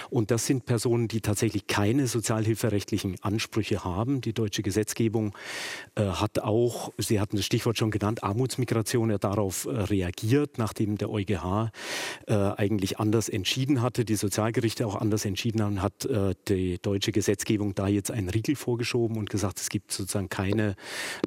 Und 0.09 0.31
das 0.31 0.47
sind 0.47 0.65
Personen, 0.65 1.07
die 1.07 1.21
tatsächlich 1.21 1.67
keine 1.67 2.07
sozialhilferechtlichen 2.07 3.17
Ansprüche 3.21 3.85
haben. 3.85 4.23
Die 4.23 4.33
deutsche 4.33 4.63
Gesetzgebung 4.63 5.37
äh, 5.97 6.05
hat 6.05 6.39
auch, 6.39 6.95
Sie 6.97 7.21
hatten 7.21 7.37
das 7.37 7.45
Stichwort 7.45 7.77
schon 7.77 7.91
genannt, 7.91 8.25
Armutsmigration 8.25 9.11
ja 9.11 9.19
darauf 9.19 9.67
äh, 9.67 9.73
reagiert 9.73 10.30
reagiert, 10.31 10.59
nachdem 10.59 10.97
der 10.97 11.11
EuGH 11.11 11.71
äh, 12.27 12.35
eigentlich 12.35 12.99
anders 12.99 13.29
entschieden 13.29 13.83
hatte, 13.83 14.05
die 14.05 14.17
Sozialgerichte 14.17 14.87
auch 14.87 14.95
anders 14.95 15.25
entschieden 15.25 15.63
haben, 15.63 15.83
hat 15.83 16.05
äh, 16.05 16.35
die 16.49 16.79
deutsche 16.81 17.13
Gesetzgebung 17.13 17.75
da 17.75 17.89
jetzt 17.89 18.11
einen 18.11 18.29
Riegel 18.29 18.57
vorgeschoben 18.57 19.17
und 19.17 19.31
gesagt, 19.31 19.61
es 19.61 19.69
gibt 19.69 19.93
sozusagen 19.93 20.29
keine 20.29 20.77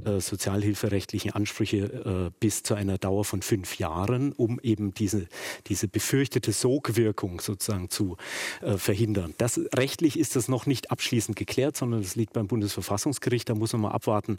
äh, 0.06 0.20
sozialhilferechtlichen 0.20 1.32
Ansprüche 1.32 2.30
äh, 2.30 2.32
bis 2.39 2.64
zu 2.64 2.76
einer 2.76 2.97
Dauer 2.97 3.26
von 3.26 3.41
fünf 3.41 3.78
Jahren, 3.78 4.32
um 4.34 4.60
eben 4.62 4.93
diese, 4.93 5.28
diese 5.68 5.88
befürchtete 5.88 6.51
Sogwirkung 6.51 7.41
sozusagen 7.41 7.89
zu 7.89 8.18
äh, 8.62 8.78
verhindern. 8.78 9.34
Das, 9.38 9.60
rechtlich 9.76 10.18
ist 10.18 10.36
das 10.36 10.47
noch 10.47 10.66
nicht 10.66 10.91
abschließend 10.91 11.38
geklärt, 11.38 11.78
sondern 11.78 12.01
das 12.01 12.16
liegt 12.16 12.34
beim 12.34 12.47
Bundesverfassungsgericht. 12.47 13.49
Da 13.49 13.56
muss 13.56 13.74
man 13.74 13.82
mal 13.84 13.91
abwarten, 13.91 14.38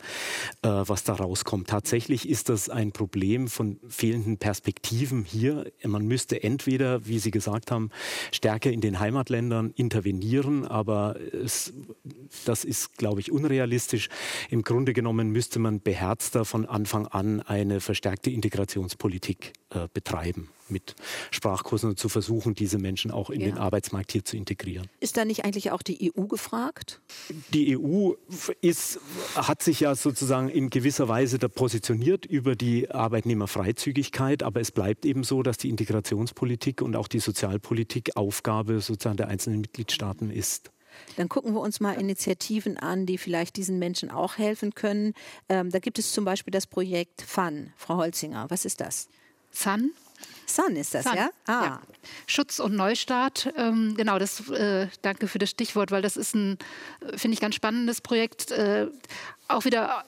äh, 0.62 0.68
was 0.68 1.04
da 1.04 1.14
rauskommt. 1.14 1.68
Tatsächlich 1.68 2.28
ist 2.28 2.48
das 2.48 2.68
ein 2.68 2.92
Problem 2.92 3.48
von 3.48 3.78
fehlenden 3.88 4.38
Perspektiven 4.38 4.53
Perspektiven 4.54 5.24
hier. 5.24 5.72
Man 5.84 6.06
müsste 6.06 6.44
entweder, 6.44 7.04
wie 7.08 7.18
Sie 7.18 7.32
gesagt 7.32 7.72
haben, 7.72 7.90
stärker 8.30 8.70
in 8.70 8.80
den 8.80 9.00
Heimatländern 9.00 9.72
intervenieren, 9.74 10.64
aber 10.64 11.16
es, 11.32 11.72
das 12.44 12.64
ist, 12.64 12.96
glaube 12.96 13.18
ich, 13.18 13.32
unrealistisch. 13.32 14.08
Im 14.50 14.62
Grunde 14.62 14.92
genommen 14.92 15.30
müsste 15.30 15.58
man 15.58 15.80
beherzter 15.80 16.44
von 16.44 16.66
Anfang 16.66 17.08
an 17.08 17.40
eine 17.40 17.80
verstärkte 17.80 18.30
Integrationspolitik 18.30 19.54
äh, 19.70 19.88
betreiben 19.92 20.50
mit 20.74 20.94
Sprachkursen 21.30 21.90
und 21.90 21.98
zu 21.98 22.10
versuchen, 22.10 22.54
diese 22.54 22.78
Menschen 22.78 23.10
auch 23.10 23.30
in 23.30 23.40
ja. 23.40 23.46
den 23.46 23.58
Arbeitsmarkt 23.58 24.12
hier 24.12 24.24
zu 24.24 24.36
integrieren. 24.36 24.88
Ist 25.00 25.16
da 25.16 25.24
nicht 25.24 25.44
eigentlich 25.44 25.70
auch 25.70 25.80
die 25.80 26.12
EU 26.14 26.24
gefragt? 26.24 27.00
Die 27.54 27.78
EU 27.78 28.12
ist, 28.60 28.98
hat 29.36 29.62
sich 29.62 29.80
ja 29.80 29.94
sozusagen 29.94 30.50
in 30.50 30.68
gewisser 30.68 31.08
Weise 31.08 31.38
da 31.38 31.48
positioniert 31.48 32.26
über 32.26 32.56
die 32.56 32.90
Arbeitnehmerfreizügigkeit, 32.90 34.42
aber 34.42 34.60
es 34.60 34.72
bleibt 34.72 35.06
eben 35.06 35.24
so, 35.24 35.42
dass 35.42 35.56
die 35.56 35.70
Integrationspolitik 35.70 36.82
und 36.82 36.96
auch 36.96 37.08
die 37.08 37.20
Sozialpolitik 37.20 38.16
Aufgabe 38.16 38.80
sozusagen 38.80 39.16
der 39.16 39.28
einzelnen 39.28 39.60
Mitgliedstaaten 39.60 40.30
ist. 40.30 40.70
Dann 41.16 41.28
gucken 41.28 41.54
wir 41.54 41.60
uns 41.60 41.80
mal 41.80 41.94
Initiativen 41.94 42.76
an, 42.76 43.06
die 43.06 43.18
vielleicht 43.18 43.56
diesen 43.56 43.78
Menschen 43.78 44.10
auch 44.10 44.38
helfen 44.38 44.74
können. 44.74 45.14
Ähm, 45.48 45.70
da 45.70 45.78
gibt 45.78 45.98
es 45.98 46.12
zum 46.12 46.24
Beispiel 46.24 46.52
das 46.52 46.66
Projekt 46.66 47.22
FUN. 47.22 47.72
Frau 47.76 47.96
Holzinger, 47.96 48.46
was 48.48 48.64
ist 48.64 48.80
das? 48.80 49.08
FUN 49.50 49.92
Sun 50.46 50.76
ist 50.76 50.94
das, 50.94 51.04
Sun. 51.04 51.16
ja? 51.16 51.30
Ah. 51.46 51.64
Ja. 51.64 51.82
Schutz 52.26 52.60
und 52.60 52.74
Neustart. 52.74 53.52
Ähm, 53.56 53.94
genau, 53.96 54.18
das 54.18 54.48
äh, 54.50 54.88
danke 55.02 55.28
für 55.28 55.38
das 55.38 55.50
Stichwort, 55.50 55.90
weil 55.90 56.02
das 56.02 56.16
ist 56.16 56.34
ein, 56.34 56.58
äh, 57.00 57.16
finde 57.16 57.34
ich, 57.34 57.40
ganz 57.40 57.54
spannendes 57.54 58.00
Projekt. 58.00 58.50
Äh, 58.50 58.88
auch 59.48 59.64
wieder 59.64 60.04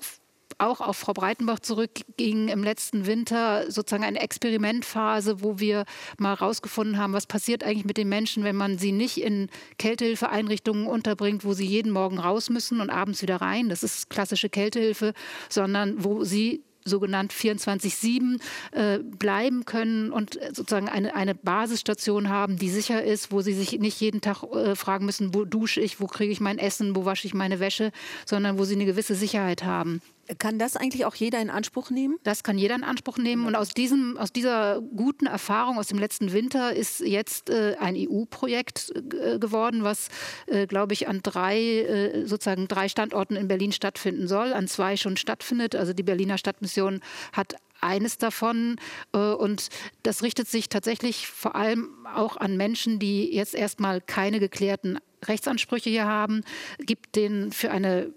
auch 0.58 0.80
auf 0.80 0.96
Frau 0.96 1.12
Breitenbach 1.12 1.60
zurückging 1.60 2.48
im 2.48 2.62
letzten 2.62 3.06
Winter 3.06 3.70
sozusagen 3.70 4.04
eine 4.04 4.20
Experimentphase, 4.20 5.42
wo 5.42 5.58
wir 5.58 5.84
mal 6.18 6.38
herausgefunden 6.38 6.98
haben, 6.98 7.12
was 7.12 7.26
passiert 7.26 7.62
eigentlich 7.62 7.84
mit 7.84 7.98
den 7.98 8.08
Menschen, 8.08 8.44
wenn 8.44 8.56
man 8.56 8.78
sie 8.78 8.92
nicht 8.92 9.18
in 9.18 9.50
Kältehilfeeinrichtungen 9.78 10.86
unterbringt, 10.86 11.44
wo 11.44 11.52
sie 11.52 11.66
jeden 11.66 11.92
Morgen 11.92 12.18
raus 12.18 12.48
müssen 12.48 12.80
und 12.80 12.90
abends 12.90 13.22
wieder 13.22 13.36
rein. 13.36 13.68
Das 13.68 13.82
ist 13.82 14.08
klassische 14.08 14.48
Kältehilfe, 14.48 15.12
sondern 15.48 16.02
wo 16.02 16.24
sie 16.24 16.62
sogenannt 16.86 17.32
24-7 17.32 18.40
äh, 18.72 18.98
bleiben 18.98 19.64
können 19.64 20.12
und 20.12 20.38
sozusagen 20.52 20.88
eine, 20.88 21.14
eine 21.14 21.34
Basisstation 21.34 22.28
haben, 22.28 22.56
die 22.56 22.70
sicher 22.70 23.04
ist, 23.04 23.32
wo 23.32 23.42
sie 23.42 23.52
sich 23.52 23.78
nicht 23.78 24.00
jeden 24.00 24.20
Tag 24.20 24.42
äh, 24.42 24.74
fragen 24.74 25.04
müssen, 25.04 25.34
wo 25.34 25.44
dusche 25.44 25.80
ich, 25.80 26.00
wo 26.00 26.06
kriege 26.06 26.32
ich 26.32 26.40
mein 26.40 26.58
Essen, 26.58 26.96
wo 26.96 27.04
wasche 27.04 27.26
ich 27.26 27.34
meine 27.34 27.60
Wäsche, 27.60 27.92
sondern 28.24 28.58
wo 28.58 28.64
sie 28.64 28.74
eine 28.74 28.86
gewisse 28.86 29.14
Sicherheit 29.14 29.64
haben. 29.64 30.00
Kann 30.38 30.58
das 30.58 30.76
eigentlich 30.76 31.04
auch 31.04 31.14
jeder 31.14 31.40
in 31.40 31.50
Anspruch 31.50 31.90
nehmen? 31.90 32.18
Das 32.22 32.42
kann 32.42 32.58
jeder 32.58 32.74
in 32.74 32.84
Anspruch 32.84 33.18
nehmen. 33.18 33.46
Und 33.46 33.54
aus, 33.54 33.68
diesem, 33.68 34.16
aus 34.16 34.32
dieser 34.32 34.80
guten 34.80 35.26
Erfahrung 35.26 35.78
aus 35.78 35.86
dem 35.88 35.98
letzten 35.98 36.32
Winter 36.32 36.74
ist 36.74 37.00
jetzt 37.00 37.50
äh, 37.50 37.76
ein 37.78 37.94
EU-Projekt 37.96 38.92
äh, 38.94 39.38
geworden, 39.38 39.84
was, 39.84 40.08
äh, 40.46 40.66
glaube 40.66 40.94
ich, 40.94 41.08
an 41.08 41.20
drei, 41.22 41.58
äh, 41.58 42.26
sozusagen 42.26 42.68
drei 42.68 42.88
Standorten 42.88 43.36
in 43.36 43.48
Berlin 43.48 43.72
stattfinden 43.72 44.28
soll, 44.28 44.52
an 44.52 44.68
zwei 44.68 44.96
schon 44.96 45.16
stattfindet. 45.16 45.76
Also 45.76 45.92
die 45.92 46.02
Berliner 46.02 46.38
Stadtmission 46.38 47.00
hat 47.32 47.56
eines 47.80 48.18
davon. 48.18 48.76
Äh, 49.12 49.18
und 49.18 49.68
das 50.02 50.22
richtet 50.22 50.48
sich 50.48 50.68
tatsächlich 50.68 51.28
vor 51.28 51.54
allem 51.54 51.88
auch 52.14 52.36
an 52.36 52.56
Menschen, 52.56 52.98
die 52.98 53.34
jetzt 53.34 53.54
erstmal 53.54 54.00
keine 54.00 54.40
geklärten 54.40 54.98
Rechtsansprüche 55.24 55.90
hier 55.90 56.06
haben, 56.06 56.42
gibt 56.78 57.16
denen 57.16 57.52
für 57.52 57.70
eine 57.70 58.12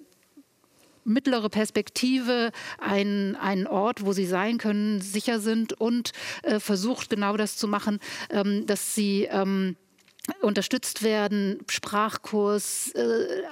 mittlere 1.03 1.49
Perspektive 1.49 2.51
einen, 2.77 3.35
einen 3.35 3.67
Ort, 3.67 4.05
wo 4.05 4.13
sie 4.13 4.25
sein 4.25 4.57
können, 4.57 5.01
sicher 5.01 5.39
sind 5.39 5.73
und 5.73 6.11
äh, 6.43 6.59
versucht 6.59 7.09
genau 7.09 7.37
das 7.37 7.57
zu 7.57 7.67
machen, 7.67 7.99
ähm, 8.29 8.65
dass 8.65 8.95
sie 8.95 9.23
ähm, 9.31 9.75
unterstützt 10.41 11.03
werden, 11.03 11.59
Sprachkurs, 11.67 12.91
äh, 12.91 13.43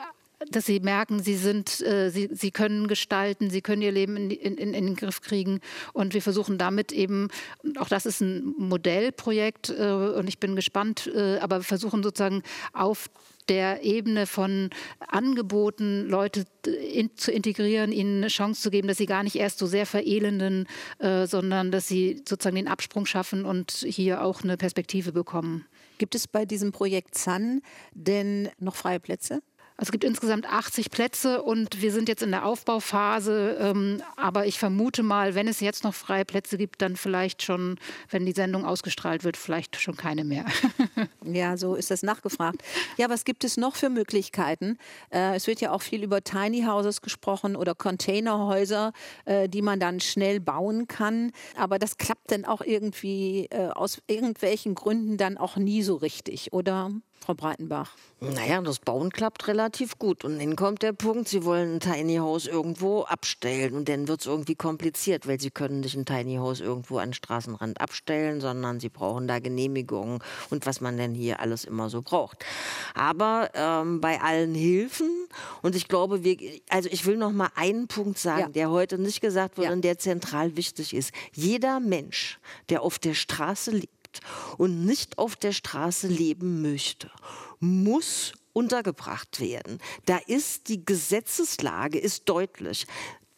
dass 0.51 0.65
sie 0.65 0.79
merken, 0.79 1.21
sie 1.21 1.35
sind, 1.35 1.81
äh, 1.81 2.09
sie, 2.09 2.29
sie 2.31 2.51
können 2.51 2.87
gestalten, 2.87 3.49
sie 3.49 3.61
können 3.61 3.81
ihr 3.81 3.91
Leben 3.91 4.15
in, 4.15 4.29
in, 4.29 4.57
in, 4.57 4.73
den 4.73 4.95
Griff 4.95 5.21
kriegen. 5.21 5.61
Und 5.93 6.13
wir 6.13 6.21
versuchen 6.21 6.57
damit 6.57 6.91
eben, 6.91 7.29
auch 7.77 7.89
das 7.89 8.05
ist 8.05 8.21
ein 8.21 8.53
Modellprojekt 8.57 9.69
äh, 9.69 9.91
und 9.91 10.27
ich 10.27 10.39
bin 10.39 10.55
gespannt, 10.55 11.09
äh, 11.13 11.39
aber 11.39 11.57
wir 11.59 11.63
versuchen 11.63 12.03
sozusagen 12.03 12.43
auf 12.73 13.09
der 13.49 13.83
Ebene 13.83 14.25
von 14.25 14.69
Angeboten, 14.99 16.07
Leute 16.07 16.45
in, 16.65 17.15
zu 17.15 17.31
integrieren, 17.31 17.91
ihnen 17.91 18.17
eine 18.17 18.27
Chance 18.27 18.61
zu 18.61 18.69
geben, 18.69 18.87
dass 18.87 18.97
sie 18.97 19.05
gar 19.05 19.23
nicht 19.23 19.35
erst 19.35 19.59
so 19.59 19.65
sehr 19.65 19.85
verelenden, 19.85 20.67
äh, 20.99 21.25
sondern 21.27 21.71
dass 21.71 21.87
sie 21.87 22.21
sozusagen 22.27 22.55
den 22.55 22.67
Absprung 22.67 23.05
schaffen 23.05 23.45
und 23.45 23.71
hier 23.71 24.23
auch 24.23 24.43
eine 24.43 24.57
Perspektive 24.57 25.11
bekommen. 25.11 25.65
Gibt 25.97 26.15
es 26.15 26.27
bei 26.27 26.45
diesem 26.45 26.71
Projekt 26.71 27.15
ZAN 27.15 27.61
denn 27.93 28.49
noch 28.59 28.75
freie 28.75 28.99
Plätze? 28.99 29.41
Also 29.77 29.89
es 29.89 29.91
gibt 29.91 30.03
insgesamt 30.03 30.47
80 30.47 30.89
Plätze 30.89 31.43
und 31.43 31.83
wir 31.83 31.91
sind 31.91 32.09
jetzt 32.09 32.23
in 32.23 32.31
der 32.31 32.45
Aufbauphase. 32.45 33.57
Ähm, 33.59 34.01
aber 34.15 34.47
ich 34.47 34.57
vermute 34.57 35.03
mal, 35.03 35.35
wenn 35.35 35.47
es 35.47 35.59
jetzt 35.59 35.83
noch 35.83 35.93
freie 35.93 36.25
Plätze 36.25 36.57
gibt, 36.57 36.81
dann 36.81 36.95
vielleicht 36.95 37.43
schon, 37.43 37.77
wenn 38.09 38.25
die 38.25 38.31
Sendung 38.31 38.65
ausgestrahlt 38.65 39.23
wird, 39.23 39.37
vielleicht 39.37 39.79
schon 39.79 39.95
keine 39.95 40.23
mehr. 40.23 40.45
ja, 41.23 41.57
so 41.57 41.75
ist 41.75 41.91
das 41.91 42.01
nachgefragt. 42.01 42.63
Ja, 42.97 43.11
was 43.11 43.23
gibt 43.23 43.43
es 43.43 43.55
noch 43.55 43.75
für 43.75 43.89
Möglichkeiten? 43.89 44.79
Äh, 45.11 45.35
es 45.35 45.45
wird 45.45 45.61
ja 45.61 45.71
auch 45.71 45.83
viel 45.83 46.01
über 46.01 46.23
Tiny 46.23 46.63
Houses 46.63 47.01
gesprochen 47.03 47.55
oder 47.55 47.75
Containerhäuser, 47.75 48.93
äh, 49.25 49.47
die 49.47 49.61
man 49.61 49.79
dann 49.79 49.99
schnell 49.99 50.39
bauen 50.39 50.87
kann. 50.87 51.31
Aber 51.55 51.77
das 51.77 51.97
klappt 51.97 52.31
dann 52.31 52.45
auch 52.45 52.61
irgendwie 52.61 53.45
äh, 53.51 53.67
aus 53.67 54.01
irgendwelchen 54.07 54.73
Gründen 54.73 55.17
dann 55.17 55.37
auch 55.37 55.55
nie 55.55 55.83
so 55.83 55.97
richtig, 55.97 56.51
oder? 56.51 56.89
Frau 57.19 57.33
Breitenbach? 57.33 57.91
Naja, 58.19 58.59
das 58.61 58.79
Bauen 58.79 59.11
klappt 59.11 59.47
relativ 59.47 59.99
gut. 59.99 60.25
Und 60.25 60.39
dann 60.39 60.55
kommt 60.55 60.81
der 60.81 60.93
Punkt, 60.93 61.27
Sie 61.27 61.43
wollen 61.43 61.75
ein 61.75 61.79
Tiny 61.79 62.15
House 62.15 62.47
irgendwo 62.47 63.03
abstellen. 63.03 63.75
Und 63.75 63.89
dann 63.89 64.07
wird 64.07 64.21
es 64.21 64.25
irgendwie 64.25 64.55
kompliziert, 64.55 65.27
weil 65.27 65.39
Sie 65.39 65.51
können 65.51 65.81
nicht 65.81 65.95
ein 65.95 66.05
Tiny 66.05 66.37
House 66.37 66.59
irgendwo 66.59 66.97
an 66.97 67.09
den 67.09 67.13
Straßenrand 67.13 67.79
abstellen, 67.79 68.41
sondern 68.41 68.79
Sie 68.79 68.89
brauchen 68.89 69.27
da 69.27 69.39
Genehmigungen 69.39 70.19
und 70.49 70.65
was 70.65 70.81
man 70.81 70.97
denn 70.97 71.13
hier 71.13 71.39
alles 71.39 71.63
immer 71.63 71.89
so 71.89 72.01
braucht. 72.01 72.43
Aber 72.95 73.51
ähm, 73.53 74.01
bei 74.01 74.19
allen 74.21 74.55
Hilfen, 74.55 75.11
und 75.61 75.75
ich 75.75 75.87
glaube, 75.87 76.23
wir, 76.23 76.37
also 76.69 76.89
ich 76.91 77.05
will 77.05 77.17
noch 77.17 77.31
mal 77.31 77.49
einen 77.55 77.87
Punkt 77.87 78.17
sagen, 78.17 78.41
ja. 78.41 78.49
der 78.49 78.71
heute 78.71 78.97
nicht 78.97 79.21
gesagt 79.21 79.57
wurde 79.57 79.67
ja. 79.67 79.73
und 79.73 79.83
der 79.83 79.99
zentral 79.99 80.55
wichtig 80.55 80.95
ist. 80.95 81.11
Jeder 81.33 81.79
Mensch, 81.79 82.39
der 82.69 82.81
auf 82.81 82.97
der 82.97 83.13
Straße 83.13 83.81
lebt, 84.07 84.21
und 84.57 84.85
nicht 84.85 85.17
auf 85.17 85.35
der 85.35 85.51
Straße 85.51 86.07
leben 86.07 86.61
möchte, 86.61 87.09
muss 87.59 88.33
untergebracht 88.53 89.39
werden. 89.39 89.79
Da 90.05 90.17
ist 90.17 90.67
die 90.69 90.83
Gesetzeslage 90.83 91.99
ist 91.99 92.27
deutlich. 92.27 92.87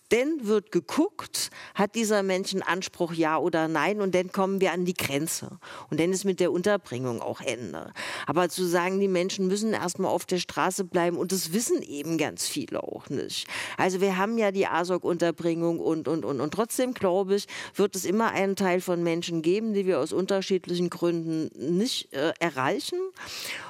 Dann 0.10 0.47
wird 0.47 0.72
geguckt, 0.72 1.49
hat 1.76 1.95
dieser 1.95 2.24
Mensch 2.24 2.53
einen 2.53 2.64
Anspruch, 2.64 3.14
ja 3.14 3.38
oder 3.38 3.68
nein, 3.68 4.01
und 4.01 4.16
dann 4.16 4.32
kommen 4.32 4.60
wir 4.60 4.72
an 4.72 4.86
die 4.86 4.93
Grenze. 4.93 5.60
Und 5.89 5.99
dann 5.99 6.12
ist 6.12 6.26
mit 6.26 6.39
der 6.39 6.51
Unterbringung 6.51 7.22
auch 7.22 7.41
Ende. 7.41 7.93
Aber 8.26 8.49
zu 8.49 8.66
sagen, 8.66 8.99
die 8.99 9.07
Menschen 9.07 9.47
müssen 9.47 9.74
erstmal 9.74 10.12
auf 10.12 10.26
der 10.26 10.39
Straße 10.39 10.84
bleiben, 10.84 11.18
und 11.18 11.32
das 11.32 11.53
wissen 11.53 11.82
eben 11.82 12.18
ganz 12.18 12.47
viele 12.47 12.84
auch 12.84 13.10
nicht. 13.10 13.47
Also 13.78 14.01
wir 14.01 14.18
haben 14.18 14.38
ja 14.38 14.51
die 14.51 14.68
ASOC-Unterbringung 14.68 15.80
und, 15.80 16.07
und, 16.07 16.26
und. 16.26 16.41
Und 16.41 16.53
trotzdem, 16.53 16.93
glaube 16.93 17.36
ich, 17.36 17.45
wird 17.76 17.95
es 17.95 18.05
immer 18.05 18.32
einen 18.32 18.55
Teil 18.55 18.82
von 18.82 19.03
Menschen 19.03 19.41
geben, 19.41 19.74
die 19.74 19.86
wir 19.86 19.99
aus 19.99 20.12
unterschiedlichen 20.12 20.89
Gründen 20.89 21.78
nicht 21.78 22.14
äh, 22.14 22.34
erreichen. 22.39 22.99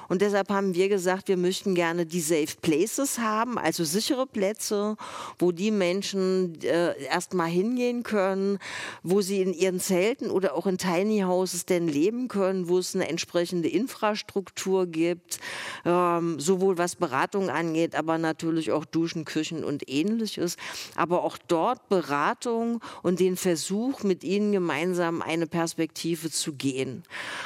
Und 0.08 0.24
deshalb 0.24 0.50
haben 0.50 0.74
wir 0.74 0.90
gesagt, 0.90 1.28
wir 1.28 1.38
möchten 1.38 1.76
gerne 1.76 2.06
die 2.06 2.22
Safe 2.22 2.56
Places 2.62 3.20
haben, 3.20 3.60
also 3.60 3.84
sichere 3.84 4.26
Plätze, 4.26 4.96
wo 5.38 5.52
die 5.52 5.70
Menschen 5.70 6.29
äh, 6.64 7.04
erstmal 7.04 7.50
hingehen 7.50 8.04
können, 8.04 8.60
wo 9.04 9.22
sie 9.22 9.42
in 9.42 9.54
ihren 9.54 9.80
Zelten 9.80 10.32
oder 10.32 10.56
auch 10.56 10.68
in 10.68 10.78
Tiny 10.78 11.22
Houses 11.22 11.66
denn 11.66 11.88
leben 11.88 12.28
können, 12.28 12.70
wo 12.70 12.78
es 12.78 12.96
eine 12.96 13.10
entsprechende 13.10 13.70
Infrastruktur 13.70 14.88
gibt, 14.88 15.40
ähm, 15.86 16.40
sowohl 16.40 16.78
was 16.78 16.96
Beratung 16.96 17.50
angeht, 17.50 17.96
aber 17.96 18.18
natürlich 18.18 18.72
auch 18.72 18.86
Duschen, 18.86 19.26
Küchen 19.26 19.64
und 19.64 19.90
ähnliches. 19.90 20.56
Aber 20.96 21.24
auch 21.24 21.38
dort 21.38 21.90
Beratung 21.90 22.82
und 23.04 23.20
den 23.20 23.38
Versuch, 23.38 24.04
mit 24.04 24.24
ihnen 24.24 24.52
gemeinsam 24.52 25.22
eine 25.22 25.48
Perspektive 25.48 26.32
zu 26.32 26.54
gehen. 26.54 27.04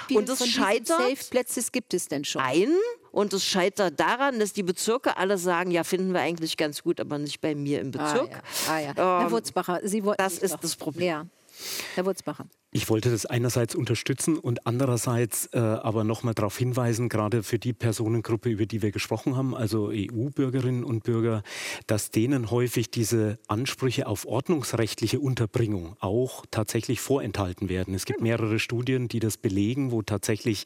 Wie 0.07 0.17
und 0.17 0.29
das 0.29 0.47
scheitert. 0.47 0.87
Safe 0.87 1.29
Plätze 1.29 1.61
gibt 1.71 1.93
es 1.93 2.07
denn 2.07 2.23
schon? 2.23 2.41
ein 2.41 2.77
und 3.13 3.31
es 3.31 3.45
scheitert 3.45 3.99
daran, 3.99 4.39
dass 4.39 4.53
die 4.53 4.63
Bezirke 4.63 5.17
alle 5.17 5.37
sagen, 5.37 5.69
ja, 5.69 5.83
finden 5.83 6.13
wir 6.13 6.21
eigentlich 6.21 6.57
ganz 6.57 6.81
gut, 6.81 6.99
aber 6.99 7.19
nicht 7.19 7.41
bei 7.41 7.53
mir 7.53 7.79
im 7.79 7.91
Bezirk. 7.91 8.41
Ah, 8.67 8.71
ja. 8.71 8.73
Ah, 8.73 8.79
ja. 8.79 8.89
Ähm, 8.89 9.21
Herr 9.21 9.31
Wurzbacher, 9.31 9.79
Sie 9.83 10.03
wollten 10.03 10.21
das 10.21 10.39
ist 10.39 10.57
das 10.61 10.75
Problem. 10.75 11.07
Ja. 11.07 11.25
Herr 11.93 12.05
Wurzbacher. 12.05 12.47
Ich 12.75 12.89
wollte 12.89 13.11
das 13.11 13.27
einerseits 13.27 13.75
unterstützen 13.75 14.35
und 14.35 14.65
andererseits 14.65 15.45
äh, 15.53 15.59
aber 15.59 16.03
nochmal 16.03 16.33
darauf 16.33 16.57
hinweisen, 16.57 17.07
gerade 17.07 17.43
für 17.43 17.59
die 17.59 17.71
Personengruppe, 17.71 18.49
über 18.49 18.65
die 18.65 18.81
wir 18.81 18.89
gesprochen 18.89 19.35
haben, 19.37 19.55
also 19.55 19.91
EU-Bürgerinnen 19.93 20.83
und 20.83 21.03
Bürger, 21.03 21.43
dass 21.85 22.09
denen 22.09 22.49
häufig 22.49 22.89
diese 22.89 23.37
Ansprüche 23.47 24.07
auf 24.07 24.25
ordnungsrechtliche 24.25 25.19
Unterbringung 25.19 25.97
auch 25.99 26.47
tatsächlich 26.49 26.99
vorenthalten 26.99 27.69
werden. 27.69 27.93
Es 27.93 28.05
gibt 28.05 28.21
mehrere 28.21 28.57
Studien, 28.57 29.07
die 29.07 29.19
das 29.19 29.37
belegen, 29.37 29.91
wo 29.91 30.01
tatsächlich 30.01 30.65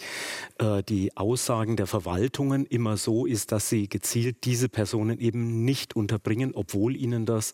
äh, 0.59 0.83
die 0.83 1.17
Aussagen 1.17 1.75
der 1.75 1.87
Verwaltungen 1.87 2.65
immer 2.65 2.95
so 2.95 3.25
ist, 3.25 3.51
dass 3.51 3.67
sie 3.67 3.89
gezielt 3.89 4.45
diese 4.45 4.69
Personen 4.69 5.19
eben 5.19 5.65
nicht 5.65 5.97
unterbringen, 5.97 6.51
obwohl 6.55 6.95
ihnen 6.95 7.25
das 7.25 7.51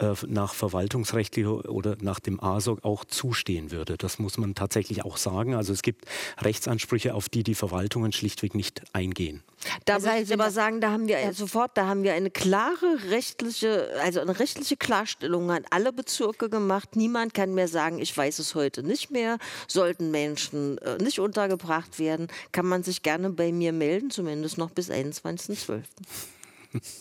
äh, 0.00 0.12
nach 0.26 0.52
verwaltungsrechtlicher 0.52 1.70
oder 1.70 1.96
nach 2.02 2.20
dem 2.20 2.38
ASOG 2.40 2.84
auch 2.84 3.06
zustehen 3.06 3.70
würde 3.70 3.85
würde. 3.86 3.96
Das 3.98 4.18
muss 4.18 4.38
man 4.38 4.54
tatsächlich 4.54 5.04
auch 5.04 5.16
sagen. 5.16 5.54
Also 5.54 5.72
es 5.72 5.82
gibt 5.82 6.04
Rechtsansprüche, 6.38 7.14
auf 7.14 7.28
die 7.28 7.42
die 7.42 7.54
Verwaltungen 7.54 8.12
schlichtweg 8.12 8.54
nicht 8.54 8.82
eingehen. 8.92 9.42
Da 9.84 10.02
würde 10.02 10.20
ich 10.20 10.32
aber 10.32 10.50
sagen, 10.50 10.80
da 10.80 10.90
haben 10.90 11.08
wir 11.08 11.18
ja. 11.18 11.32
sofort, 11.32 11.76
da 11.76 11.86
haben 11.86 12.02
wir 12.02 12.12
eine 12.12 12.30
klare 12.30 12.98
rechtliche, 13.08 13.88
also 14.02 14.20
eine 14.20 14.38
rechtliche 14.38 14.76
Klarstellung 14.76 15.50
an 15.50 15.64
alle 15.70 15.92
Bezirke 15.92 16.48
gemacht. 16.48 16.94
Niemand 16.94 17.34
kann 17.34 17.54
mehr 17.54 17.68
sagen, 17.68 17.98
ich 17.98 18.16
weiß 18.16 18.38
es 18.38 18.54
heute 18.54 18.82
nicht 18.82 19.10
mehr. 19.10 19.38
Sollten 19.66 20.10
Menschen 20.10 20.78
äh, 20.78 20.98
nicht 20.98 21.18
untergebracht 21.18 21.98
werden, 21.98 22.28
kann 22.52 22.66
man 22.66 22.82
sich 22.82 23.02
gerne 23.02 23.30
bei 23.30 23.52
mir 23.52 23.72
melden, 23.72 24.10
zumindest 24.10 24.58
noch 24.58 24.70
bis 24.70 24.90
21.12. 24.90 25.82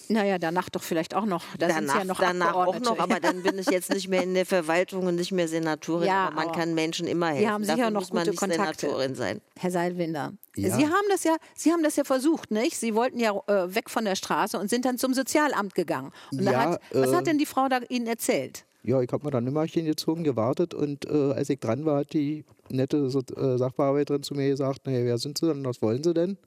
Naja, 0.10 0.38
danach 0.38 0.70
doch 0.70 0.84
vielleicht 0.84 1.14
auch 1.14 1.26
noch. 1.26 1.44
Da 1.58 1.68
danach, 1.68 2.00
ja 2.00 2.04
noch 2.06 2.20
danach 2.20 2.54
auch 2.54 2.80
noch, 2.80 3.00
aber 3.00 3.20
dann 3.22 3.44
bin 3.44 3.58
ich 3.60 3.68
jetzt 3.68 3.94
nicht 3.94 4.08
mehr 4.08 4.24
in 4.24 4.34
der 4.34 4.46
Verwaltung 4.46 5.06
und 5.06 5.16
nicht 5.16 5.32
mehr 5.32 5.48
Senatorin. 5.48 6.08
Ja, 6.08 6.28
aber 6.28 6.36
man 6.36 6.48
aber 6.48 6.58
kann 6.58 6.74
Menschen 6.74 7.08
immer 7.08 7.28
helfen. 7.28 7.42
Wir 7.42 7.52
haben 7.52 7.64
sicher 7.64 7.78
Dafür 7.78 7.92
noch 7.92 8.10
gute 8.10 8.34
Kontakte. 8.34 8.88
Senatorin 8.88 9.16
sein. 9.16 9.42
Herr 9.58 9.72
Seilwinder, 9.72 10.34
ja. 10.56 10.76
Sie 10.76 10.86
haben 10.86 11.06
das 11.10 11.24
ja, 11.24 11.36
Sie 11.56 11.72
haben 11.72 11.84
das 11.84 11.96
ja 11.96 12.04
versucht, 12.04 12.52
nicht? 12.52 12.78
Sie 12.78 12.96
wollten 12.96 13.20
ja 13.20 13.32
äh, 13.48 13.74
weg 13.74 13.90
von 13.90 14.06
der 14.06 14.16
Straße 14.16 14.60
und 14.60 14.70
sind 14.70 14.86
dann 14.86 14.98
zum 14.98 15.14
Sozialamt 15.14 15.76
gegangen. 15.76 16.12
Und 16.32 16.44
ja, 16.44 16.72
hat, 16.72 16.82
was 16.92 17.12
äh, 17.12 17.16
hat 17.16 17.28
denn 17.28 17.38
die 17.38 17.46
Frau 17.46 17.68
da 17.68 17.80
Ihnen 17.90 18.08
erzählt? 18.08 18.66
Ja, 18.84 19.02
ich 19.02 19.12
habe 19.12 19.26
mir 19.26 19.32
dann 19.32 19.48
immer 19.48 19.66
gezogen, 19.66 20.24
gewartet 20.24 20.76
und 20.76 21.10
äh, 21.10 21.34
als 21.34 21.50
ich 21.50 21.60
dran 21.60 21.86
war, 21.86 22.02
hat 22.02 22.14
die 22.14 22.46
nette 22.70 23.10
so, 23.10 23.22
äh, 23.36 23.58
Sachbearbeiterin 23.58 24.22
zu 24.22 24.36
mir 24.36 24.50
gesagt, 24.50 24.86
naja, 24.86 25.04
wer 25.04 25.18
sind 25.18 25.40
Sie 25.40 25.48
denn, 25.48 25.66
was 25.66 25.82
wollen 25.82 26.04
Sie 26.04 26.14
denn? 26.14 26.38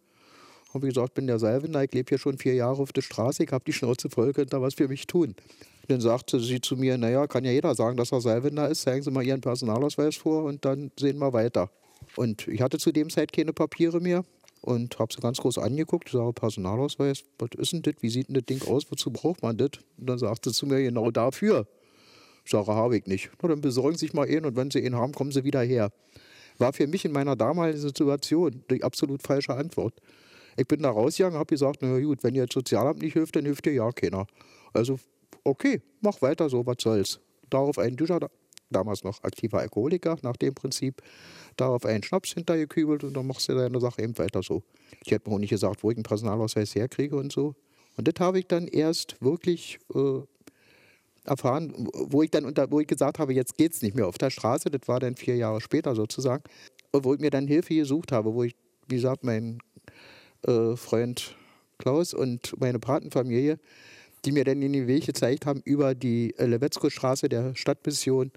Habe 0.74 0.86
ich 0.86 0.94
gesagt, 0.94 1.14
bin 1.14 1.26
der 1.26 1.38
Salvener, 1.38 1.84
ich 1.84 1.92
lebe 1.92 2.08
hier 2.10 2.18
schon 2.18 2.38
vier 2.38 2.54
Jahre 2.54 2.82
auf 2.82 2.92
der 2.92 3.02
Straße, 3.02 3.44
ich 3.44 3.52
habe 3.52 3.64
die 3.66 3.72
Schnauze 3.72 4.10
voll, 4.10 4.32
könnt 4.32 4.52
ihr 4.52 4.60
was 4.60 4.74
für 4.74 4.88
mich 4.88 5.06
tun. 5.06 5.34
dann 5.88 6.00
sagte 6.00 6.40
sie 6.40 6.60
zu 6.60 6.76
mir, 6.76 6.98
naja, 6.98 7.26
kann 7.26 7.44
ja 7.44 7.52
jeder 7.52 7.74
sagen, 7.74 7.96
dass 7.96 8.12
er 8.12 8.20
Seilwender 8.20 8.68
ist, 8.68 8.82
zeigen 8.82 9.02
Sie 9.02 9.10
mal 9.10 9.24
Ihren 9.24 9.40
Personalausweis 9.40 10.16
vor 10.16 10.44
und 10.44 10.64
dann 10.64 10.90
sehen 10.98 11.18
wir 11.18 11.32
weiter. 11.32 11.70
Und 12.16 12.46
ich 12.48 12.60
hatte 12.60 12.78
zu 12.78 12.92
dem 12.92 13.10
Zeit 13.10 13.32
keine 13.32 13.52
Papiere 13.52 14.00
mehr 14.00 14.24
und 14.60 14.98
habe 14.98 15.12
sie 15.12 15.20
ganz 15.20 15.38
groß 15.38 15.58
angeguckt. 15.58 16.08
Ich 16.08 16.12
sage, 16.12 16.32
Personalausweis, 16.32 17.24
was 17.38 17.50
ist 17.56 17.72
denn 17.72 17.82
das? 17.82 17.94
Wie 18.00 18.10
sieht 18.10 18.28
denn 18.28 18.34
das 18.34 18.44
Ding 18.44 18.62
aus? 18.68 18.90
Wozu 18.90 19.10
braucht 19.10 19.42
man 19.42 19.56
das? 19.56 19.70
Und 19.96 20.08
dann 20.08 20.18
sagte 20.18 20.50
sie 20.50 20.56
zu 20.56 20.66
mir, 20.66 20.82
genau 20.82 21.10
dafür. 21.10 21.66
Ich 22.44 22.52
sage, 22.52 22.72
habe 22.72 22.96
ich 22.96 23.06
nicht. 23.06 23.30
Na, 23.42 23.48
dann 23.48 23.60
besorgen 23.60 23.96
Sie 23.96 24.06
sich 24.06 24.14
mal 24.14 24.26
einen 24.26 24.46
und 24.46 24.56
wenn 24.56 24.70
Sie 24.70 24.78
ihn 24.78 24.96
haben, 24.96 25.12
kommen 25.12 25.32
Sie 25.32 25.44
wieder 25.44 25.60
her. 25.60 25.90
War 26.56 26.72
für 26.72 26.86
mich 26.86 27.04
in 27.04 27.12
meiner 27.12 27.36
damaligen 27.36 27.78
Situation 27.78 28.64
die 28.70 28.82
absolut 28.82 29.22
falsche 29.22 29.54
Antwort. 29.54 29.94
Ich 30.58 30.66
bin 30.66 30.82
da 30.82 30.90
rausgegangen, 30.90 31.38
habe 31.38 31.46
gesagt, 31.46 31.78
na 31.82 32.00
gut, 32.00 32.24
wenn 32.24 32.34
ihr 32.34 32.46
das 32.46 32.54
Sozialamt 32.54 33.00
nicht 33.00 33.12
hilft, 33.12 33.36
dann 33.36 33.44
hilft 33.44 33.66
ihr 33.66 33.74
ja 33.74 33.92
keiner. 33.92 34.26
Also 34.72 34.98
okay, 35.44 35.80
mach 36.00 36.20
weiter 36.20 36.48
so, 36.48 36.66
was 36.66 36.76
soll's. 36.80 37.20
Darauf 37.48 37.78
ein 37.78 37.96
Duscher, 37.96 38.28
damals 38.70 39.04
noch 39.04 39.22
aktiver 39.22 39.60
Alkoholiker, 39.60 40.18
nach 40.22 40.36
dem 40.36 40.54
Prinzip, 40.54 41.02
darauf 41.56 41.84
einen 41.86 42.02
Schnaps 42.02 42.32
hintergekübelt 42.32 43.04
und 43.04 43.14
dann 43.14 43.26
machst 43.26 43.48
du 43.48 43.54
deine 43.54 43.80
Sache 43.80 44.02
eben 44.02 44.18
weiter 44.18 44.42
so. 44.42 44.62
Ich 45.04 45.12
hätte 45.12 45.30
mir 45.30 45.36
auch 45.36 45.38
nicht 45.38 45.50
gesagt, 45.50 45.82
wo 45.82 45.90
ich 45.90 45.96
einen 45.96 46.02
Personalausweis 46.02 46.74
herkriege 46.74 47.16
und 47.16 47.32
so. 47.32 47.54
Und 47.96 48.08
das 48.08 48.14
habe 48.20 48.38
ich 48.38 48.46
dann 48.46 48.68
erst 48.68 49.20
wirklich 49.22 49.78
äh, 49.94 50.20
erfahren, 51.24 51.88
wo 51.92 52.22
ich 52.22 52.30
dann 52.30 52.44
unter, 52.44 52.70
wo 52.70 52.80
ich 52.80 52.86
gesagt 52.86 53.18
habe, 53.18 53.32
jetzt 53.32 53.56
geht 53.56 53.72
es 53.72 53.82
nicht 53.82 53.94
mehr 53.94 54.06
auf 54.06 54.18
der 54.18 54.30
Straße, 54.30 54.70
das 54.70 54.86
war 54.86 55.00
dann 55.00 55.16
vier 55.16 55.36
Jahre 55.36 55.60
später 55.60 55.94
sozusagen, 55.94 56.42
wo 56.92 57.14
ich 57.14 57.20
mir 57.20 57.30
dann 57.30 57.46
Hilfe 57.46 57.74
gesucht 57.74 58.12
habe, 58.12 58.34
wo 58.34 58.44
ich, 58.44 58.54
wie 58.88 58.96
gesagt, 58.96 59.24
mein 59.24 59.58
äh, 60.46 60.76
Freund 60.76 61.36
Klaus 61.78 62.14
und 62.14 62.58
meine 62.60 62.78
Patenfamilie 62.78 63.58
die 64.24 64.32
mir 64.32 64.44
dann 64.44 64.60
den 64.60 64.86
Weg 64.86 65.06
gezeigt 65.06 65.46
haben 65.46 65.62
über 65.64 65.94
die 65.94 66.34
äh, 66.38 66.46
Lewetzko-Straße 66.46 67.28
der 67.28 67.54
Stadtmission 67.54 68.32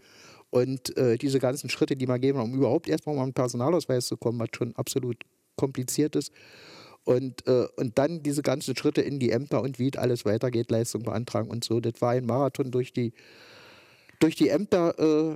und 0.49 0.95
äh, 0.97 1.17
diese 1.17 1.39
ganzen 1.39 1.69
Schritte, 1.69 1.95
die 1.95 2.07
man 2.07 2.21
geben, 2.21 2.39
um 2.39 2.53
überhaupt 2.53 2.87
erstmal 2.87 3.15
um 3.15 3.21
einen 3.21 3.33
Personalausweis 3.33 4.07
zu 4.07 4.17
kommen, 4.17 4.39
was 4.39 4.49
schon 4.55 4.75
absolut 4.75 5.17
kompliziert 5.55 6.15
ist. 6.15 6.31
Und, 7.03 7.47
äh, 7.47 7.67
und 7.77 7.97
dann 7.97 8.21
diese 8.21 8.43
ganzen 8.43 8.75
Schritte 8.75 9.01
in 9.01 9.19
die 9.19 9.31
Ämter 9.31 9.61
und 9.61 9.79
wie 9.79 9.91
alles 9.97 10.23
weitergeht, 10.25 10.69
Leistung 10.69 11.03
beantragen 11.03 11.49
und 11.49 11.63
so. 11.63 11.79
Das 11.79 11.93
war 11.99 12.11
ein 12.11 12.25
Marathon 12.25 12.69
durch 12.69 12.93
die, 12.93 13.13
durch 14.19 14.35
die 14.35 14.49
Ämter. 14.49 14.99
Äh, 14.99 15.35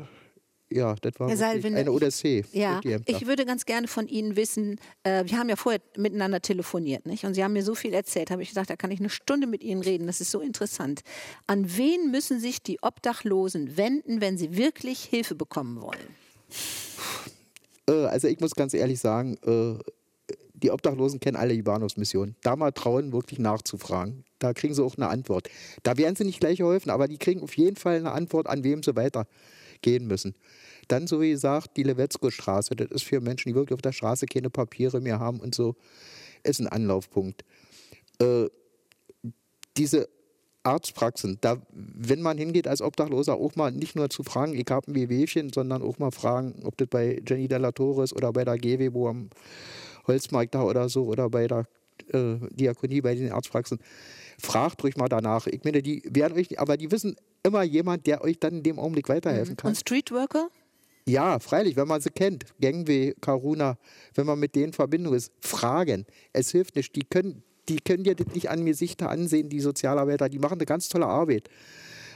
ja, 0.72 0.96
das 0.96 1.20
war 1.20 1.30
eine 1.30 1.92
Odyssee. 1.92 2.44
Ja, 2.52 2.82
ich 3.06 3.28
würde 3.28 3.46
ganz 3.46 3.66
gerne 3.66 3.88
von 3.88 4.08
Ihnen 4.08 4.36
wissen, 4.36 4.80
äh, 5.04 5.24
wir 5.26 5.38
haben 5.38 5.50
ja 5.50 5.56
vorher 5.56 5.82
miteinander 5.96 6.42
telefoniert, 6.42 7.06
nicht? 7.06 7.24
Und 7.24 7.36
Sie 7.36 7.44
haben 7.44 7.54
mir 7.54 7.64
so 7.64 7.76
viel 7.76 7.94
erzählt, 7.94 8.32
habe 8.32 8.42
ich 8.42 8.50
gesagt, 8.50 8.70
da 8.70 8.76
kann 8.76 8.90
ich 8.90 9.00
eine 9.00 9.10
Stunde 9.10 9.46
mit 9.46 9.64
Ihnen 9.64 9.82
reden, 9.82 10.08
das 10.08 10.22
ist 10.22 10.32
so 10.32 10.40
interessant. 10.40 11.02
An 11.46 11.78
wen 11.78 12.10
müssen 12.10 12.40
sich 12.40 12.64
die 12.64 12.80
Obdachlosen 12.82 13.78
wenden, 13.78 14.22
wenn 14.22 14.38
sie 14.38 14.58
wirklich 14.58 15.04
Hilfe 15.04 15.36
bekommen 15.36 15.82
wollen? 15.82 16.16
Äh, 17.88 18.06
also 18.08 18.28
ich 18.28 18.40
muss 18.40 18.56
ganz 18.56 18.74
ehrlich 18.74 19.00
sagen, 19.00 19.38
äh, 19.46 19.78
die 20.54 20.72
Obdachlosen 20.72 21.20
kennen 21.20 21.38
alle 21.38 21.54
die 21.54 21.62
Bahnhofsmission. 21.62 22.36
Da 22.42 22.56
mal 22.56 22.72
trauen, 22.72 23.14
wirklich 23.14 23.40
nachzufragen. 23.40 24.24
Da 24.40 24.54
kriegen 24.54 24.74
sie 24.74 24.84
auch 24.84 24.98
eine 24.98 25.10
Antwort. 25.10 25.50
Da 25.84 25.98
werden 25.98 26.16
sie 26.16 26.24
nicht 26.24 26.40
gleich 26.40 26.58
geholfen, 26.58 26.90
aber 26.90 27.08
die 27.08 27.18
kriegen 27.18 27.44
auf 27.44 27.56
jeden 27.56 27.76
Fall 27.76 27.98
eine 27.98 28.14
Antwort, 28.14 28.48
an 28.48 28.64
wem 28.64 28.82
sie 28.82 28.96
weiter 28.96 29.28
gehen 29.86 30.08
müssen. 30.08 30.36
Dann, 30.88 31.08
so 31.08 31.22
wie 31.22 31.30
gesagt, 31.30 31.78
die 31.78 31.84
Lewetzko-Straße, 31.84 32.76
das 32.76 32.92
ist 32.92 33.04
für 33.04 33.22
Menschen, 33.22 33.50
die 33.50 33.56
wirklich 33.56 33.76
auf 33.76 33.82
der 33.82 33.94
Straße 33.94 34.26
keine 34.26 34.50
Papiere 34.50 35.00
mehr 35.00 35.20
haben 35.20 35.40
und 35.40 35.56
so, 35.56 35.76
ist 36.44 36.60
ein 36.60 36.68
Anlaufpunkt. 36.68 37.46
Äh, 38.20 38.48
diese 39.78 40.10
Arztpraxen, 40.64 41.38
da, 41.42 41.62
wenn 41.72 42.22
man 42.22 42.38
hingeht 42.38 42.68
als 42.68 42.82
Obdachloser, 42.82 43.36
auch 43.36 43.56
mal 43.56 43.72
nicht 43.72 43.96
nur 43.96 44.10
zu 44.10 44.24
fragen, 44.24 44.56
ich 44.56 44.66
habe 44.70 44.92
ein 44.92 44.96
Wehwehchen, 44.96 45.54
sondern 45.54 45.84
auch 45.84 46.00
mal 46.00 46.12
fragen, 46.12 46.64
ob 46.64 46.78
das 46.78 46.88
bei 46.88 47.22
Jenny 47.28 47.48
Della 47.48 47.72
Torres 47.72 48.14
oder 48.14 48.34
bei 48.34 48.44
der 48.44 48.58
GW, 48.58 48.94
wo 48.94 49.08
am 49.08 49.30
Holzmarkt 50.08 50.56
da 50.56 50.64
oder 50.64 50.90
so, 50.90 51.04
oder 51.04 51.30
bei 51.30 51.48
der 51.48 51.68
äh, 52.12 52.38
Diakonie, 52.50 53.02
bei 53.02 53.14
den 53.14 53.32
Arztpraxen, 53.32 53.80
fragt 54.40 54.84
ruhig 54.84 54.98
mal 54.98 55.08
danach. 55.08 55.48
Ich 55.48 55.64
meine, 55.64 55.82
die 55.82 56.04
werden 56.06 56.38
euch, 56.38 56.60
aber 56.60 56.78
die 56.78 56.92
wissen 56.92 57.16
immer 57.44 57.64
jemand, 57.64 58.08
der 58.08 58.24
euch 58.24 58.40
dann 58.40 58.56
in 58.56 58.64
dem 58.64 58.80
Augenblick 58.80 59.10
weiterhelfen 59.10 59.54
mhm. 59.54 59.58
kann. 59.58 59.70
Und 59.70 59.76
Streetworker? 59.76 60.50
Ja, 61.08 61.40
freilich, 61.40 61.76
wenn 61.76 61.88
man 61.88 62.02
sie 62.02 62.10
kennt. 62.10 62.46
Gangway, 62.60 63.14
Karuna, 63.22 63.78
wenn 64.16 64.26
man 64.26 64.40
mit 64.40 64.56
denen 64.56 64.66
in 64.66 64.74
Verbindung 64.74 65.14
ist, 65.14 65.32
fragen. 65.40 66.06
Es 66.34 66.50
hilft 66.50 66.76
nicht. 66.76 66.96
Die 66.96 67.04
können, 67.04 67.44
die 67.70 67.78
können 67.78 68.04
dir 68.04 68.16
das 68.16 68.34
nicht 68.34 68.50
an 68.50 68.66
Gesichter 68.66 69.10
ansehen, 69.10 69.50
die 69.50 69.60
Sozialarbeiter. 69.60 70.30
Die 70.30 70.40
machen 70.40 70.54
eine 70.54 70.66
ganz 70.66 70.90
tolle 70.90 71.06
Arbeit. 71.06 71.50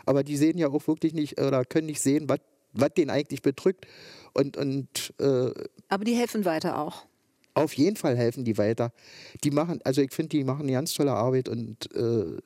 Aber 0.05 0.23
die 0.23 0.37
sehen 0.37 0.57
ja 0.57 0.69
auch 0.69 0.87
wirklich 0.87 1.13
nicht 1.13 1.39
oder 1.39 1.65
können 1.65 1.85
nicht 1.85 2.01
sehen, 2.01 2.27
was, 2.29 2.39
was 2.73 2.89
den 2.95 3.11
eigentlich 3.11 3.43
bedrückt. 3.43 3.85
Und, 4.33 4.57
und, 4.57 5.13
äh, 5.19 5.51
Aber 5.87 6.03
die 6.03 6.15
helfen 6.15 6.45
weiter 6.45 6.79
auch. 6.79 7.05
Auf 7.53 7.73
jeden 7.73 7.95
Fall 7.95 8.15
helfen 8.15 8.45
die 8.45 8.57
weiter. 8.57 8.91
Die 9.43 9.51
machen, 9.51 9.79
also 9.83 10.01
ich 10.01 10.13
finde, 10.13 10.29
die 10.29 10.43
machen 10.43 10.61
eine 10.61 10.73
ganz 10.73 10.93
tolle 10.93 11.13
Arbeit 11.13 11.49
und 11.49 11.93
äh, 11.95 12.37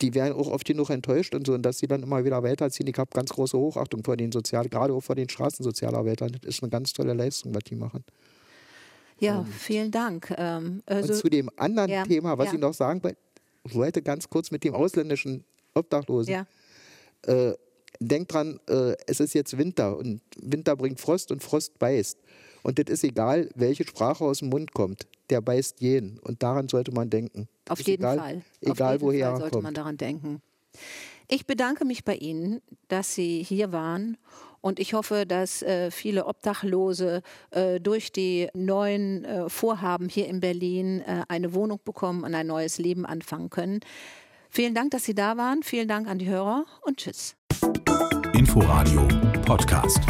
die 0.00 0.14
werden 0.14 0.34
auch 0.34 0.48
oft 0.48 0.64
genug 0.64 0.90
enttäuscht 0.90 1.34
und 1.34 1.46
so, 1.46 1.54
und 1.54 1.62
dass 1.62 1.78
sie 1.78 1.88
dann 1.88 2.02
immer 2.02 2.24
wieder 2.24 2.42
weiterziehen. 2.42 2.86
Ich 2.86 2.96
habe 2.96 3.10
ganz 3.12 3.30
große 3.30 3.58
Hochachtung 3.58 4.04
vor 4.04 4.16
den 4.16 4.30
Sozial, 4.30 4.68
gerade 4.68 4.92
auch 4.92 5.00
vor 5.00 5.16
den 5.16 5.28
Straßensozialarbeitern. 5.28 6.32
Das 6.40 6.56
ist 6.56 6.62
eine 6.62 6.70
ganz 6.70 6.92
tolle 6.92 7.14
Leistung, 7.14 7.54
was 7.54 7.64
die 7.64 7.74
machen. 7.74 8.04
Ja, 9.18 9.40
und 9.40 9.48
vielen 9.48 9.90
Dank. 9.90 10.32
Ähm, 10.36 10.82
also, 10.86 11.12
und 11.12 11.18
zu 11.18 11.28
dem 11.28 11.50
anderen 11.56 11.90
ja, 11.90 12.04
Thema, 12.04 12.38
was 12.38 12.46
ja. 12.46 12.54
ich 12.54 12.60
noch 12.60 12.74
sagen 12.74 13.02
wollte, 13.64 14.02
ganz 14.02 14.28
kurz 14.30 14.52
mit 14.52 14.62
dem 14.62 14.74
ausländischen 14.74 15.44
Obdachlosen. 15.74 16.32
Ja. 16.32 16.46
Äh, 17.22 17.54
denkt 18.00 18.32
dran, 18.32 18.60
äh, 18.68 18.94
es 19.06 19.18
ist 19.18 19.34
jetzt 19.34 19.58
Winter 19.58 19.96
und 19.96 20.20
Winter 20.40 20.76
bringt 20.76 21.00
Frost 21.00 21.32
und 21.32 21.42
Frost 21.42 21.78
beißt. 21.78 22.18
Und 22.68 22.78
das 22.78 22.90
ist 22.90 23.02
egal, 23.02 23.48
welche 23.54 23.82
Sprache 23.86 24.22
aus 24.22 24.40
dem 24.40 24.50
Mund 24.50 24.74
kommt. 24.74 25.06
Der 25.30 25.40
beißt 25.40 25.80
jeden. 25.80 26.18
Und 26.18 26.42
daran 26.42 26.68
sollte 26.68 26.92
man 26.92 27.08
denken. 27.08 27.48
Auf 27.66 27.80
jeden 27.80 28.02
egal, 28.02 28.18
Fall. 28.18 28.42
Egal 28.60 28.72
Auf 28.72 28.92
jeden 28.92 29.00
woher 29.06 29.30
Fall 29.30 29.38
sollte 29.38 29.52
kommt. 29.52 29.62
man 29.62 29.72
daran 29.72 29.96
denken. 29.96 30.42
Ich 31.28 31.46
bedanke 31.46 31.86
mich 31.86 32.04
bei 32.04 32.14
Ihnen, 32.16 32.60
dass 32.88 33.14
Sie 33.14 33.42
hier 33.42 33.72
waren. 33.72 34.18
Und 34.60 34.80
ich 34.80 34.92
hoffe, 34.92 35.24
dass 35.24 35.62
äh, 35.62 35.90
viele 35.90 36.26
Obdachlose 36.26 37.22
äh, 37.52 37.80
durch 37.80 38.12
die 38.12 38.48
neuen 38.52 39.24
äh, 39.24 39.48
Vorhaben 39.48 40.10
hier 40.10 40.26
in 40.26 40.40
Berlin 40.40 41.00
äh, 41.06 41.22
eine 41.28 41.54
Wohnung 41.54 41.80
bekommen 41.82 42.22
und 42.22 42.34
ein 42.34 42.48
neues 42.48 42.76
Leben 42.76 43.06
anfangen 43.06 43.48
können. 43.48 43.80
Vielen 44.50 44.74
Dank, 44.74 44.90
dass 44.90 45.04
Sie 45.04 45.14
da 45.14 45.38
waren. 45.38 45.62
Vielen 45.62 45.88
Dank 45.88 46.06
an 46.06 46.18
die 46.18 46.28
Hörer 46.28 46.66
und 46.82 46.98
tschüss. 46.98 47.34
Inforadio 48.34 49.08
Podcast. 49.46 50.00